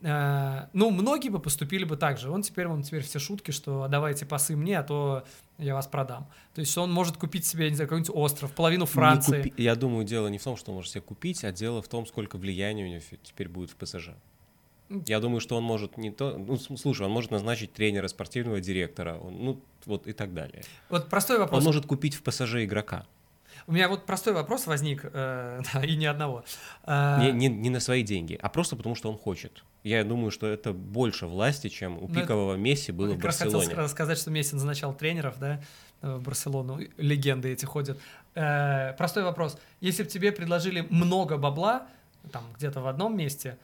Ну, 0.00 0.90
многие 0.90 1.28
бы 1.28 1.40
поступили 1.40 1.84
бы 1.84 1.98
так 1.98 2.18
же. 2.18 2.30
Он 2.30 2.40
теперь, 2.40 2.68
он 2.68 2.82
теперь 2.82 3.02
все 3.02 3.18
шутки, 3.18 3.50
что 3.50 3.86
давайте 3.88 4.24
пасы 4.24 4.56
мне, 4.56 4.78
а 4.78 4.82
то 4.82 5.24
я 5.58 5.74
вас 5.74 5.86
продам. 5.86 6.26
То 6.54 6.62
есть 6.62 6.76
он 6.78 6.90
может 6.90 7.18
купить 7.18 7.44
себе, 7.44 7.68
не 7.68 7.76
знаю, 7.76 7.88
какой-нибудь 7.88 8.14
остров, 8.14 8.52
половину 8.52 8.86
Франции. 8.86 9.42
Купи... 9.42 9.62
Я 9.62 9.76
думаю, 9.76 10.06
дело 10.06 10.28
не 10.28 10.38
в 10.38 10.42
том, 10.42 10.56
что 10.56 10.70
он 10.70 10.76
может 10.76 10.90
себе 10.90 11.02
купить, 11.02 11.44
а 11.44 11.52
дело 11.52 11.82
в 11.82 11.88
том, 11.88 12.06
сколько 12.06 12.38
влияния 12.38 12.84
у 12.84 12.88
него 12.88 13.02
теперь 13.22 13.48
будет 13.48 13.70
в 13.70 13.76
ПСЖ. 13.76 14.10
Я 14.88 15.20
думаю, 15.20 15.40
что 15.40 15.56
он 15.56 15.64
может 15.64 15.96
не 15.96 16.10
то... 16.10 16.36
Ну, 16.36 16.56
слушай, 16.56 17.02
он 17.02 17.10
может 17.10 17.30
назначить 17.30 17.72
тренера, 17.72 18.08
спортивного 18.08 18.60
директора, 18.60 19.18
он, 19.18 19.44
ну, 19.44 19.60
вот 19.86 20.06
и 20.06 20.12
так 20.12 20.34
далее. 20.34 20.62
Вот 20.90 21.08
простой 21.08 21.38
вопрос. 21.38 21.58
Он 21.58 21.64
может 21.64 21.86
купить 21.86 22.14
в 22.14 22.22
ПСЖ 22.22 22.56
игрока. 22.64 23.06
У 23.66 23.72
меня 23.72 23.88
вот 23.88 24.04
простой 24.04 24.34
вопрос 24.34 24.66
возник, 24.66 25.04
э, 25.04 25.62
да, 25.72 25.84
и 25.84 25.96
ни 25.96 26.04
одного. 26.04 26.44
Э, 26.84 27.18
не, 27.20 27.32
не, 27.32 27.48
не 27.48 27.70
на 27.70 27.80
свои 27.80 28.02
деньги, 28.02 28.38
а 28.40 28.48
просто 28.48 28.76
потому, 28.76 28.94
что 28.94 29.10
он 29.10 29.16
хочет. 29.16 29.64
Я 29.84 30.04
думаю, 30.04 30.30
что 30.30 30.46
это 30.46 30.72
больше 30.72 31.26
власти, 31.26 31.68
чем 31.68 31.98
у 31.98 32.08
ну, 32.08 32.14
пикового 32.14 32.56
Месси 32.56 32.92
было 32.92 33.14
в 33.14 33.18
Барселоне. 33.18 33.64
Я 33.64 33.70
хотел 33.70 33.88
сказать, 33.88 34.18
что 34.18 34.30
Месси 34.30 34.54
назначал 34.54 34.94
тренеров, 34.94 35.38
да, 35.38 35.62
в 36.02 36.20
Барселону, 36.20 36.78
легенды 36.98 37.52
эти 37.52 37.64
ходят. 37.64 37.98
Э, 38.34 38.92
простой 38.98 39.24
вопрос. 39.24 39.58
Если 39.80 40.02
бы 40.02 40.08
тебе 40.10 40.32
предложили 40.32 40.86
много 40.90 41.38
бабла, 41.38 41.86
там 42.32 42.44
где-то 42.56 42.80
в 42.80 42.86
одном 42.86 43.16
месте, 43.16 43.58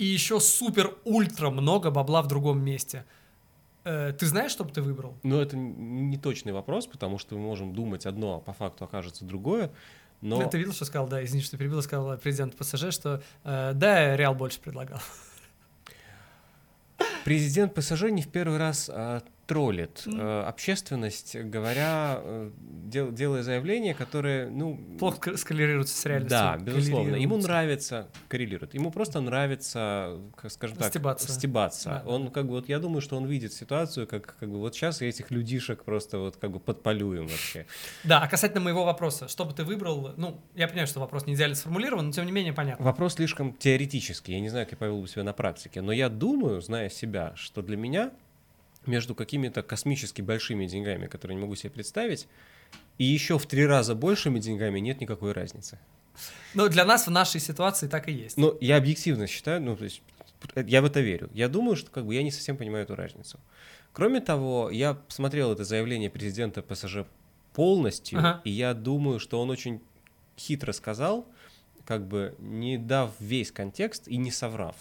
и 0.00 0.04
еще 0.06 0.40
супер-ультра 0.40 1.50
много 1.50 1.90
бабла 1.90 2.22
в 2.22 2.26
другом 2.26 2.64
месте. 2.64 3.04
Э, 3.84 4.14
ты 4.18 4.24
знаешь, 4.24 4.50
что 4.50 4.64
бы 4.64 4.70
ты 4.70 4.80
выбрал? 4.80 5.14
Ну, 5.22 5.38
это 5.38 5.58
не 5.58 6.16
точный 6.16 6.54
вопрос, 6.54 6.86
потому 6.86 7.18
что 7.18 7.34
мы 7.34 7.42
можем 7.42 7.74
думать 7.74 8.06
одно, 8.06 8.36
а 8.36 8.40
по 8.40 8.54
факту 8.54 8.84
окажется 8.84 9.26
другое. 9.26 9.70
Но... 10.22 10.42
Ты 10.48 10.56
видел, 10.56 10.72
что 10.72 10.86
сказал, 10.86 11.06
да, 11.06 11.22
извини, 11.22 11.42
что 11.42 11.58
перебил, 11.58 11.82
сказал 11.82 12.16
президент 12.16 12.56
ПСЖ, 12.56 12.92
что 12.92 13.22
э, 13.44 13.72
да, 13.74 14.16
Реал 14.16 14.34
больше 14.34 14.58
предлагал. 14.58 15.00
Президент 17.26 17.74
ПСЖ 17.74 18.04
не 18.04 18.22
в 18.22 18.28
первый 18.28 18.56
раз 18.56 18.88
а, 18.90 19.22
троллит 19.50 20.04
mm. 20.06 20.44
общественность, 20.44 21.34
говоря, 21.34 22.20
э, 22.22 22.50
дел, 22.60 23.10
делая 23.10 23.42
заявления, 23.42 23.94
которые, 23.94 24.48
ну... 24.48 24.78
Плохо 24.96 25.36
скоррелируются 25.36 25.96
с 25.96 26.06
реальностью. 26.06 26.38
Да, 26.38 26.56
безусловно. 26.56 27.16
Ему 27.16 27.36
нравится, 27.36 28.06
коррелирует, 28.28 28.74
ему 28.74 28.92
просто 28.92 29.20
нравится, 29.20 30.20
как 30.36 30.52
скажем 30.52 30.76
так, 30.76 30.90
стебаться. 30.90 31.32
стебаться. 31.32 32.02
Да. 32.04 32.08
Он 32.08 32.30
как 32.30 32.46
бы, 32.46 32.52
вот 32.52 32.68
я 32.68 32.78
думаю, 32.78 33.00
что 33.00 33.16
он 33.16 33.26
видит 33.26 33.52
ситуацию, 33.52 34.06
как, 34.06 34.36
как 34.38 34.48
бы 34.48 34.60
вот 34.60 34.76
сейчас 34.76 35.02
этих 35.02 35.32
людишек 35.32 35.82
просто 35.82 36.18
вот 36.18 36.36
как 36.36 36.52
бы 36.52 36.60
подполюем 36.60 37.26
вообще. 37.26 37.66
Да, 38.04 38.20
а 38.20 38.28
касательно 38.28 38.60
моего 38.60 38.84
вопроса, 38.84 39.26
что 39.26 39.44
бы 39.44 39.52
ты 39.52 39.64
выбрал, 39.64 40.14
ну, 40.16 40.40
я 40.54 40.68
понимаю, 40.68 40.86
что 40.86 41.00
вопрос 41.00 41.26
не 41.26 41.34
идеально 41.34 41.56
сформулирован, 41.56 42.06
но 42.06 42.12
тем 42.12 42.24
не 42.24 42.30
менее 42.30 42.52
понятно. 42.52 42.84
Вопрос 42.84 43.14
слишком 43.14 43.52
теоретический, 43.54 44.32
я 44.32 44.40
не 44.40 44.48
знаю, 44.48 44.66
как 44.66 44.74
я 44.74 44.78
повел 44.78 45.00
бы 45.00 45.08
себя 45.08 45.24
на 45.24 45.32
практике, 45.32 45.80
но 45.82 45.90
я 45.90 46.08
думаю, 46.08 46.60
зная 46.60 46.88
себя, 46.88 47.32
что 47.34 47.62
для 47.62 47.76
меня 47.76 48.12
между 48.90 49.14
какими-то 49.14 49.62
космически 49.62 50.20
большими 50.20 50.66
деньгами, 50.66 51.06
которые 51.06 51.36
не 51.36 51.42
могу 51.42 51.54
себе 51.54 51.70
представить, 51.70 52.26
и 52.98 53.04
еще 53.04 53.38
в 53.38 53.46
три 53.46 53.64
раза 53.64 53.94
большими 53.94 54.38
деньгами 54.38 54.80
нет 54.80 55.00
никакой 55.00 55.32
разницы. 55.32 55.78
Ну, 56.54 56.68
для 56.68 56.84
нас 56.84 57.06
в 57.06 57.10
нашей 57.10 57.40
ситуации 57.40 57.88
так 57.88 58.08
и 58.08 58.12
есть. 58.12 58.36
Ну, 58.36 58.58
я 58.60 58.76
объективно 58.76 59.26
считаю, 59.26 59.62
ну, 59.62 59.76
то 59.76 59.84
есть, 59.84 60.02
я 60.54 60.82
в 60.82 60.84
это 60.84 61.00
верю. 61.00 61.30
Я 61.32 61.48
думаю, 61.48 61.76
что 61.76 61.90
как 61.90 62.04
бы 62.04 62.14
я 62.14 62.22
не 62.22 62.30
совсем 62.30 62.56
понимаю 62.56 62.84
эту 62.84 62.96
разницу. 62.96 63.38
Кроме 63.92 64.20
того, 64.20 64.70
я 64.70 64.94
посмотрел 64.94 65.52
это 65.52 65.64
заявление 65.64 66.10
президента 66.10 66.62
ПСЖ 66.62 66.98
полностью, 67.54 68.18
ага. 68.18 68.40
и 68.44 68.50
я 68.50 68.74
думаю, 68.74 69.18
что 69.18 69.40
он 69.40 69.50
очень 69.50 69.80
хитро 70.38 70.72
сказал, 70.72 71.26
как 71.84 72.06
бы 72.06 72.34
не 72.38 72.78
дав 72.78 73.12
весь 73.18 73.50
контекст 73.50 74.08
и 74.08 74.16
не 74.16 74.30
соврав. 74.30 74.76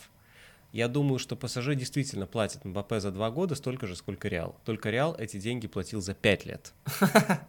Я 0.72 0.88
думаю, 0.88 1.18
что 1.18 1.36
ПСЖ 1.36 1.76
действительно 1.76 2.28
платит 2.28 2.64
МБП 2.64 2.94
за 2.98 3.12
два 3.12 3.32
года 3.32 3.56
столько 3.56 3.88
же, 3.88 3.96
сколько 3.96 4.28
Реал. 4.28 4.56
Только 4.66 4.92
Реал 4.92 5.16
эти 5.18 5.38
деньги 5.38 5.68
платил 5.68 6.02
за 6.02 6.14
пять 6.14 6.46
лет. 6.46 6.74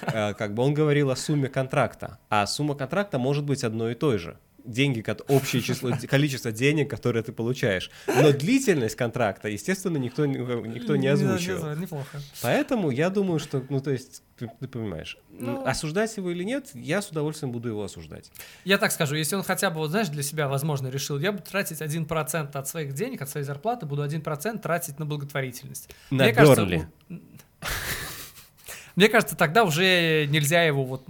Э, 0.00 0.32
как 0.34 0.54
бы 0.54 0.62
он 0.62 0.72
говорил 0.72 1.10
о 1.10 1.16
сумме 1.16 1.48
контракта, 1.48 2.18
а 2.30 2.46
сумма 2.46 2.74
контракта 2.74 3.18
может 3.18 3.44
быть 3.44 3.62
одной 3.62 3.92
и 3.92 3.94
той 3.94 4.18
же 4.18 4.38
деньги, 4.66 5.04
общее 5.28 5.62
число, 5.62 5.92
количество 6.08 6.52
денег, 6.52 6.90
которые 6.90 7.22
ты 7.22 7.32
получаешь. 7.32 7.90
Но 8.06 8.32
длительность 8.32 8.96
контракта, 8.96 9.48
естественно, 9.48 9.96
никто, 9.96 10.26
никто 10.26 10.96
не 10.96 11.06
озвучивал. 11.06 11.74
Неплохо. 11.76 12.20
Поэтому 12.42 12.90
я 12.90 13.10
думаю, 13.10 13.38
что, 13.38 13.64
ну, 13.68 13.80
то 13.80 13.90
есть, 13.90 14.22
ты, 14.38 14.50
ты 14.60 14.68
понимаешь, 14.68 15.16
ну, 15.30 15.64
осуждать 15.64 16.16
его 16.16 16.30
или 16.30 16.44
нет, 16.44 16.70
я 16.74 17.00
с 17.00 17.08
удовольствием 17.08 17.52
буду 17.52 17.68
его 17.68 17.82
осуждать. 17.82 18.30
Я 18.64 18.78
так 18.78 18.92
скажу, 18.92 19.14
если 19.14 19.36
он 19.36 19.42
хотя 19.42 19.70
бы, 19.70 19.78
вот 19.78 19.90
знаешь, 19.90 20.08
для 20.08 20.22
себя, 20.22 20.48
возможно, 20.48 20.88
решил, 20.88 21.18
я 21.18 21.32
буду 21.32 21.44
тратить 21.44 21.80
1% 21.80 22.50
от 22.52 22.68
своих 22.68 22.94
денег, 22.94 23.22
от 23.22 23.30
своей 23.30 23.46
зарплаты, 23.46 23.86
буду 23.86 24.04
1% 24.04 24.58
тратить 24.60 24.98
на 24.98 25.06
благотворительность. 25.06 25.90
На 26.10 26.24
Мне 26.24 26.32
Бернли. 26.32 26.88
Кажется, 27.08 27.26
мне 28.96 29.08
кажется, 29.08 29.36
тогда 29.36 29.64
уже 29.64 30.26
нельзя 30.26 30.62
его 30.62 30.84
вот 30.84 31.04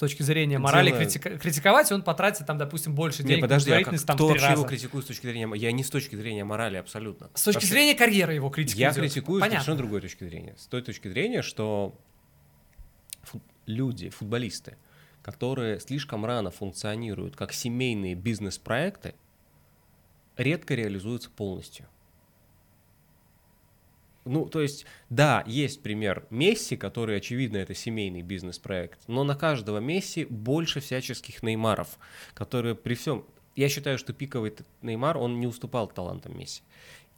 точки 0.00 0.22
зрения 0.22 0.58
морали 0.58 0.90
Дело... 0.90 1.00
критика- 1.00 1.38
критиковать, 1.38 1.90
он 1.92 2.02
потратит 2.02 2.46
там, 2.46 2.58
допустим, 2.58 2.94
больше 2.94 3.22
денег. 3.22 3.36
Не, 3.36 3.42
подожди, 3.42 3.70
а 3.72 3.82
как, 3.82 4.00
там, 4.02 4.16
кто 4.16 4.28
вообще 4.28 4.44
раза. 4.46 4.60
его 4.60 4.68
критикует 4.68 5.04
с 5.04 5.08
точки 5.08 5.26
зрения... 5.26 5.50
Я 5.54 5.72
не 5.72 5.82
с 5.82 5.90
точки 5.90 6.16
зрения 6.16 6.44
морали 6.44 6.76
абсолютно. 6.76 7.30
С 7.34 7.42
точки 7.42 7.60
вообще... 7.60 7.68
зрения 7.72 7.94
карьеры 7.94 8.34
его 8.34 8.50
критикуют. 8.50 8.78
Я 8.78 8.92
критикую 8.92 9.40
Понятно. 9.40 9.60
с 9.60 9.64
совершенно 9.64 9.78
другой 9.78 10.00
точки 10.00 10.24
зрения. 10.24 10.54
С 10.58 10.66
той 10.66 10.82
точки 10.82 11.08
зрения, 11.08 11.42
что 11.42 11.94
фу- 13.22 13.42
люди, 13.66 14.08
футболисты, 14.10 14.76
которые 15.22 15.80
слишком 15.80 16.24
рано 16.24 16.50
функционируют 16.50 17.36
как 17.36 17.52
семейные 17.52 18.14
бизнес-проекты, 18.14 19.14
редко 20.36 20.74
реализуются 20.74 21.30
полностью. 21.30 21.86
Ну, 24.28 24.44
то 24.46 24.60
есть, 24.60 24.84
да, 25.08 25.42
есть 25.46 25.82
пример 25.82 26.26
Месси, 26.28 26.76
который, 26.76 27.16
очевидно, 27.16 27.56
это 27.56 27.74
семейный 27.74 28.20
бизнес-проект, 28.20 29.00
но 29.08 29.24
на 29.24 29.34
каждого 29.34 29.78
Месси 29.78 30.26
больше 30.26 30.80
всяческих 30.80 31.42
Неймаров, 31.42 31.98
которые 32.34 32.74
при 32.74 32.94
всем... 32.94 33.24
Я 33.56 33.68
считаю, 33.70 33.96
что 33.96 34.12
пиковый 34.12 34.54
Неймар, 34.82 35.16
он 35.16 35.40
не 35.40 35.46
уступал 35.46 35.88
талантам 35.88 36.38
Месси. 36.38 36.62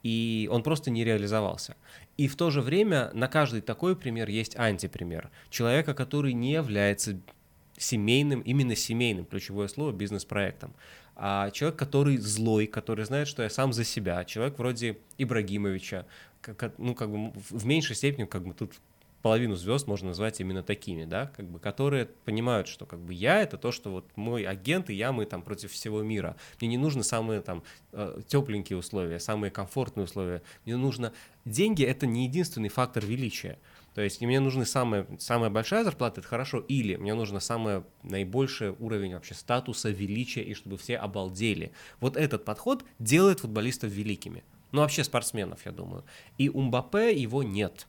И 0.03 0.47
он 0.51 0.63
просто 0.63 0.89
не 0.89 1.03
реализовался. 1.03 1.75
И 2.17 2.27
в 2.27 2.35
то 2.35 2.49
же 2.49 2.61
время 2.61 3.11
на 3.13 3.27
каждый 3.27 3.61
такой 3.61 3.95
пример 3.95 4.29
есть 4.29 4.55
антипример. 4.57 5.29
Человека, 5.49 5.93
который 5.93 6.33
не 6.33 6.53
является 6.53 7.19
семейным, 7.81 8.41
именно 8.41 8.75
семейным, 8.75 9.25
ключевое 9.25 9.67
слово, 9.67 9.91
бизнес-проектом. 9.91 10.73
А 11.15 11.51
человек, 11.51 11.77
который 11.77 12.17
злой, 12.17 12.67
который 12.67 13.05
знает, 13.05 13.27
что 13.27 13.43
я 13.43 13.49
сам 13.49 13.73
за 13.73 13.83
себя. 13.83 14.23
Человек 14.25 14.57
вроде 14.57 14.97
Ибрагимовича, 15.17 16.05
как, 16.41 16.77
ну, 16.77 16.95
как 16.95 17.11
бы 17.11 17.31
в 17.49 17.65
меньшей 17.65 17.95
степени, 17.95 18.25
как 18.25 18.43
бы 18.43 18.53
тут 18.53 18.73
половину 19.21 19.55
звезд 19.55 19.87
можно 19.87 20.09
назвать 20.09 20.39
именно 20.39 20.63
такими, 20.63 21.05
да, 21.05 21.27
как 21.27 21.45
бы, 21.45 21.59
которые 21.59 22.07
понимают, 22.25 22.67
что 22.67 22.85
как 22.85 22.99
бы 22.99 23.13
я 23.13 23.41
это 23.41 23.57
то, 23.57 23.71
что 23.71 23.91
вот 23.91 24.05
мой 24.15 24.43
агент 24.43 24.89
и 24.89 24.93
я, 24.93 25.11
мы 25.11 25.25
там 25.25 25.41
против 25.41 25.71
всего 25.71 26.01
мира. 26.01 26.35
Мне 26.59 26.69
не 26.69 26.77
нужны 26.77 27.03
самые 27.03 27.41
там 27.41 27.63
э, 27.91 28.21
тепленькие 28.27 28.77
условия, 28.77 29.19
самые 29.19 29.51
комфортные 29.51 30.05
условия. 30.05 30.41
Мне 30.65 30.77
нужно... 30.77 31.13
Деньги— 31.45 31.83
это 31.85 32.05
не 32.05 32.25
единственный 32.25 32.69
фактор 32.69 33.05
величия. 33.05 33.57
То 33.93 34.01
есть 34.01 34.21
мне 34.21 34.39
нужны 34.39 34.65
самая, 34.65 35.05
самая 35.19 35.49
большая 35.49 35.83
зарплата, 35.83 36.21
это 36.21 36.29
хорошо, 36.29 36.59
или 36.59 36.95
мне 36.95 37.13
нужно 37.13 37.39
самый 37.39 37.83
наибольший 38.03 38.69
уровень 38.79 39.13
вообще 39.13 39.33
статуса, 39.33 39.89
величия, 39.89 40.41
и 40.41 40.53
чтобы 40.53 40.77
все 40.77 40.97
обалдели. 40.97 41.71
Вот 41.99 42.15
этот 42.15 42.45
подход 42.45 42.85
делает 42.99 43.41
футболистов 43.41 43.91
великими. 43.91 44.43
Ну, 44.71 44.81
вообще 44.81 45.03
спортсменов, 45.03 45.65
я 45.65 45.71
думаю. 45.73 46.05
И 46.37 46.47
у 46.49 46.61
Мбаппе 46.61 47.13
его 47.13 47.43
нет. 47.43 47.87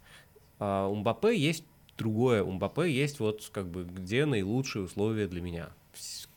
А 0.58 0.88
у 0.88 0.96
Мбаппе 0.96 1.36
есть 1.36 1.64
другое. 1.96 2.42
У 2.42 2.50
Мбаппе 2.50 2.90
есть 2.90 3.20
вот 3.20 3.48
как 3.52 3.68
бы 3.68 3.84
где 3.84 4.26
наилучшие 4.26 4.84
условия 4.84 5.28
для 5.28 5.40
меня. 5.40 5.70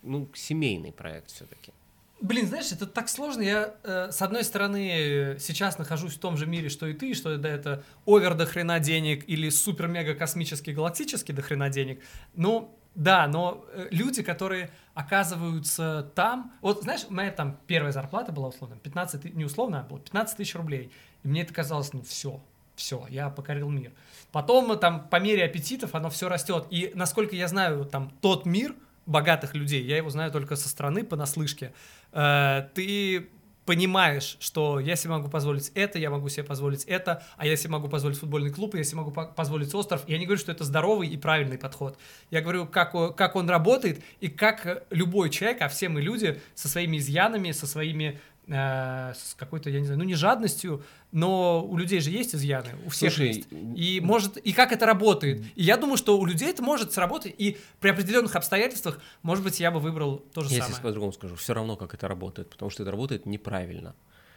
Ну, 0.03 0.29
семейный 0.35 0.91
проект 0.91 1.31
все-таки. 1.31 1.73
Блин, 2.21 2.47
знаешь, 2.47 2.71
это 2.71 2.85
так 2.85 3.09
сложно. 3.09 3.41
Я, 3.41 3.75
э, 3.83 4.09
с 4.11 4.21
одной 4.21 4.43
стороны, 4.45 5.35
сейчас 5.37 5.77
нахожусь 5.77 6.13
в 6.13 6.19
том 6.19 6.37
же 6.37 6.45
мире, 6.45 6.69
что 6.69 6.87
и 6.87 6.93
ты, 6.93 7.13
что 7.13 7.37
да, 7.37 7.49
это 7.49 7.83
овер 8.05 8.35
до 8.35 8.45
хрена 8.45 8.79
денег 8.79 9.27
или 9.27 9.49
супер-мега-космический, 9.49 10.73
галактический 10.73 11.33
до 11.33 11.41
хрена 11.41 11.69
денег. 11.69 12.01
Но, 12.33 12.73
да, 12.95 13.27
но 13.27 13.65
э, 13.73 13.89
люди, 13.91 14.23
которые 14.23 14.71
оказываются 14.93 16.09
там... 16.15 16.53
Вот, 16.61 16.83
знаешь, 16.83 17.05
моя 17.09 17.31
там 17.31 17.59
первая 17.67 17.91
зарплата 17.91 18.31
была 18.31 18.47
условно, 18.47 18.77
15, 18.77 19.35
не 19.35 19.43
условно, 19.43 19.81
а 19.81 19.83
было 19.83 19.99
15 19.99 20.37
тысяч 20.37 20.55
рублей. 20.55 20.91
И 21.23 21.27
мне 21.27 21.41
это 21.41 21.53
казалось, 21.53 21.91
ну, 21.91 22.01
все, 22.01 22.41
все, 22.75 23.05
я 23.09 23.29
покорил 23.29 23.69
мир. 23.69 23.91
Потом 24.31 24.79
там 24.79 25.07
по 25.09 25.19
мере 25.19 25.43
аппетитов 25.43 25.95
оно 25.95 26.09
все 26.09 26.29
растет. 26.29 26.67
И 26.69 26.93
насколько 26.95 27.35
я 27.35 27.49
знаю, 27.49 27.83
там 27.83 28.13
тот 28.21 28.45
мир 28.45 28.73
богатых 29.05 29.53
людей, 29.53 29.83
я 29.83 29.97
его 29.97 30.09
знаю 30.09 30.31
только 30.31 30.55
со 30.55 30.69
стороны, 30.69 31.03
понаслышке, 31.03 31.73
э, 32.11 32.67
ты 32.73 33.29
понимаешь, 33.65 34.37
что 34.39 34.79
я 34.79 34.95
себе 34.95 35.13
могу 35.13 35.29
позволить 35.29 35.71
это, 35.75 35.97
я 35.99 36.09
могу 36.09 36.29
себе 36.29 36.43
позволить 36.43 36.83
это, 36.85 37.23
а 37.37 37.45
я 37.47 37.55
себе 37.55 37.71
могу 37.71 37.89
позволить 37.89 38.17
футбольный 38.17 38.51
клуб, 38.51 38.75
я 38.75 38.83
себе 38.83 38.97
могу 38.97 39.11
позволить 39.11 39.73
остров. 39.73 40.03
Я 40.07 40.17
не 40.17 40.25
говорю, 40.25 40.39
что 40.39 40.51
это 40.51 40.63
здоровый 40.63 41.07
и 41.07 41.17
правильный 41.17 41.57
подход. 41.57 41.97
Я 42.29 42.41
говорю, 42.41 42.67
как, 42.67 43.15
как 43.15 43.35
он 43.35 43.49
работает 43.49 44.03
и 44.19 44.27
как 44.27 44.85
любой 44.91 45.29
человек, 45.29 45.61
а 45.61 45.67
все 45.67 45.89
мы 45.89 46.01
люди 46.01 46.39
со 46.53 46.67
своими 46.67 46.97
изъянами, 46.97 47.51
со 47.51 47.65
своими 47.65 48.19
с 48.47 49.35
какой-то, 49.37 49.69
я 49.69 49.79
не 49.79 49.85
знаю, 49.85 49.99
ну 49.99 50.05
не 50.05 50.15
жадностью, 50.15 50.83
но 51.11 51.65
у 51.65 51.77
людей 51.77 51.99
же 51.99 52.11
есть 52.11 52.35
изъяны, 52.35 52.75
у 52.85 52.89
всех 52.89 53.13
Слушай, 53.13 53.27
есть. 53.27 53.47
И 53.51 53.99
может, 54.03 54.37
и 54.37 54.53
как 54.53 54.71
это 54.71 54.85
работает. 54.85 55.43
И 55.55 55.63
я 55.63 55.77
думаю, 55.77 55.97
что 55.97 56.17
у 56.17 56.25
людей 56.25 56.49
это 56.49 56.61
может 56.61 56.93
сработать, 56.93 57.33
и 57.37 57.57
при 57.79 57.89
определенных 57.89 58.35
обстоятельствах, 58.35 58.99
может 59.23 59.43
быть, 59.43 59.59
я 59.59 59.71
бы 59.71 59.79
выбрал 59.79 60.17
то 60.33 60.41
же 60.41 60.49
я 60.53 60.61
самое. 60.61 60.75
Я 60.75 60.81
по-другому 60.81 61.13
скажу, 61.13 61.35
все 61.35 61.53
равно, 61.53 61.75
как 61.75 61.93
это 61.93 62.07
работает, 62.07 62.49
потому 62.49 62.69
что 62.69 62.83
это 62.83 62.91
работает 62.91 63.25
неправильно. 63.25 63.95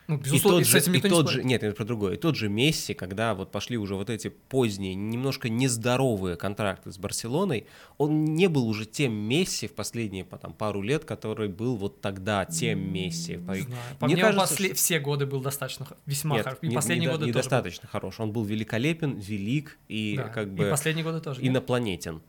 Ну, 0.08 0.16
безусловно, 0.16 0.60
и 0.60 0.64
тот 0.64 0.84
же, 0.84 0.96
и 0.96 1.00
тот 1.02 1.30
же, 1.30 1.44
нет, 1.44 1.62
это 1.62 1.76
про 1.76 1.84
другое. 1.84 2.14
И 2.14 2.16
тот 2.16 2.34
же 2.34 2.48
Месси, 2.48 2.94
когда 2.94 3.34
вот 3.34 3.52
пошли 3.52 3.76
уже 3.76 3.94
вот 3.94 4.08
эти 4.08 4.28
поздние, 4.28 4.94
немножко 4.94 5.50
нездоровые 5.50 6.36
контракты 6.36 6.90
с 6.90 6.96
Барселоной, 6.96 7.66
он 7.98 8.24
не 8.24 8.48
был 8.48 8.66
уже 8.66 8.86
тем 8.86 9.12
Месси 9.12 9.66
в 9.66 9.74
последние 9.74 10.24
там, 10.24 10.54
пару 10.54 10.80
лет, 10.80 11.04
который 11.04 11.48
был 11.48 11.76
вот 11.76 12.00
тогда 12.00 12.46
тем 12.46 12.90
Месси. 12.90 13.36
Не 13.36 13.42
знаю. 13.42 13.66
По 13.98 14.06
мне, 14.06 14.14
мне 14.14 14.24
кажется, 14.24 14.48
после... 14.48 14.66
что... 14.68 14.76
все 14.76 14.98
годы 14.98 15.26
был 15.26 15.42
достаточно 15.42 15.86
весьма 16.06 16.36
нет, 16.36 16.44
хорош. 16.44 16.58
И 16.62 16.68
не, 16.68 16.74
последние 16.74 17.10
не, 17.10 17.12
годы 17.12 17.26
недостаточно 17.26 17.82
был. 17.82 17.90
хорош. 17.90 18.18
Он 18.18 18.32
был 18.32 18.44
великолепен, 18.44 19.18
велик 19.18 19.78
и 19.88 20.14
да. 20.16 20.28
как 20.30 20.50
бы... 20.54 20.68
И 20.68 20.70
последние 20.70 21.04
годы 21.04 21.20
тоже. 21.20 21.46
Инопланетен. 21.46 22.22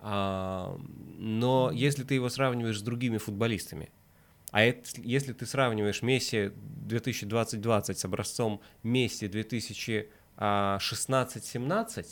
А, 0.00 0.78
но 1.16 1.70
если 1.72 2.02
ты 2.02 2.14
его 2.14 2.28
сравниваешь 2.28 2.78
с 2.78 2.82
другими 2.82 3.16
футболистами, 3.16 3.88
а 4.52 4.62
это, 4.62 4.88
если 5.02 5.32
ты 5.32 5.46
сравниваешь 5.46 6.02
Месси 6.02 6.52
2020-20 6.86 7.94
с 7.94 8.04
образцом 8.04 8.60
Месси 8.82 9.26
2016-17, 9.26 12.06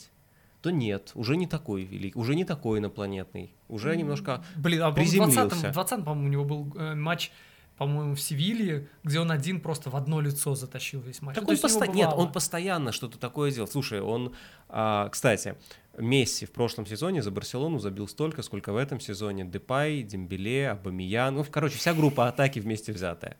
то 0.61 0.71
нет, 0.71 1.11
уже 1.15 1.37
не 1.37 1.47
такой 1.47 1.83
великий, 1.83 2.19
уже 2.19 2.35
не 2.35 2.43
такой 2.43 2.79
инопланетный, 2.79 3.55
уже 3.69 3.95
немножко 3.95 4.43
Блин, 4.55 4.81
а 4.81 4.91
приземлился. 4.91 5.45
в 5.45 5.49
20 5.49 5.71
20 5.71 6.03
по-моему, 6.03 6.25
у 6.25 6.29
него 6.29 6.43
был 6.43 6.73
э, 6.77 6.95
матч 6.95 7.31
по-моему, 7.77 8.13
в 8.13 8.21
Севилье, 8.21 8.89
где 9.03 9.19
он 9.19 9.31
один 9.31 9.59
просто 9.59 9.89
в 9.89 9.95
одно 9.95 10.21
лицо 10.21 10.53
затащил 10.53 11.01
весь 11.01 11.23
матч. 11.23 11.33
Так 11.33 11.47
он 11.47 11.55
поsto... 11.55 11.91
Нет, 11.91 12.11
он 12.13 12.31
постоянно 12.31 12.91
что-то 12.91 13.17
такое 13.17 13.49
делал. 13.49 13.67
Слушай, 13.67 14.01
он, 14.01 14.35
а, 14.69 15.09
кстати, 15.09 15.55
Месси 15.97 16.45
в 16.45 16.51
прошлом 16.51 16.85
сезоне 16.85 17.21
за 17.21 17.31
Барселону 17.31 17.79
забил 17.79 18.07
столько, 18.07 18.43
сколько 18.43 18.71
в 18.71 18.77
этом 18.77 18.99
сезоне 19.01 19.43
Депай, 19.43 20.03
Дембеле, 20.03 20.69
Абамиян, 20.69 21.35
ну, 21.35 21.45
короче, 21.49 21.77
вся 21.77 21.93
группа 21.93 22.27
атаки 22.27 22.59
вместе 22.59 22.93
взятая. 22.93 23.37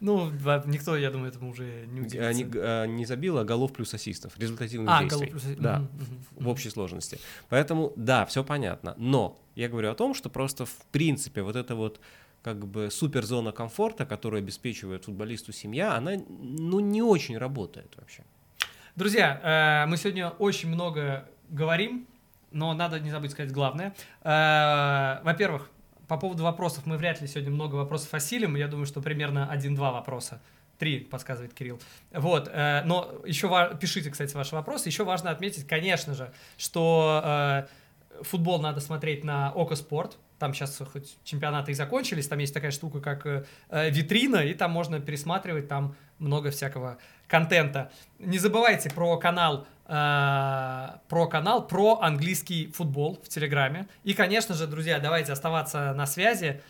Ну, 0.00 0.30
никто, 0.66 0.96
я 0.96 1.10
думаю, 1.10 1.30
этому 1.30 1.50
уже 1.50 1.86
не 1.86 2.00
удивится. 2.00 2.32
Не, 2.32 2.50
а, 2.56 2.86
не 2.86 3.06
забил, 3.06 3.38
а 3.38 3.44
голов 3.44 3.72
плюс 3.72 3.94
ассистов, 3.94 4.36
результативных 4.36 4.92
а, 4.92 5.02
действий. 5.02 5.28
Голов 5.28 5.42
плюс... 5.42 5.56
Да, 5.58 5.86
в 6.32 6.48
общей 6.48 6.70
сложности. 6.70 7.18
Поэтому, 7.48 7.92
да, 7.96 8.26
все 8.26 8.42
понятно. 8.42 8.94
Но 8.98 9.40
я 9.54 9.68
говорю 9.68 9.90
о 9.90 9.94
том, 9.94 10.12
что 10.12 10.28
просто 10.28 10.66
в 10.66 10.76
принципе 10.90 11.42
вот 11.42 11.56
это 11.56 11.76
вот 11.76 12.00
как 12.42 12.66
бы 12.66 12.90
суперзона 12.90 13.52
комфорта, 13.52 14.06
которую 14.06 14.38
обеспечивает 14.38 15.04
футболисту 15.04 15.52
семья, 15.52 15.94
она 15.94 16.12
ну 16.28 16.80
не 16.80 17.02
очень 17.02 17.38
работает 17.38 17.92
вообще. 17.96 18.22
Друзья, 18.96 19.84
э, 19.84 19.90
мы 19.90 19.96
сегодня 19.96 20.30
очень 20.30 20.68
много 20.68 21.28
говорим, 21.48 22.06
но 22.52 22.72
надо 22.74 23.00
не 23.00 23.10
забыть 23.10 23.32
сказать 23.32 23.52
главное. 23.52 23.94
Э, 24.22 25.20
во-первых, 25.22 25.70
по 26.08 26.16
поводу 26.16 26.44
вопросов 26.44 26.86
мы 26.86 26.96
вряд 26.96 27.20
ли 27.20 27.26
сегодня 27.26 27.50
много 27.50 27.74
вопросов 27.74 28.12
осилим. 28.14 28.56
Я 28.56 28.68
думаю, 28.68 28.86
что 28.86 29.00
примерно 29.00 29.50
один-два 29.50 29.92
вопроса. 29.92 30.40
Три, 30.78 31.00
подсказывает 31.00 31.54
Кирилл. 31.54 31.80
Вот, 32.12 32.48
э, 32.52 32.82
но 32.84 33.14
еще 33.24 33.76
пишите, 33.80 34.10
кстати, 34.10 34.34
ваши 34.34 34.54
вопросы. 34.54 34.88
Еще 34.88 35.04
важно 35.04 35.30
отметить, 35.30 35.66
конечно 35.66 36.14
же, 36.14 36.32
что 36.56 37.66
футбол 38.22 38.60
надо 38.60 38.80
смотреть 38.80 39.24
на 39.24 39.52
Око 39.52 39.74
Спорт 39.74 40.16
там 40.38 40.52
сейчас 40.52 40.80
хоть 40.92 41.16
чемпионаты 41.24 41.72
и 41.72 41.74
закончились, 41.74 42.28
там 42.28 42.38
есть 42.38 42.52
такая 42.52 42.70
штука, 42.70 43.00
как 43.00 43.26
э, 43.26 43.44
э, 43.70 43.90
витрина, 43.90 44.36
и 44.36 44.54
там 44.54 44.70
можно 44.70 45.00
пересматривать, 45.00 45.68
там 45.68 45.94
много 46.18 46.50
всякого 46.50 46.98
контента. 47.26 47.90
Не 48.18 48.38
забывайте 48.38 48.90
про 48.90 49.16
канал, 49.18 49.62
э, 49.62 49.66
про 49.86 51.26
канал, 51.30 51.66
про 51.66 52.00
английский 52.00 52.72
футбол 52.74 53.20
в 53.22 53.28
Телеграме. 53.28 53.86
И, 54.02 54.14
конечно 54.14 54.54
же, 54.54 54.66
друзья, 54.66 54.98
давайте 54.98 55.32
оставаться 55.32 55.94
на 55.94 56.06
связи. 56.06 56.60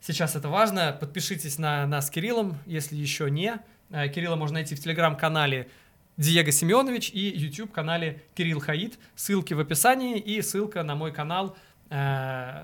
Сейчас 0.00 0.36
это 0.36 0.48
важно. 0.48 0.96
Подпишитесь 0.98 1.58
на 1.58 1.86
нас 1.86 2.08
с 2.08 2.10
Кириллом, 2.10 2.58
если 2.66 2.96
еще 2.96 3.30
не. 3.30 3.58
Э, 3.90 4.08
Кирилла 4.08 4.36
можно 4.36 4.54
найти 4.54 4.74
в 4.74 4.80
Телеграм-канале 4.80 5.68
Диего 6.16 6.50
Семенович 6.50 7.10
и 7.10 7.32
YouTube-канале 7.36 8.22
Кирилл 8.34 8.60
Хаид. 8.60 8.98
Ссылки 9.14 9.54
в 9.54 9.60
описании 9.60 10.18
и 10.18 10.40
ссылка 10.42 10.82
на 10.82 10.94
мой 10.94 11.12
канал 11.12 11.56
э, 11.90 12.62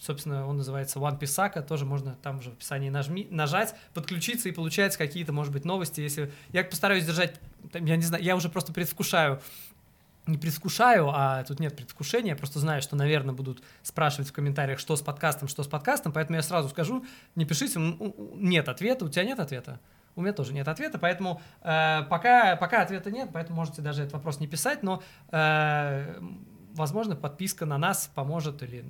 собственно, 0.00 0.46
он 0.46 0.56
называется 0.56 0.98
One 0.98 1.18
Pisaka, 1.18 1.62
тоже 1.62 1.84
можно 1.84 2.16
там 2.22 2.40
же 2.40 2.50
в 2.50 2.54
описании 2.54 2.88
нажми, 2.88 3.28
нажать, 3.30 3.74
подключиться 3.92 4.48
и 4.48 4.52
получается 4.52 4.98
какие-то, 4.98 5.32
может 5.32 5.52
быть, 5.52 5.64
новости, 5.64 6.00
если... 6.00 6.32
Я 6.52 6.64
постараюсь 6.64 7.04
держать, 7.04 7.38
я 7.74 7.96
не 7.96 8.02
знаю, 8.02 8.24
я 8.24 8.34
уже 8.34 8.48
просто 8.48 8.72
предвкушаю, 8.72 9.40
не 10.26 10.38
предвкушаю, 10.38 11.10
а 11.12 11.44
тут 11.44 11.60
нет 11.60 11.76
предвкушения, 11.76 12.32
я 12.32 12.36
просто 12.36 12.58
знаю, 12.58 12.80
что, 12.80 12.96
наверное, 12.96 13.34
будут 13.34 13.62
спрашивать 13.82 14.30
в 14.30 14.32
комментариях, 14.32 14.78
что 14.78 14.96
с 14.96 15.02
подкастом, 15.02 15.48
что 15.48 15.62
с 15.62 15.68
подкастом, 15.68 16.12
поэтому 16.12 16.36
я 16.36 16.42
сразу 16.42 16.70
скажу, 16.70 17.04
не 17.34 17.44
пишите, 17.44 17.78
нет 18.34 18.68
ответа, 18.68 19.04
у 19.04 19.08
тебя 19.08 19.24
нет 19.24 19.38
ответа? 19.38 19.80
У 20.16 20.22
меня 20.22 20.32
тоже 20.32 20.52
нет 20.52 20.66
ответа, 20.66 20.98
поэтому 20.98 21.40
э, 21.62 22.02
пока, 22.08 22.56
пока 22.56 22.82
ответа 22.82 23.10
нет, 23.10 23.30
поэтому 23.32 23.56
можете 23.56 23.80
даже 23.80 24.02
этот 24.02 24.14
вопрос 24.14 24.40
не 24.40 24.48
писать, 24.48 24.82
но, 24.82 25.02
э, 25.30 26.20
возможно, 26.74 27.16
подписка 27.16 27.64
на 27.64 27.78
нас 27.78 28.10
поможет 28.14 28.62
или 28.62 28.84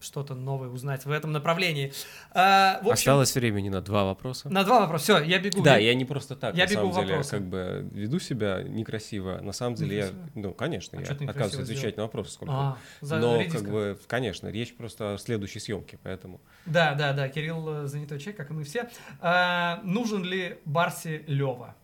что-то 0.00 0.34
новое 0.34 0.68
узнать 0.68 1.04
в 1.04 1.10
этом 1.10 1.32
направлении. 1.32 1.92
А, 2.32 2.78
в 2.78 2.88
общем, 2.88 2.92
Осталось 2.92 3.34
времени 3.34 3.68
на 3.68 3.80
два 3.80 4.04
вопроса. 4.04 4.48
На 4.48 4.64
два 4.64 4.80
вопроса. 4.80 5.04
Все, 5.04 5.18
я 5.24 5.38
бегу. 5.38 5.62
Да, 5.62 5.76
я, 5.76 5.88
я 5.90 5.94
не 5.94 6.04
просто 6.04 6.36
так, 6.36 6.54
я 6.56 6.64
на 6.64 6.70
бегу 6.70 6.80
самом 6.80 6.94
деле, 6.94 7.06
вопросы. 7.08 7.30
как 7.30 7.42
бы 7.42 7.88
веду 7.92 8.18
себя 8.18 8.62
некрасиво. 8.62 9.40
На 9.40 9.52
самом 9.52 9.76
деле 9.76 9.96
я, 9.96 10.08
ну, 10.34 10.52
конечно, 10.52 10.98
а 10.98 11.02
я 11.02 11.10
отказываюсь 11.10 11.68
отвечать 11.68 11.96
на 11.96 12.04
вопросы, 12.04 12.32
сколько. 12.32 12.52
А, 12.52 12.78
за, 13.00 13.18
Но, 13.18 13.42
как 13.50 13.62
бы, 13.62 13.98
конечно, 14.06 14.48
речь 14.48 14.74
просто 14.74 15.14
о 15.14 15.18
следующей 15.18 15.60
съемке, 15.60 15.98
поэтому. 16.02 16.40
Да, 16.66 16.94
да, 16.94 17.12
да, 17.12 17.28
Кирилл 17.28 17.84
э, 17.84 17.86
занятой 17.86 18.18
человек, 18.18 18.36
как 18.36 18.50
и 18.50 18.52
мы 18.52 18.64
все. 18.64 18.88
А, 19.20 19.80
нужен 19.84 20.24
ли 20.24 20.58
Барси 20.64 21.24
Лева? 21.26 21.74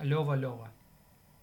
Лева, 0.00 0.34
Лева. 0.34 0.70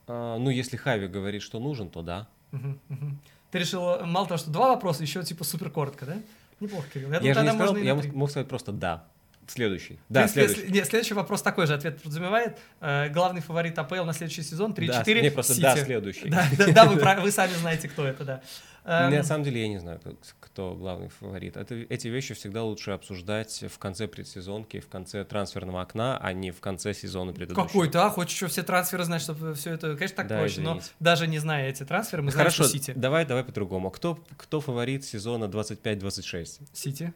А, 0.08 0.38
ну, 0.38 0.49
если 0.49 0.78
Хави 0.78 1.08
говорит, 1.08 1.41
что 1.41 1.60
нужен, 1.60 1.89
то 1.89 2.01
да. 2.01 2.28
Угу, 2.51 2.80
угу. 2.89 3.18
Ты 3.56 3.60
решил, 3.60 3.89
э, 3.89 4.03
мало 4.03 4.28
того, 4.28 4.38
что 4.38 4.49
два 4.49 4.68
вопроса, 4.68 5.01
еще 5.01 5.24
типа 5.24 5.45
супер 5.45 5.70
коротко, 5.70 6.06
да? 6.06 6.18
Неплохо, 6.60 6.88
Кирилл. 6.93 7.10
Я, 7.14 7.20
я 7.22 7.34
же 7.34 7.41
не 7.41 7.53
сказал, 7.53 7.78
я 7.78 7.95
мог 7.95 8.30
сказать 8.30 8.49
просто 8.49 8.74
«да». 8.74 9.06
Следующий. 9.47 9.97
Да, 10.10 10.24
принципе, 10.24 10.47
следующий. 10.47 10.74
Нет, 10.74 10.88
следующий 10.88 11.14
вопрос 11.14 11.41
такой 11.41 11.66
же 11.66 11.74
ответ 11.74 12.01
подразумевает. 12.01 12.58
Э, 12.82 13.08
главный 13.08 13.39
фаворит 13.39 13.80
АПЛ 13.80 14.03
на 14.03 14.12
следующий 14.12 14.41
сезон 14.41 14.74
3-4 14.74 15.06
да, 15.06 15.22
Не, 15.22 15.32
просто 15.32 15.53
Сити. 15.53 15.64
да, 15.64 15.78
следующий. 15.78 16.30
Да, 16.30 16.45
да, 16.58 16.68
да 16.68 16.86
вы, 16.86 17.22
вы 17.22 17.32
сами 17.32 17.53
знаете, 17.53 17.88
кто 17.88 18.06
это, 18.06 18.26
да. 18.26 18.41
Эм... 18.86 19.11
На 19.11 19.23
самом 19.23 19.43
деле 19.43 19.61
я 19.61 19.67
не 19.67 19.79
знаю, 19.79 19.99
кто 20.39 20.75
главный 20.75 21.09
фаворит. 21.09 21.57
Это, 21.57 21.73
эти 21.75 22.07
вещи 22.07 22.36
всегда 22.36 22.63
лучше 22.63 22.91
обсуждать 22.91 23.65
в 23.67 23.79
конце 23.79 24.07
предсезонки, 24.07 24.79
в 24.79 24.88
конце 24.88 25.25
трансферного 25.25 25.81
окна, 25.81 26.19
а 26.21 26.33
не 26.33 26.51
в 26.51 26.59
конце 26.59 26.93
сезона 26.93 27.33
предыдущего. 27.33 27.65
Какой 27.65 27.89
то 27.89 28.05
а? 28.05 28.09
Хочешь 28.11 28.36
еще 28.36 28.47
все 28.47 28.61
трансферы 28.61 29.03
знать, 29.03 29.23
чтобы 29.23 29.55
все 29.55 29.73
это... 29.73 29.95
Конечно, 29.95 30.17
так 30.17 30.27
да, 30.27 30.38
проще, 30.38 30.61
извините. 30.61 30.86
но 30.99 31.03
даже 31.03 31.27
не 31.27 31.39
зная 31.39 31.69
эти 31.69 31.83
трансферы, 31.83 32.21
мы 32.21 32.31
знаем, 32.31 32.45
Хорошо, 32.45 32.63
что 32.63 32.73
Сити. 32.73 32.93
давай, 32.95 33.25
давай 33.25 33.43
по-другому. 33.43 33.89
Кто, 33.89 34.19
кто 34.38 34.61
фаворит 34.61 35.03
сезона 35.03 35.45
25-26? 35.45 36.61
Сити 36.71 37.13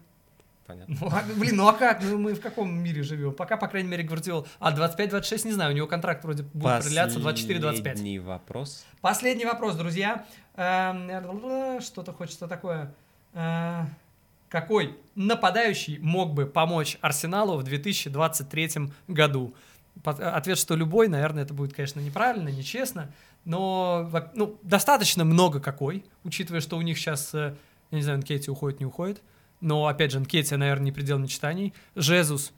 понятно. 0.69 0.95
Ну, 1.01 1.07
а, 1.11 1.23
блин, 1.35 1.55
ну 1.55 1.67
а 1.67 1.73
как? 1.73 2.03
Ну 2.03 2.17
мы 2.19 2.33
в 2.35 2.41
каком 2.41 2.71
мире 2.71 3.01
живем? 3.01 3.33
Пока, 3.33 3.57
по 3.57 3.67
крайней 3.67 3.89
мере, 3.89 4.03
Гвардиол. 4.03 4.47
А 4.59 4.71
25-26 4.71 5.47
не 5.47 5.53
знаю, 5.53 5.73
у 5.73 5.75
него 5.75 5.87
контракт 5.87 6.23
вроде 6.23 6.43
будет 6.43 6.83
продляться 6.83 7.19
24-25. 7.19 7.61
Последний 7.61 8.19
вопрос. 8.19 8.85
Последний 9.01 9.45
вопрос, 9.45 9.75
друзья. 9.75 10.25
Эм, 10.59 11.79
что-то 11.79 12.11
хочется 12.11 12.45
такое. 12.45 12.93
Э, 13.33 13.85
какой 14.49 14.97
нападающий 15.15 15.99
мог 15.99 16.33
бы 16.33 16.45
помочь 16.45 16.97
Арсеналу 16.99 17.57
в 17.57 17.63
2023 17.63 18.91
году? 19.07 19.53
Ответ, 20.03 20.57
что 20.57 20.75
любой, 20.75 21.07
наверное, 21.07 21.43
это 21.43 21.53
будет, 21.53 21.73
конечно, 21.73 22.01
неправильно, 22.01 22.49
нечестно, 22.49 23.09
но 23.45 24.09
ну, 24.33 24.57
достаточно 24.61 25.23
много 25.23 25.61
какой, 25.61 26.03
учитывая, 26.25 26.59
что 26.59 26.77
у 26.77 26.81
них 26.81 26.97
сейчас, 26.97 27.33
э, 27.33 27.55
я 27.91 27.97
не 27.97 28.03
знаю, 28.03 28.21
Кейти 28.21 28.51
уходит, 28.51 28.81
не 28.81 28.85
уходит. 28.85 29.21
Но, 29.61 29.87
опять 29.87 30.11
же, 30.11 30.19
Нкетти, 30.19 30.57
наверное, 30.57 30.85
не 30.85 30.91
предел 30.91 31.19
мечтаний. 31.19 31.73
Жезус, 31.95 32.51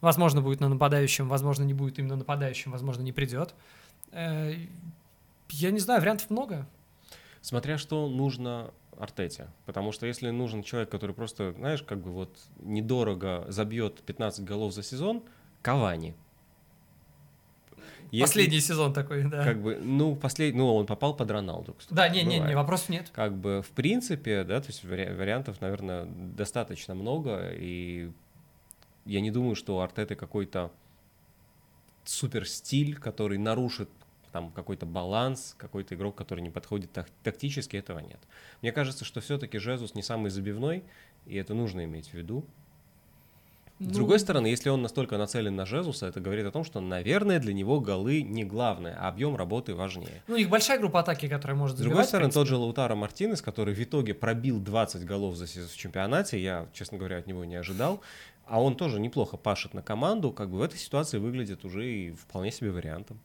возможно, 0.00 0.40
будет 0.40 0.60
на 0.60 0.68
нападающем, 0.68 1.28
возможно, 1.28 1.64
не 1.64 1.74
будет 1.74 1.98
именно 1.98 2.14
нападающим, 2.14 2.70
возможно, 2.70 3.02
не 3.02 3.12
придет. 3.12 3.54
Э, 4.12 4.54
я 5.48 5.70
не 5.72 5.80
знаю, 5.80 6.00
вариантов 6.00 6.30
много. 6.30 6.68
Смотря 7.40 7.78
что 7.78 8.08
нужно 8.08 8.72
Артете. 9.00 9.48
Потому 9.66 9.92
что 9.92 10.06
если 10.06 10.30
нужен 10.30 10.62
человек, 10.62 10.90
который 10.90 11.14
просто, 11.14 11.52
знаешь, 11.52 11.82
как 11.82 12.00
бы 12.00 12.10
вот 12.10 12.38
недорого 12.58 13.46
забьет 13.48 14.02
15 14.02 14.44
голов 14.44 14.74
за 14.74 14.82
сезон, 14.82 15.22
Кавани. 15.62 16.14
Если, 18.10 18.24
последний 18.26 18.60
сезон 18.60 18.92
такой, 18.92 19.22
да. 19.24 19.44
Как 19.44 19.62
бы, 19.62 19.78
ну, 19.80 20.16
последний, 20.16 20.58
ну, 20.58 20.74
он 20.74 20.84
попал 20.84 21.14
под 21.14 21.30
Роналду. 21.30 21.74
Кстати, 21.74 21.94
да, 21.94 22.08
не, 22.08 22.24
не, 22.24 22.40
не, 22.40 22.56
вопросов 22.56 22.88
нет. 22.88 23.08
Как 23.12 23.36
бы, 23.36 23.62
в 23.62 23.70
принципе, 23.70 24.42
да, 24.42 24.60
то 24.60 24.66
есть 24.66 24.84
вари- 24.84 25.14
вариантов, 25.14 25.60
наверное, 25.60 26.06
достаточно 26.06 26.94
много, 26.94 27.50
и 27.52 28.10
я 29.04 29.20
не 29.20 29.30
думаю, 29.30 29.54
что 29.54 29.76
у 29.76 29.80
Артеты 29.80 30.16
какой-то 30.16 30.72
супер 32.04 32.48
стиль, 32.48 32.96
который 32.96 33.38
нарушит 33.38 33.88
там 34.32 34.50
какой-то 34.50 34.86
баланс, 34.86 35.54
какой-то 35.58 35.94
игрок, 35.94 36.16
который 36.16 36.40
не 36.40 36.50
подходит 36.50 36.92
так, 36.92 37.08
тактически, 37.22 37.76
этого 37.76 37.98
нет. 37.98 38.20
Мне 38.62 38.72
кажется, 38.72 39.04
что 39.04 39.20
все-таки 39.20 39.58
Жезус 39.58 39.94
не 39.94 40.02
самый 40.02 40.30
забивной, 40.30 40.84
и 41.26 41.36
это 41.36 41.54
нужно 41.54 41.84
иметь 41.84 42.08
в 42.08 42.14
виду. 42.14 42.44
С 43.80 43.84
ну... 43.86 43.94
другой 43.94 44.18
стороны, 44.18 44.46
если 44.46 44.68
он 44.68 44.82
настолько 44.82 45.16
нацелен 45.16 45.56
на 45.56 45.64
Жезуса, 45.64 46.06
это 46.06 46.20
говорит 46.20 46.44
о 46.44 46.50
том, 46.50 46.64
что, 46.64 46.80
наверное, 46.80 47.38
для 47.38 47.54
него 47.54 47.80
голы 47.80 48.20
не 48.20 48.44
главное, 48.44 48.94
а 49.00 49.08
объем 49.08 49.36
работы 49.36 49.74
важнее. 49.74 50.22
Ну, 50.28 50.36
их 50.36 50.50
большая 50.50 50.78
группа 50.78 51.00
атаки, 51.00 51.28
которая 51.28 51.56
может 51.56 51.78
забивать. 51.78 51.86
С 51.86 51.90
другой 51.90 52.04
стороны, 52.06 52.30
тот 52.30 52.46
же 52.46 52.56
Лаутаро 52.56 52.94
Мартинес, 52.94 53.40
который 53.40 53.72
в 53.72 53.82
итоге 53.82 54.12
пробил 54.12 54.60
20 54.60 55.06
голов 55.06 55.36
за 55.36 55.46
сезон 55.46 55.68
в 55.68 55.76
чемпионате, 55.76 56.38
я, 56.38 56.68
честно 56.74 56.98
говоря, 56.98 57.16
от 57.16 57.26
него 57.26 57.46
не 57.46 57.56
ожидал, 57.56 58.02
а 58.44 58.60
он 58.60 58.76
тоже 58.76 59.00
неплохо 59.00 59.38
пашет 59.38 59.72
на 59.72 59.80
команду, 59.80 60.30
как 60.30 60.50
бы 60.50 60.58
в 60.58 60.62
этой 60.62 60.78
ситуации 60.78 61.16
выглядит 61.16 61.64
уже 61.64 61.90
и 61.90 62.10
вполне 62.10 62.52
себе 62.52 62.70
вариантом. 62.72 63.18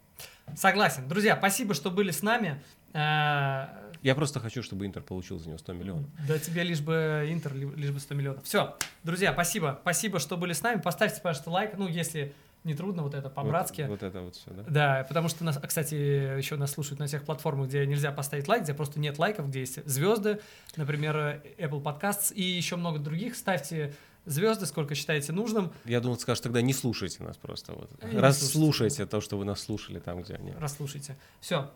Согласен. 0.55 1.07
Друзья, 1.07 1.36
спасибо, 1.38 1.74
что 1.74 1.91
были 1.91 2.11
с 2.11 2.22
нами. 2.22 2.61
Э, 2.93 3.68
я 4.01 4.16
просто 4.16 4.39
хочу, 4.39 4.61
чтобы 4.63 4.86
Интер 4.86 5.01
получил 5.01 5.39
за 5.39 5.49
него 5.49 5.57
100 5.57 5.74
миллионов. 5.74 6.05
Да 6.28 6.38
тебе 6.38 6.63
лишь 6.63 6.82
бы 6.82 7.28
Интер, 7.30 7.53
лишь 7.55 7.91
бы 7.91 7.99
100 7.99 8.16
миллионов. 8.16 8.43
Все, 8.43 8.78
друзья, 9.03 9.34
спасибо. 9.34 9.80
Спасибо, 9.82 10.20
что 10.20 10.38
были 10.38 10.53
с 10.53 10.61
нами. 10.61 10.80
Поставьте, 10.80 11.20
пожалуйста, 11.22 11.49
лайк. 11.49 11.72
Ну, 11.78 11.88
если 11.88 12.34
не 12.63 12.74
трудно, 12.74 13.03
вот 13.03 13.13
это 13.13 13.30
по-братски. 13.30 13.82
Вот, 13.82 14.01
вот 14.01 14.03
это 14.03 14.22
вот 14.22 14.36
все, 14.36 14.51
да? 14.51 14.63
Да, 14.68 15.05
потому 15.07 15.30
что 15.30 15.43
нас, 15.43 15.59
кстати, 15.66 15.93
еще 15.93 16.55
нас 16.55 16.72
слушают 16.72 16.99
на 16.99 17.07
тех 17.07 17.24
платформах, 17.24 17.68
где 17.68 17.86
нельзя 17.86 18.11
поставить 18.11 18.47
лайк, 18.47 18.63
где 18.63 18.74
просто 18.74 18.99
нет 18.99 19.20
лайков, 19.20 19.49
где 19.49 19.59
есть 19.59 19.88
звезды, 19.88 20.39
например, 20.76 21.41
Apple 21.59 21.82
Podcasts 21.82 22.34
и 22.34 22.41
еще 22.41 22.76
много 22.76 22.97
других. 22.97 23.36
Ставьте 23.36 23.93
звезды, 24.26 24.65
сколько 24.65 24.95
считаете 24.95 25.34
нужным. 25.34 25.71
Я 25.86 26.01
думал, 26.01 26.17
скажешь, 26.17 26.41
тогда 26.41 26.61
не 26.61 26.73
слушайте 26.73 27.23
нас 27.23 27.38
просто. 27.38 27.73
Вот. 27.73 27.89
Раз 28.01 28.39
слушайте 28.51 29.05
то, 29.05 29.21
что 29.21 29.38
вы 29.38 29.45
нас 29.45 29.61
слушали 29.61 29.99
там, 29.99 30.21
где 30.21 30.36
они. 30.36 30.51
Расслушайте. 30.51 31.17
Все, 31.39 31.71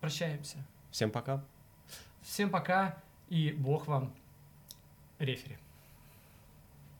прощаемся. 0.00 0.58
Всем 0.90 1.10
пока. 1.10 1.44
Всем 2.22 2.50
пока 2.50 3.02
и 3.28 3.52
Бог 3.52 3.86
вам 3.86 4.14
рефери. 5.18 5.58